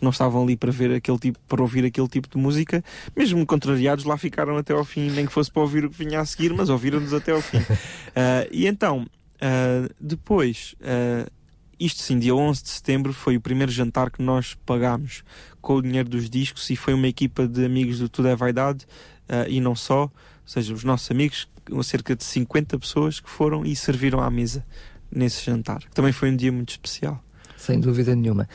não 0.00 0.10
estavam 0.10 0.44
ali 0.44 0.56
para 0.56 0.70
ver 0.70 0.94
aquele 0.94 1.18
tipo, 1.18 1.38
para 1.48 1.60
ouvir 1.60 1.84
aquele 1.84 2.06
tipo 2.06 2.28
de 2.28 2.38
música, 2.38 2.84
mesmo 3.16 3.44
contrariados, 3.44 4.04
lá 4.04 4.16
ficaram 4.16 4.56
até 4.56 4.72
ao 4.72 4.84
fim, 4.84 5.10
nem 5.10 5.26
que 5.26 5.32
fosse 5.32 5.50
para 5.50 5.62
ouvir 5.62 5.84
o 5.84 5.90
que 5.90 5.98
vinha 5.98 6.20
a 6.20 6.24
seguir, 6.24 6.52
mas 6.52 6.68
ouviram-nos 6.68 7.12
até 7.12 7.32
ao 7.32 7.40
fim. 7.40 7.58
e 8.52 8.68
então 8.68 9.04
Uh, 9.36 9.92
depois, 10.00 10.74
uh, 10.80 11.30
isto 11.78 12.00
sim, 12.00 12.18
dia 12.18 12.34
11 12.34 12.62
de 12.62 12.68
setembro 12.70 13.12
foi 13.12 13.36
o 13.36 13.40
primeiro 13.40 13.70
jantar 13.70 14.10
que 14.10 14.22
nós 14.22 14.54
pagámos 14.64 15.22
com 15.60 15.74
o 15.74 15.82
dinheiro 15.82 16.08
dos 16.08 16.30
discos 16.30 16.68
e 16.70 16.76
foi 16.76 16.94
uma 16.94 17.06
equipa 17.06 17.46
de 17.46 17.64
amigos 17.64 17.98
do 17.98 18.08
Tudo 18.08 18.28
é 18.28 18.36
Vaidade 18.36 18.86
uh, 19.28 19.48
e 19.48 19.60
não 19.60 19.74
só, 19.74 20.04
ou 20.04 20.10
seja, 20.44 20.72
os 20.72 20.84
nossos 20.84 21.10
amigos, 21.10 21.48
cerca 21.82 22.14
de 22.14 22.24
50 22.24 22.78
pessoas 22.78 23.20
que 23.20 23.28
foram 23.28 23.64
e 23.64 23.74
serviram 23.74 24.20
à 24.20 24.30
mesa 24.30 24.64
nesse 25.10 25.44
jantar. 25.44 25.82
Também 25.92 26.12
foi 26.12 26.30
um 26.30 26.36
dia 26.36 26.52
muito 26.52 26.70
especial. 26.70 27.22
Sem 27.56 27.80
dúvida 27.80 28.14
nenhuma. 28.14 28.48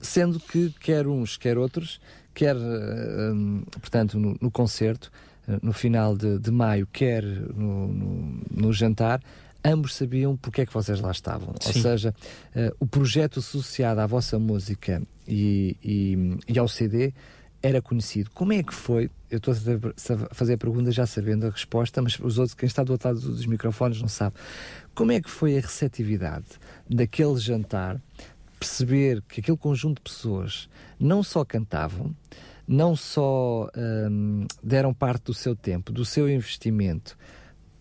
sendo 0.00 0.40
que 0.40 0.74
quer 0.80 1.06
uns, 1.06 1.36
quer 1.36 1.56
outros, 1.56 2.00
quer, 2.34 2.56
um, 2.56 3.62
portanto, 3.70 4.18
no, 4.18 4.36
no 4.40 4.50
concerto, 4.50 5.12
no 5.62 5.72
final 5.72 6.16
de, 6.16 6.38
de 6.38 6.50
maio, 6.50 6.88
quer 6.92 7.22
no, 7.22 7.86
no, 7.88 8.42
no 8.50 8.72
jantar, 8.72 9.20
ambos 9.64 9.94
sabiam 9.94 10.36
porque 10.36 10.62
é 10.62 10.66
que 10.66 10.72
vocês 10.72 11.00
lá 11.00 11.10
estavam. 11.10 11.54
Sim. 11.60 11.68
Ou 11.68 11.82
seja, 11.82 12.14
uh, 12.54 12.76
o 12.78 12.86
projeto 12.86 13.40
associado 13.40 14.00
à 14.00 14.06
vossa 14.06 14.38
música 14.38 15.02
e, 15.26 15.76
e, 15.82 16.38
e, 16.48 16.58
ao 16.58 16.68
CD 16.68 17.12
era 17.62 17.80
conhecido. 17.82 18.30
Como 18.30 18.52
é 18.52 18.62
que 18.62 18.74
foi? 18.74 19.10
Eu 19.30 19.38
estou 19.38 19.52
a 19.52 20.34
fazer 20.34 20.54
a 20.54 20.58
pergunta 20.58 20.90
já 20.90 21.06
sabendo 21.06 21.46
a 21.46 21.50
resposta, 21.50 22.00
mas 22.00 22.18
os 22.18 22.38
outros, 22.38 22.54
quem 22.54 22.66
está 22.66 22.82
do 22.82 22.92
outro 22.92 23.08
lado 23.08 23.20
dos 23.20 23.46
microfones 23.46 24.00
não 24.00 24.08
sabe. 24.08 24.36
Como 24.94 25.12
é 25.12 25.20
que 25.20 25.30
foi 25.30 25.56
a 25.56 25.60
receptividade 25.60 26.46
daquele 26.88 27.36
jantar? 27.38 28.00
Perceber 28.58 29.22
que 29.22 29.40
aquele 29.40 29.56
conjunto 29.56 29.96
de 29.96 30.10
pessoas 30.10 30.68
não 30.98 31.22
só 31.22 31.44
cantavam, 31.44 32.14
não 32.66 32.94
só 32.94 33.70
hum, 34.10 34.46
deram 34.62 34.92
parte 34.92 35.24
do 35.24 35.34
seu 35.34 35.56
tempo, 35.56 35.92
do 35.92 36.04
seu 36.04 36.28
investimento 36.28 37.16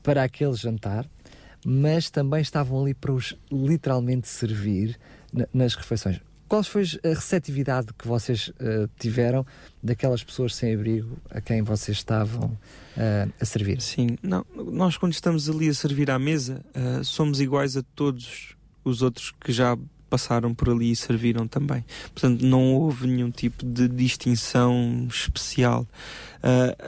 para 0.01 0.23
aquele 0.23 0.53
jantar, 0.53 1.05
mas 1.66 2.10
também 2.10 2.41
estavam 2.41 2.82
ali 2.82 2.93
para 2.93 3.12
os 3.12 3.36
literalmente 3.51 4.28
servir 4.28 4.97
nas 5.53 5.76
refeições. 5.76 6.20
Qual 6.49 6.64
foi 6.64 6.84
a 7.03 7.10
receptividade 7.10 7.93
que 7.93 8.07
vocês 8.07 8.47
uh, 8.47 8.89
tiveram 8.99 9.45
daquelas 9.84 10.24
pessoas 10.24 10.55
sem 10.55 10.74
abrigo 10.74 11.16
a 11.30 11.39
quem 11.39 11.62
vocês 11.62 11.97
estavam 11.97 12.45
uh, 12.97 13.32
a 13.39 13.45
servir? 13.45 13.80
Sim, 13.82 14.18
não, 14.24 14.43
nós 14.55 14.97
quando 14.97 15.14
estamos 15.14 15.47
ali 15.47 15.70
a 15.70 15.74
servir 15.76 16.10
à 16.10 16.18
mesa 16.18 16.66
uh, 16.76 17.03
somos 17.03 17.39
iguais 17.39 17.78
a 17.78 17.84
todos 17.93 18.55
os 18.84 19.03
outros 19.03 19.32
que 19.39 19.51
já 19.51 19.78
passaram 20.10 20.55
por 20.55 20.70
ali 20.70 20.89
e 20.89 20.95
serviram 20.95 21.47
também. 21.47 21.86
Portanto, 22.16 22.41
não 22.41 22.74
houve 22.74 23.05
nenhum 23.05 23.30
tipo 23.30 23.64
de 23.64 23.88
distinção 23.88 25.05
especial. 25.07 25.88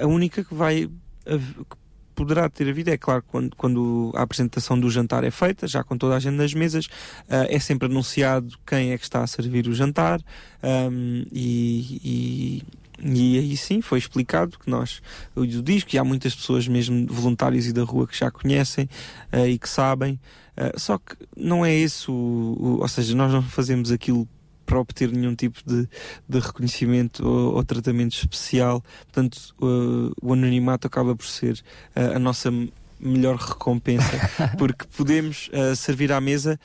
a 0.01 0.07
única 0.07 0.43
que 0.43 0.55
vai 0.55 0.89
que 1.23 1.77
poderá 2.15 2.49
ter 2.49 2.69
havido, 2.69 2.89
é 2.89 2.97
claro, 2.97 3.23
quando, 3.27 3.55
quando 3.55 4.11
a 4.15 4.21
apresentação 4.21 4.79
do 4.79 4.89
jantar 4.89 5.23
é 5.23 5.31
feita, 5.31 5.67
já 5.67 5.83
com 5.83 5.97
toda 5.97 6.15
a 6.15 6.19
gente 6.19 6.35
nas 6.35 6.53
mesas, 6.53 6.85
uh, 6.85 7.47
é 7.49 7.59
sempre 7.59 7.87
anunciado 7.87 8.57
quem 8.65 8.91
é 8.91 8.97
que 8.97 9.03
está 9.03 9.23
a 9.23 9.27
servir 9.27 9.67
o 9.67 9.73
jantar 9.73 10.21
um, 10.63 11.25
e, 11.31 12.01
e, 12.03 12.63
e, 13.03 13.39
aí 13.39 13.57
sim 13.57 13.81
foi 13.81 13.99
explicado 13.99 14.59
que 14.59 14.69
nós, 14.69 15.01
o 15.35 15.45
disco, 15.45 15.95
e 15.95 15.97
há 15.97 16.03
muitas 16.03 16.35
pessoas 16.35 16.67
mesmo 16.67 17.07
voluntários 17.07 17.67
e 17.67 17.73
da 17.73 17.83
rua 17.83 18.07
que 18.07 18.17
já 18.17 18.29
conhecem 18.29 18.89
uh, 19.33 19.47
e 19.47 19.57
que 19.57 19.67
sabem, 19.67 20.19
uh, 20.57 20.79
só 20.79 20.97
que 20.97 21.15
não 21.35 21.65
é 21.65 21.73
esse 21.73 22.09
o, 22.09 22.13
o, 22.13 22.77
ou 22.81 22.87
seja, 22.87 23.15
nós 23.15 23.31
não 23.31 23.41
fazemos 23.41 23.91
aquilo 23.91 24.27
para 24.71 24.79
obter 24.79 25.11
nenhum 25.11 25.35
tipo 25.35 25.59
de, 25.65 25.85
de 26.29 26.39
reconhecimento 26.39 27.27
ou, 27.27 27.55
ou, 27.55 27.63
tratamento 27.63 28.15
especial. 28.15 28.81
Portanto, 29.01 29.53
uh, 29.61 30.13
o 30.21 30.31
anonimato 30.31 30.87
acaba 30.87 31.13
por 31.13 31.25
ser 31.25 31.61
uh, 31.93 32.15
a 32.15 32.19
nossa 32.19 32.49
melhor 32.97 33.35
recompensa, 33.35 34.29
porque 34.57 34.85
podemos 34.95 35.49
uh, 35.49 35.75
servir 35.75 36.13
à 36.13 36.21
mesa 36.21 36.57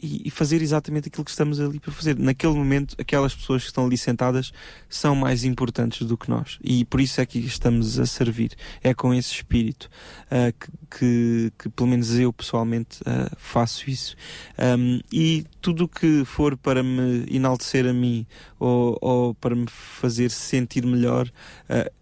e, 0.00 0.30
fazer 0.30 0.62
exatamente 0.62 1.08
aquilo 1.08 1.24
que 1.24 1.30
estamos 1.30 1.60
ali 1.60 1.80
para 1.80 1.92
fazer. 1.92 2.18
Naquele 2.18 2.54
momento, 2.54 2.94
aquelas 2.98 3.34
pessoas 3.34 3.62
que 3.62 3.68
estão 3.68 3.86
ali 3.86 3.98
sentadas 3.98 4.52
são 4.88 5.14
mais 5.14 5.44
importantes 5.44 6.06
do 6.06 6.16
que 6.16 6.30
nós 6.30 6.58
e 6.62 6.84
por 6.84 7.00
isso 7.00 7.20
é 7.20 7.26
que 7.26 7.38
estamos 7.38 7.98
a 7.98 8.06
servir. 8.06 8.52
É 8.82 8.94
com 8.94 9.12
esse 9.12 9.32
espírito 9.32 9.90
uh, 10.26 10.52
que, 10.58 10.70
que, 10.98 11.52
que, 11.58 11.68
pelo 11.68 11.88
menos 11.88 12.16
eu 12.18 12.32
pessoalmente 12.32 13.00
uh, 13.02 13.34
faço 13.36 13.90
isso. 13.90 14.16
Um, 14.58 15.00
e 15.12 15.44
tudo 15.60 15.84
o 15.84 15.88
que 15.88 16.24
for 16.24 16.56
para 16.56 16.82
me 16.82 17.26
enaltecer 17.30 17.86
a 17.86 17.92
mim 17.92 18.26
ou, 18.58 18.96
ou 19.00 19.34
para 19.34 19.54
me 19.54 19.66
fazer 19.68 20.30
sentir 20.30 20.84
melhor, 20.86 21.26
uh, 21.68 21.97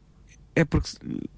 é 0.57 0.64
porque 0.64 0.88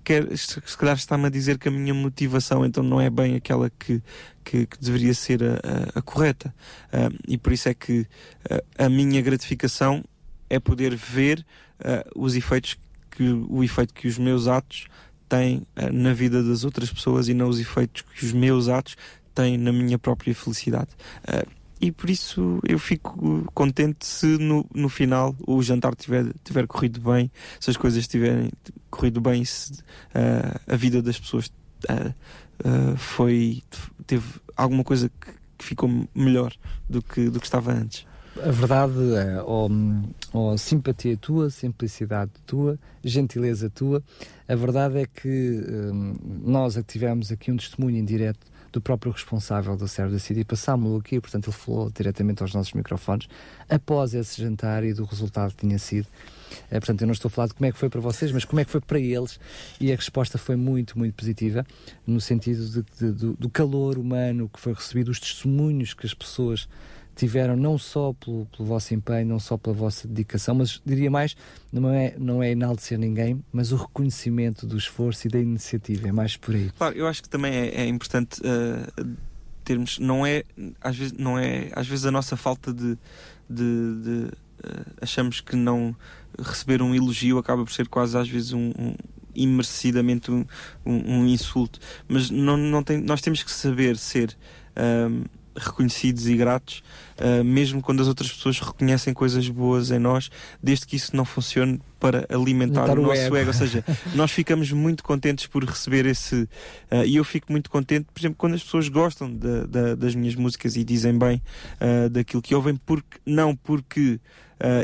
quer, 0.05 0.25
se 0.39 0.61
calhar 0.79 0.97
está-me 0.97 1.27
a 1.27 1.29
dizer 1.29 1.59
que 1.59 1.67
a 1.67 1.73
minha 1.73 1.93
motivação 1.93 2.65
então 2.65 2.85
não 2.85 3.01
é 3.01 3.11
bem 3.11 3.35
aquela 3.35 3.69
que, 3.69 4.01
que, 4.45 4.65
que 4.65 4.79
deveria 4.81 5.13
ser 5.13 5.43
a, 5.43 5.55
a, 5.55 5.99
a 5.99 6.03
correta. 6.03 6.55
Uh, 6.93 7.19
e 7.27 7.37
por 7.37 7.53
isso 7.53 7.69
é 7.69 7.75
que 7.75 8.03
uh, 8.03 8.65
a 8.79 8.89
minha 8.89 9.21
gratificação 9.21 10.05
é 10.49 10.61
poder 10.61 10.95
ver 10.95 11.45
uh, 11.81 12.09
os 12.15 12.37
efeitos 12.37 12.79
que 13.11 13.25
o 13.49 13.65
efeito 13.65 13.93
que 13.93 14.07
os 14.07 14.17
meus 14.17 14.47
atos 14.47 14.87
têm 15.29 15.67
na 15.93 16.15
vida 16.15 16.43
das 16.43 16.63
outras 16.65 16.91
pessoas 16.91 17.29
e 17.29 17.35
não 17.35 17.49
os 17.49 17.59
efeitos 17.59 18.03
que 18.03 18.25
os 18.25 18.33
meus 18.33 18.69
atos 18.69 18.97
têm 19.35 19.59
na 19.59 19.73
minha 19.73 19.99
própria 19.99 20.33
felicidade 20.35 20.91
e 21.81 21.93
por 21.93 22.11
isso 22.11 22.59
eu 22.67 22.79
fico 22.79 23.45
contente 23.55 24.05
se 24.05 24.27
no, 24.27 24.67
no 24.75 24.89
final 24.89 25.35
o 25.47 25.63
jantar 25.63 25.95
tiver, 25.95 26.27
tiver 26.43 26.67
corrido 26.67 27.01
bem, 27.01 27.31
se 27.61 27.71
as 27.71 27.77
coisas 27.77 28.07
tiverem 28.09 28.51
corrido 28.91 29.21
bem, 29.21 29.45
se 29.45 29.73
uh, 29.73 30.61
a 30.67 30.77
vida 30.77 31.01
das 31.01 31.19
pessoas 31.19 31.47
uh, 31.89 32.15
uh, 32.65 32.97
foi 32.97 33.63
teve 34.07 34.25
alguma 34.57 34.83
coisa 34.83 35.09
que, 35.09 35.33
que, 35.59 35.65
ficou 35.65 35.89
melhor 36.15 36.53
do 36.89 37.01
que, 37.01 37.31
do 37.31 37.39
que 37.39 37.47
estava 37.47 37.73
antes. 37.73 38.07
A 38.43 38.51
verdade 38.53 38.95
é, 39.17 39.43
ou, 39.43 40.57
simpatia 40.57 41.17
tua, 41.17 41.51
simplicidade 41.51 42.31
tua, 42.47 42.79
gentileza 43.03 43.69
tua, 43.69 44.03
a 44.47 44.55
verdade 44.55 44.99
é 44.99 45.07
que 45.07 45.61
nós 46.45 46.77
é 46.77 46.83
tivemos 46.83 47.33
aqui 47.33 47.51
um 47.51 47.57
testemunho 47.57 47.97
em 47.97 48.05
direto 48.05 48.47
do 48.73 48.81
próprio 48.81 49.13
responsável 49.13 49.77
do 49.77 49.89
Serve 49.89 50.13
da 50.13 50.19
City, 50.19 50.45
passámos-lo 50.45 50.99
aqui, 50.99 51.21
portanto 51.21 51.49
ele 51.49 51.57
falou 51.57 51.91
diretamente 51.91 52.43
aos 52.43 52.55
nossos 52.55 52.73
microfones, 52.73 53.29
após 53.69 54.15
esse 54.15 54.41
jantar 54.41 54.85
e 54.85 54.93
do 54.93 55.05
resultado 55.05 55.55
que 55.55 55.67
tinha 55.67 55.79
sido. 55.79 56.07
É, 56.71 56.79
portanto, 56.81 57.03
eu 57.03 57.07
não 57.07 57.13
estou 57.13 57.29
a 57.29 57.31
falar 57.31 57.49
de 57.49 57.55
como 57.55 57.67
é 57.67 57.73
que 57.73 57.79
foi 57.79 57.89
para 57.89 58.01
vocês, 58.01 58.33
mas 58.33 58.45
como 58.45 58.61
é 58.61 58.65
que 58.65 58.71
foi 58.71 58.81
para 58.81 58.99
eles, 58.99 59.39
e 59.81 59.93
a 59.93 59.97
resposta 59.97 60.39
foi 60.39 60.57
muito, 60.57 60.99
muito 60.99 61.15
positiva, 61.15 61.67
no 62.07 62.21
sentido 62.21 62.67
de, 62.67 62.85
de, 62.99 63.13
do, 63.13 63.33
do 63.35 63.51
calor 63.51 63.99
humano 63.99 64.49
que 64.49 64.59
foi 64.59 64.73
recebido, 64.73 65.11
os 65.11 65.21
testemunhos 65.21 65.93
que 65.95 66.07
as 66.07 66.15
pessoas 66.15 66.69
tiveram 67.19 67.57
não 67.57 67.77
só 67.77 68.13
pelo, 68.13 68.47
pelo, 68.47 68.69
vosso 68.69 68.95
empenho, 68.95 69.27
não 69.27 69.41
só 69.41 69.57
pela 69.57 69.75
vossa 69.75 70.07
dedicação, 70.07 70.55
mas 70.55 70.81
diria 70.87 71.11
mais, 71.11 71.37
não 71.73 71.91
é, 71.91 72.15
não 72.17 72.41
é 72.41 72.53
enaltecer 72.53 72.97
ninguém, 72.97 73.45
mas 73.53 73.73
o 73.73 73.77
reconhecimento 73.77 74.65
do 74.65 74.79
esforço 74.79 75.27
e 75.27 75.31
da 75.31 75.41
iniciativa, 75.41 76.09
é 76.09 76.13
mais 76.13 76.37
por 76.37 76.55
aí. 76.55 76.71
Claro, 76.79 76.97
eu 76.97 77.09
acho 77.09 77.21
que 77.21 77.29
também 77.29 77.53
é, 77.53 77.83
é 77.83 77.87
importante 77.87 78.41
uh, 78.41 79.17
termos, 79.65 79.99
não 79.99 80.25
é, 80.25 80.45
às 80.81 80.97
vezes, 80.97 81.13
não 81.19 81.37
é, 81.37 81.71
às 81.73 81.89
vezes 81.89 82.07
a 82.07 82.13
nossa 82.13 82.37
falta 82.37 82.73
de, 82.73 82.97
de, 83.51 84.03
de 84.03 84.31
uh, 84.65 84.87
achamos 85.03 85.41
que 85.41 85.57
não 85.57 85.97
receber 86.41 86.81
um 86.81 86.95
elogio 86.95 87.37
acaba 87.37 87.65
por 87.65 87.73
ser 87.73 87.89
quase 87.89 88.17
às 88.17 88.29
vezes 88.29 88.53
um, 88.53 88.73
um 88.79 88.95
imerecidamente 89.35 90.31
um, 90.31 90.47
um, 90.87 91.19
um, 91.19 91.27
insulto, 91.27 91.81
mas 92.07 92.31
não, 92.31 92.57
não 92.57 92.83
tem, 92.83 93.01
nós 93.01 93.21
temos 93.21 93.43
que 93.43 93.51
saber 93.51 93.97
ser 93.97 94.37
um, 94.77 95.23
eh, 95.25 95.38
reconhecidos 95.59 96.27
e 96.27 96.37
gratos, 96.37 96.83
uh, 97.19 97.45
mesmo 97.45 97.83
quando 97.83 98.01
as 98.01 98.09
outras 98.09 98.31
pessoas 98.33 98.59
reconhecem 98.61 99.13
coisas 99.13 99.49
boas 99.49 99.91
em 99.91 99.99
nós, 99.99 100.31
desde 100.63 100.87
que 100.87 100.97
isso 100.97 101.15
não 101.17 101.25
funcione 101.25 101.81
para 102.01 102.27
alimentar 102.29 102.89
o, 102.91 103.03
o 103.03 103.07
nosso 103.07 103.21
ego. 103.21 103.37
ego. 103.37 103.49
Ou 103.49 103.55
seja, 103.55 103.85
nós 104.15 104.31
ficamos 104.31 104.71
muito 104.73 105.03
contentes 105.03 105.47
por 105.47 105.65
receber 105.65 106.07
esse. 106.07 106.35
Uh, 106.91 107.05
e 107.07 107.17
eu 107.17 107.25
fico 107.25 107.51
muito 107.53 107.71
contente, 107.71 108.07
por 108.13 108.21
exemplo, 108.21 108.37
quando 108.39 108.55
as 108.55 108.63
pessoas 108.63 108.89
gostam 108.89 109.31
de, 109.31 109.67
de, 109.67 109.97
das 109.97 110.15
minhas 110.15 110.35
músicas 110.35 110.77
e 110.77 110.85
dizem 110.85 111.19
bem 111.19 111.43
uh, 111.81 112.09
daquilo 112.09 112.43
que 112.43 112.55
ouvem, 112.55 112.77
porque, 112.77 113.19
não 113.27 113.55
porque 113.55 114.21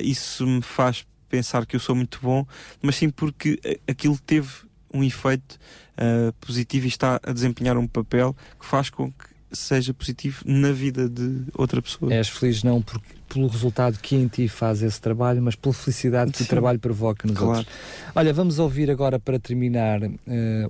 isso 0.05 0.47
me 0.47 0.63
faz 0.63 1.05
pensar 1.29 1.67
que 1.67 1.75
eu 1.75 1.81
sou 1.81 1.97
muito 1.97 2.21
bom, 2.23 2.47
mas 2.81 2.95
sim 2.95 3.11
porque 3.11 3.59
aquilo 3.89 4.17
teve 4.17 4.49
um 4.95 5.03
efeito 5.03 5.59
uh, 5.99 6.33
positivo 6.35 6.87
e 6.87 6.89
está 6.89 7.21
a 7.23 7.33
desempenhar 7.33 7.77
um 7.77 7.87
papel 7.87 8.35
que 8.59 8.65
faz 8.65 8.89
com 8.89 9.11
que 9.11 9.34
seja 9.59 9.93
positivo 9.95 10.43
na 10.45 10.73
vida 10.73 11.09
de 11.09 11.45
outra 11.55 11.81
pessoa. 11.81 12.13
És 12.13 12.29
feliz 12.29 12.63
não 12.63 12.81
porque, 12.83 13.15
pelo 13.29 13.49
resultado 13.49 13.99
que 13.99 14.15
em 14.15 14.29
ti 14.29 14.49
faz 14.49 14.83
esse 14.83 15.01
trabalho, 15.01 15.43
mas 15.43 15.55
pela 15.55 15.75
felicidade 15.75 16.31
que 16.31 16.39
Sim. 16.39 16.45
o 16.45 16.47
trabalho 16.47 16.79
provoca 16.79 17.27
nos 17.27 17.37
claro. 17.37 17.59
outros. 17.59 17.77
Olha, 18.15 18.33
vamos 18.33 18.59
ouvir 18.59 18.91
agora 18.91 19.19
para 19.19 19.39
terminar 19.39 20.03
uh, 20.03 20.11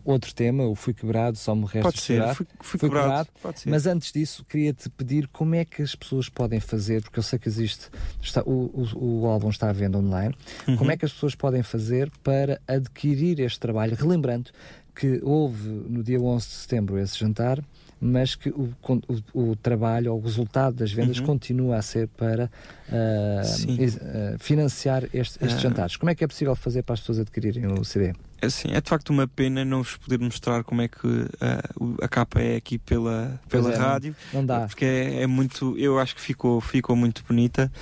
outro 0.04 0.34
tema, 0.34 0.64
o 0.64 0.74
Fui 0.74 0.94
Quebrado, 0.94 1.36
só 1.36 1.54
me 1.54 1.64
resta 1.64 1.82
Pode 1.82 2.00
ser, 2.00 2.22
fui, 2.34 2.46
fui, 2.60 2.78
fui 2.78 2.88
quebrado. 2.88 3.28
quebrado 3.34 3.60
mas 3.66 3.86
antes 3.86 4.12
disso, 4.12 4.44
queria-te 4.48 4.88
pedir 4.88 5.28
como 5.28 5.54
é 5.54 5.64
que 5.64 5.82
as 5.82 5.94
pessoas 5.94 6.28
podem 6.28 6.60
fazer, 6.60 7.02
porque 7.02 7.18
eu 7.18 7.22
sei 7.22 7.38
que 7.38 7.48
existe, 7.48 7.88
está, 8.20 8.42
o, 8.42 8.86
o, 8.94 9.22
o 9.22 9.26
álbum 9.26 9.50
está 9.50 9.68
à 9.68 9.72
venda 9.72 9.98
online, 9.98 10.34
uhum. 10.66 10.76
como 10.76 10.90
é 10.90 10.96
que 10.96 11.04
as 11.04 11.12
pessoas 11.12 11.34
podem 11.34 11.62
fazer 11.62 12.10
para 12.22 12.60
adquirir 12.66 13.40
este 13.40 13.60
trabalho, 13.60 13.94
relembrando 13.94 14.50
que 14.94 15.20
houve 15.22 15.68
no 15.68 16.02
dia 16.02 16.20
11 16.20 16.46
de 16.46 16.52
setembro 16.52 16.98
esse 16.98 17.18
jantar, 17.18 17.62
mas 18.00 18.34
que 18.34 18.50
o, 18.50 18.72
o, 19.34 19.50
o 19.50 19.56
trabalho 19.56 20.12
ou 20.12 20.18
o 20.18 20.22
resultado 20.22 20.76
das 20.76 20.92
vendas 20.92 21.18
uhum. 21.18 21.26
continua 21.26 21.76
a 21.76 21.82
ser 21.82 22.08
para 22.08 22.50
uh, 22.88 24.34
uh, 24.34 24.38
financiar 24.38 25.04
este, 25.04 25.42
estes 25.42 25.54
uh, 25.54 25.60
jantares. 25.60 25.96
Como 25.96 26.10
é 26.10 26.14
que 26.14 26.24
é 26.24 26.26
possível 26.26 26.54
fazer 26.54 26.82
para 26.82 26.94
as 26.94 27.00
pessoas 27.00 27.20
adquirirem 27.20 27.66
o 27.66 27.84
CD? 27.84 28.12
É 28.42 28.46
assim, 28.46 28.72
é 28.72 28.80
de 28.80 28.88
facto 28.88 29.10
uma 29.10 29.26
pena 29.26 29.64
não 29.64 29.82
vos 29.82 29.96
poder 29.96 30.18
mostrar 30.18 30.64
como 30.64 30.82
é 30.82 30.88
que 30.88 31.26
a 32.02 32.08
capa 32.08 32.40
é 32.40 32.56
aqui 32.56 32.78
pela, 32.78 33.40
pela 33.48 33.72
é, 33.72 33.76
rádio. 33.76 34.14
Não 34.32 34.44
dá. 34.44 34.66
Porque 34.66 34.84
é, 34.84 35.22
é, 35.22 35.26
muito, 35.26 35.78
eu 35.78 35.98
acho 35.98 36.14
que 36.14 36.20
ficou, 36.20 36.60
ficou 36.60 36.94
muito 36.94 37.24
bonita 37.26 37.72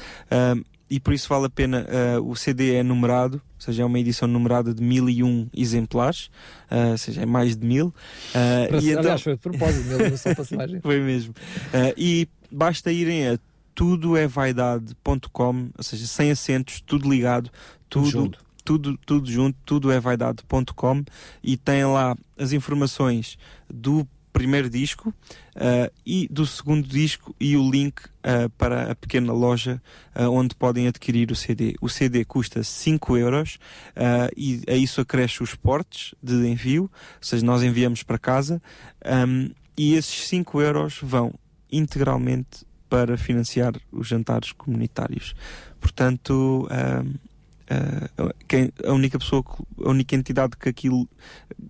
e 0.92 1.00
por 1.00 1.14
isso 1.14 1.26
vale 1.26 1.46
a 1.46 1.48
pena. 1.48 1.86
Uh, 2.18 2.30
o 2.30 2.36
CD 2.36 2.74
é 2.74 2.82
numerado, 2.82 3.36
ou 3.36 3.60
seja, 3.60 3.82
é 3.82 3.86
uma 3.86 3.98
edição 3.98 4.28
numerada 4.28 4.74
de 4.74 4.82
1001 4.82 5.48
exemplares, 5.56 6.26
uh, 6.70 6.90
ou 6.90 6.98
seja, 6.98 7.22
é 7.22 7.24
mais 7.24 7.56
de 7.56 7.66
mil. 7.66 7.86
Uh, 7.86 8.76
e 8.78 8.90
então... 8.90 9.00
Aliás, 9.00 9.22
foi 9.22 9.32
de 9.32 9.40
propósito, 9.40 9.88
mil, 9.88 10.18
só 10.18 10.34
passagem. 10.34 10.80
foi 10.84 11.00
mesmo. 11.00 11.32
E 11.96 12.28
basta 12.50 12.92
irem 12.92 13.26
a 13.26 13.38
tudo 13.74 14.18
é 14.18 14.26
vaidade.com, 14.26 15.70
ou 15.78 15.82
seja, 15.82 16.06
sem 16.06 16.30
acentos, 16.30 16.82
tudo 16.82 17.10
ligado, 17.10 17.50
tudo, 17.88 18.10
junto. 18.10 18.38
tudo, 18.62 18.98
tudo 18.98 19.30
junto, 19.30 19.58
tudo 19.64 19.90
é 19.90 19.98
vaidade.com 19.98 21.04
e 21.42 21.56
tem 21.56 21.86
lá 21.86 22.14
as 22.36 22.52
informações 22.52 23.38
do 23.66 24.06
primeiro 24.32 24.70
disco 24.70 25.10
uh, 25.10 25.92
e 26.04 26.26
do 26.30 26.46
segundo 26.46 26.88
disco 26.88 27.34
e 27.38 27.56
o 27.56 27.70
link 27.70 28.00
uh, 28.04 28.48
para 28.56 28.90
a 28.90 28.94
pequena 28.94 29.32
loja 29.32 29.80
uh, 30.16 30.28
onde 30.30 30.54
podem 30.54 30.88
adquirir 30.88 31.30
o 31.30 31.36
CD. 31.36 31.74
O 31.80 31.88
CD 31.88 32.24
custa 32.24 32.62
5 32.62 33.16
euros 33.16 33.58
e 34.36 34.62
a 34.66 34.74
isso 34.74 35.00
acresce 35.00 35.42
os 35.42 35.54
portes 35.54 36.14
de 36.22 36.34
envio, 36.46 36.84
ou 36.84 36.90
seja, 37.20 37.44
nós 37.44 37.62
enviamos 37.62 38.02
para 38.02 38.18
casa 38.18 38.60
um, 39.04 39.50
e 39.76 39.94
esses 39.94 40.26
5 40.28 40.60
euros 40.60 40.98
vão 41.02 41.34
integralmente 41.70 42.64
para 42.88 43.16
financiar 43.16 43.72
os 43.90 44.06
jantares 44.06 44.52
comunitários. 44.52 45.34
Portanto, 45.80 46.68
uh, 48.18 48.34
quem, 48.46 48.70
a 48.84 48.92
única 48.92 49.18
pessoa, 49.18 49.44
a 49.84 49.90
única 49.90 50.14
entidade 50.14 50.56
que 50.56 50.68
aquilo 50.68 51.08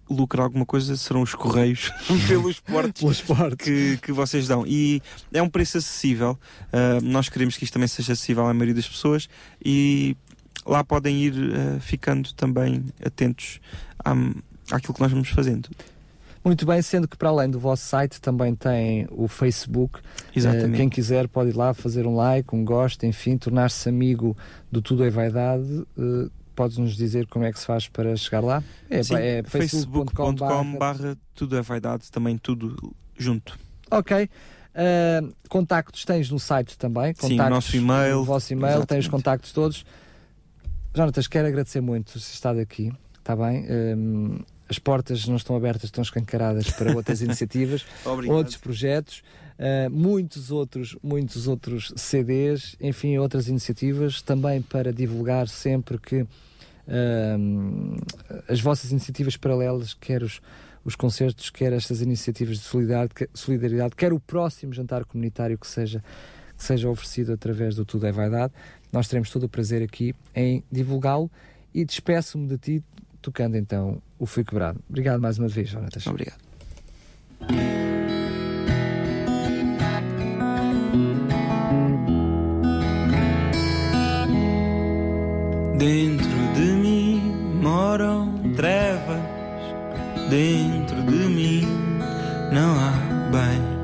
lucra 0.08 0.42
alguma 0.42 0.66
coisa 0.66 0.96
serão 0.96 1.22
os 1.22 1.34
correios 1.34 1.90
pelos 2.28 2.60
portos 2.60 3.22
que, 3.58 3.98
que 3.98 4.12
vocês 4.12 4.48
dão. 4.48 4.64
E 4.66 5.02
é 5.32 5.42
um 5.42 5.48
preço 5.48 5.78
acessível. 5.78 6.38
Uh, 6.68 7.04
nós 7.04 7.28
queremos 7.28 7.56
que 7.56 7.64
isto 7.64 7.74
também 7.74 7.88
seja 7.88 8.12
acessível 8.12 8.46
à 8.46 8.54
maioria 8.54 8.74
das 8.74 8.88
pessoas 8.88 9.28
e 9.64 10.16
lá 10.66 10.84
podem 10.84 11.16
ir 11.16 11.34
uh, 11.34 11.80
ficando 11.80 12.32
também 12.34 12.84
atentos 13.04 13.60
à, 14.04 14.12
àquilo 14.70 14.94
que 14.94 15.00
nós 15.00 15.10
vamos 15.10 15.28
fazendo. 15.28 15.68
Muito 16.44 16.66
bem, 16.66 16.82
sendo 16.82 17.06
que 17.06 17.16
para 17.16 17.28
além 17.28 17.48
do 17.48 17.58
vosso 17.58 17.86
site 17.86 18.20
também 18.20 18.54
tem 18.54 19.06
o 19.10 19.28
Facebook. 19.28 20.00
Exatamente. 20.34 20.74
Uh, 20.74 20.76
quem 20.76 20.88
quiser 20.88 21.28
pode 21.28 21.50
ir 21.50 21.56
lá 21.56 21.72
fazer 21.72 22.06
um 22.06 22.16
like, 22.16 22.54
um 22.54 22.64
gosto, 22.64 23.06
enfim, 23.06 23.36
tornar-se 23.36 23.88
amigo 23.88 24.36
do 24.70 24.82
Tudo 24.82 25.04
é 25.04 25.10
Vaidade. 25.10 25.86
Uh, 25.96 26.30
Podes-nos 26.54 26.96
dizer 26.96 27.26
como 27.28 27.46
é 27.46 27.52
que 27.52 27.58
se 27.58 27.64
faz 27.64 27.88
para 27.88 28.14
chegar 28.14 28.40
lá? 28.40 28.62
É, 28.90 29.02
Sim, 29.02 29.14
é 29.14 29.42
facebook.com 29.42 30.36
facebook 30.36 30.78
barra 30.78 31.16
Tudo 31.34 31.56
é 31.56 31.62
Vaidade, 31.62 32.10
também 32.10 32.36
tudo 32.36 32.94
junto. 33.16 33.58
Ok. 33.90 34.28
Uh, 34.74 35.32
contactos 35.48 36.04
tens 36.04 36.28
no 36.30 36.38
site 36.38 36.76
também. 36.76 37.14
Contactos, 37.14 37.28
Sim, 37.28 37.40
o 37.40 37.50
nosso 37.50 37.76
e-mail. 37.76 38.18
O 38.18 38.24
vosso 38.24 38.52
e-mail, 38.52 38.66
Exatamente. 38.66 38.88
tem 38.88 38.98
os 38.98 39.08
contactos 39.08 39.52
todos. 39.52 39.84
Jonatas, 40.94 41.26
quero 41.26 41.48
agradecer 41.48 41.80
muito 41.80 42.18
se 42.18 42.34
estado 42.34 42.58
aqui, 42.58 42.92
está 43.18 43.34
bem? 43.34 43.64
As 44.72 44.78
portas 44.78 45.28
não 45.28 45.36
estão 45.36 45.54
abertas, 45.54 45.84
estão 45.84 46.00
escancaradas 46.00 46.70
para 46.70 46.92
outras 46.96 47.20
iniciativas, 47.20 47.84
outros 48.26 48.56
projetos, 48.56 49.22
uh, 49.58 49.90
muitos 49.90 50.50
outros, 50.50 50.96
muitos 51.02 51.46
outros 51.46 51.92
CDs, 51.94 52.74
enfim, 52.80 53.18
outras 53.18 53.48
iniciativas, 53.48 54.22
também 54.22 54.62
para 54.62 54.90
divulgar 54.90 55.46
sempre 55.46 55.98
que 55.98 56.22
uh, 56.22 56.28
as 58.48 58.62
vossas 58.62 58.90
iniciativas 58.90 59.36
paralelas, 59.36 59.92
quer 59.92 60.22
os, 60.22 60.40
os 60.82 60.96
concertos, 60.96 61.50
quer 61.50 61.74
estas 61.74 62.00
iniciativas 62.00 62.56
de 62.56 62.64
solidariedade, 62.64 63.28
solidariedade, 63.34 63.94
quer 63.94 64.14
o 64.14 64.18
próximo 64.18 64.72
jantar 64.72 65.04
comunitário 65.04 65.58
que 65.58 65.66
seja, 65.66 66.02
que 66.56 66.64
seja 66.64 66.88
oferecido 66.88 67.34
através 67.34 67.76
do 67.76 67.84
Tudo 67.84 68.06
é 68.06 68.12
Vaidade, 68.12 68.54
nós 68.90 69.06
teremos 69.06 69.28
todo 69.28 69.44
o 69.44 69.48
prazer 69.50 69.82
aqui 69.82 70.14
em 70.34 70.64
divulgá-lo 70.72 71.30
e 71.74 71.84
despeço-me 71.84 72.46
de 72.46 72.56
ti 72.56 72.84
tocando 73.22 73.56
então 73.56 74.02
o 74.22 74.26
Fui 74.26 74.44
Quebrado. 74.44 74.78
Obrigado 74.88 75.20
mais 75.20 75.36
uma 75.36 75.48
vez, 75.48 75.68
Jonatas. 75.68 76.06
Obrigado. 76.06 76.38
Dentro 85.76 86.54
de 86.54 86.72
mim 86.72 87.20
moram 87.60 88.54
trevas, 88.54 89.20
dentro 90.30 91.02
de 91.02 91.26
mim 91.26 91.66
não 92.52 92.78
há 92.78 92.92
bem. 93.32 93.81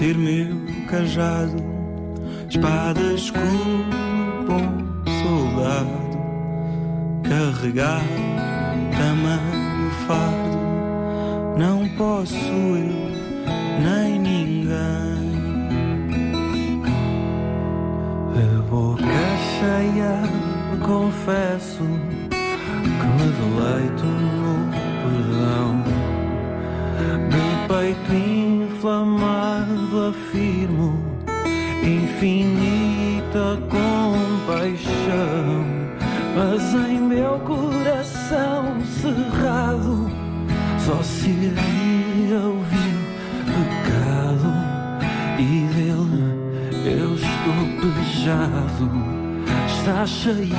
Ser 0.00 0.16
meu 0.16 0.56
cajado, 0.88 1.62
espada 2.48 3.12
escuro, 3.12 3.84
bom 4.46 4.64
soldado, 5.22 5.90
carregar 7.22 8.00
tamanho 8.96 9.90
fardo, 10.06 10.58
não 11.58 11.86
posso 11.98 12.34
eu 12.34 13.10
nem 13.82 14.18
ninguém. 14.18 14.70
A 18.36 18.62
boca 18.70 19.04
cheia, 19.58 20.22
confesso 20.82 21.84
que 22.30 23.06
me 23.06 23.28
deleito 23.36 24.06
no 24.06 24.70
perdão 25.02 25.89
peito 27.70 28.12
inflamado 28.12 30.08
afirmo 30.08 30.98
infinita 31.84 33.62
compaixão, 33.70 34.90
mas 36.34 36.74
em 36.74 37.00
meu 37.00 37.38
coração 37.38 38.80
cerrado 39.00 40.10
só 40.80 41.00
se 41.00 41.30
iria 41.30 42.40
ouvir 42.40 42.98
pecado 43.46 44.52
e 45.38 45.68
dele 45.72 46.34
eu 46.84 47.14
estou 47.14 47.60
pejado, 47.80 48.90
está 49.68 50.04
cheio 50.04 50.56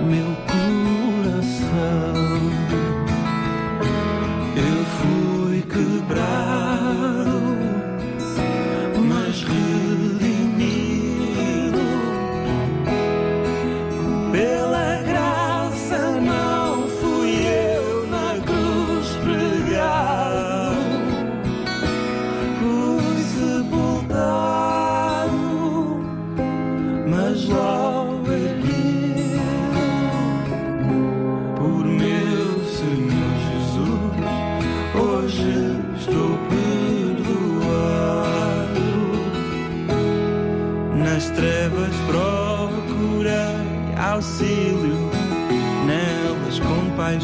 meu 0.00 0.30
coração. 0.46 2.06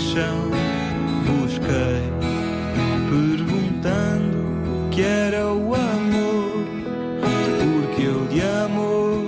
Compaixão 0.03 0.51
busquei, 1.27 2.03
perguntando 3.09 4.91
que 4.91 5.03
era 5.03 5.47
o 5.47 5.75
amor, 5.75 6.67
porque 7.61 8.03
eu 8.03 8.27
de 8.27 8.43
amor 8.43 9.23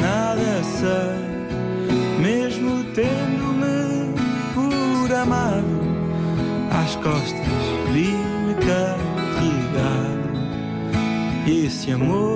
nada 0.00 0.62
sei, 0.64 1.20
mesmo 2.20 2.84
tendo-me 2.94 4.14
por 4.54 5.12
amado 5.14 5.80
às 6.70 6.96
costas 6.96 7.46
vi-me 7.92 8.54
carregado. 8.64 10.16
Esse 11.46 11.92
amor 11.92 12.35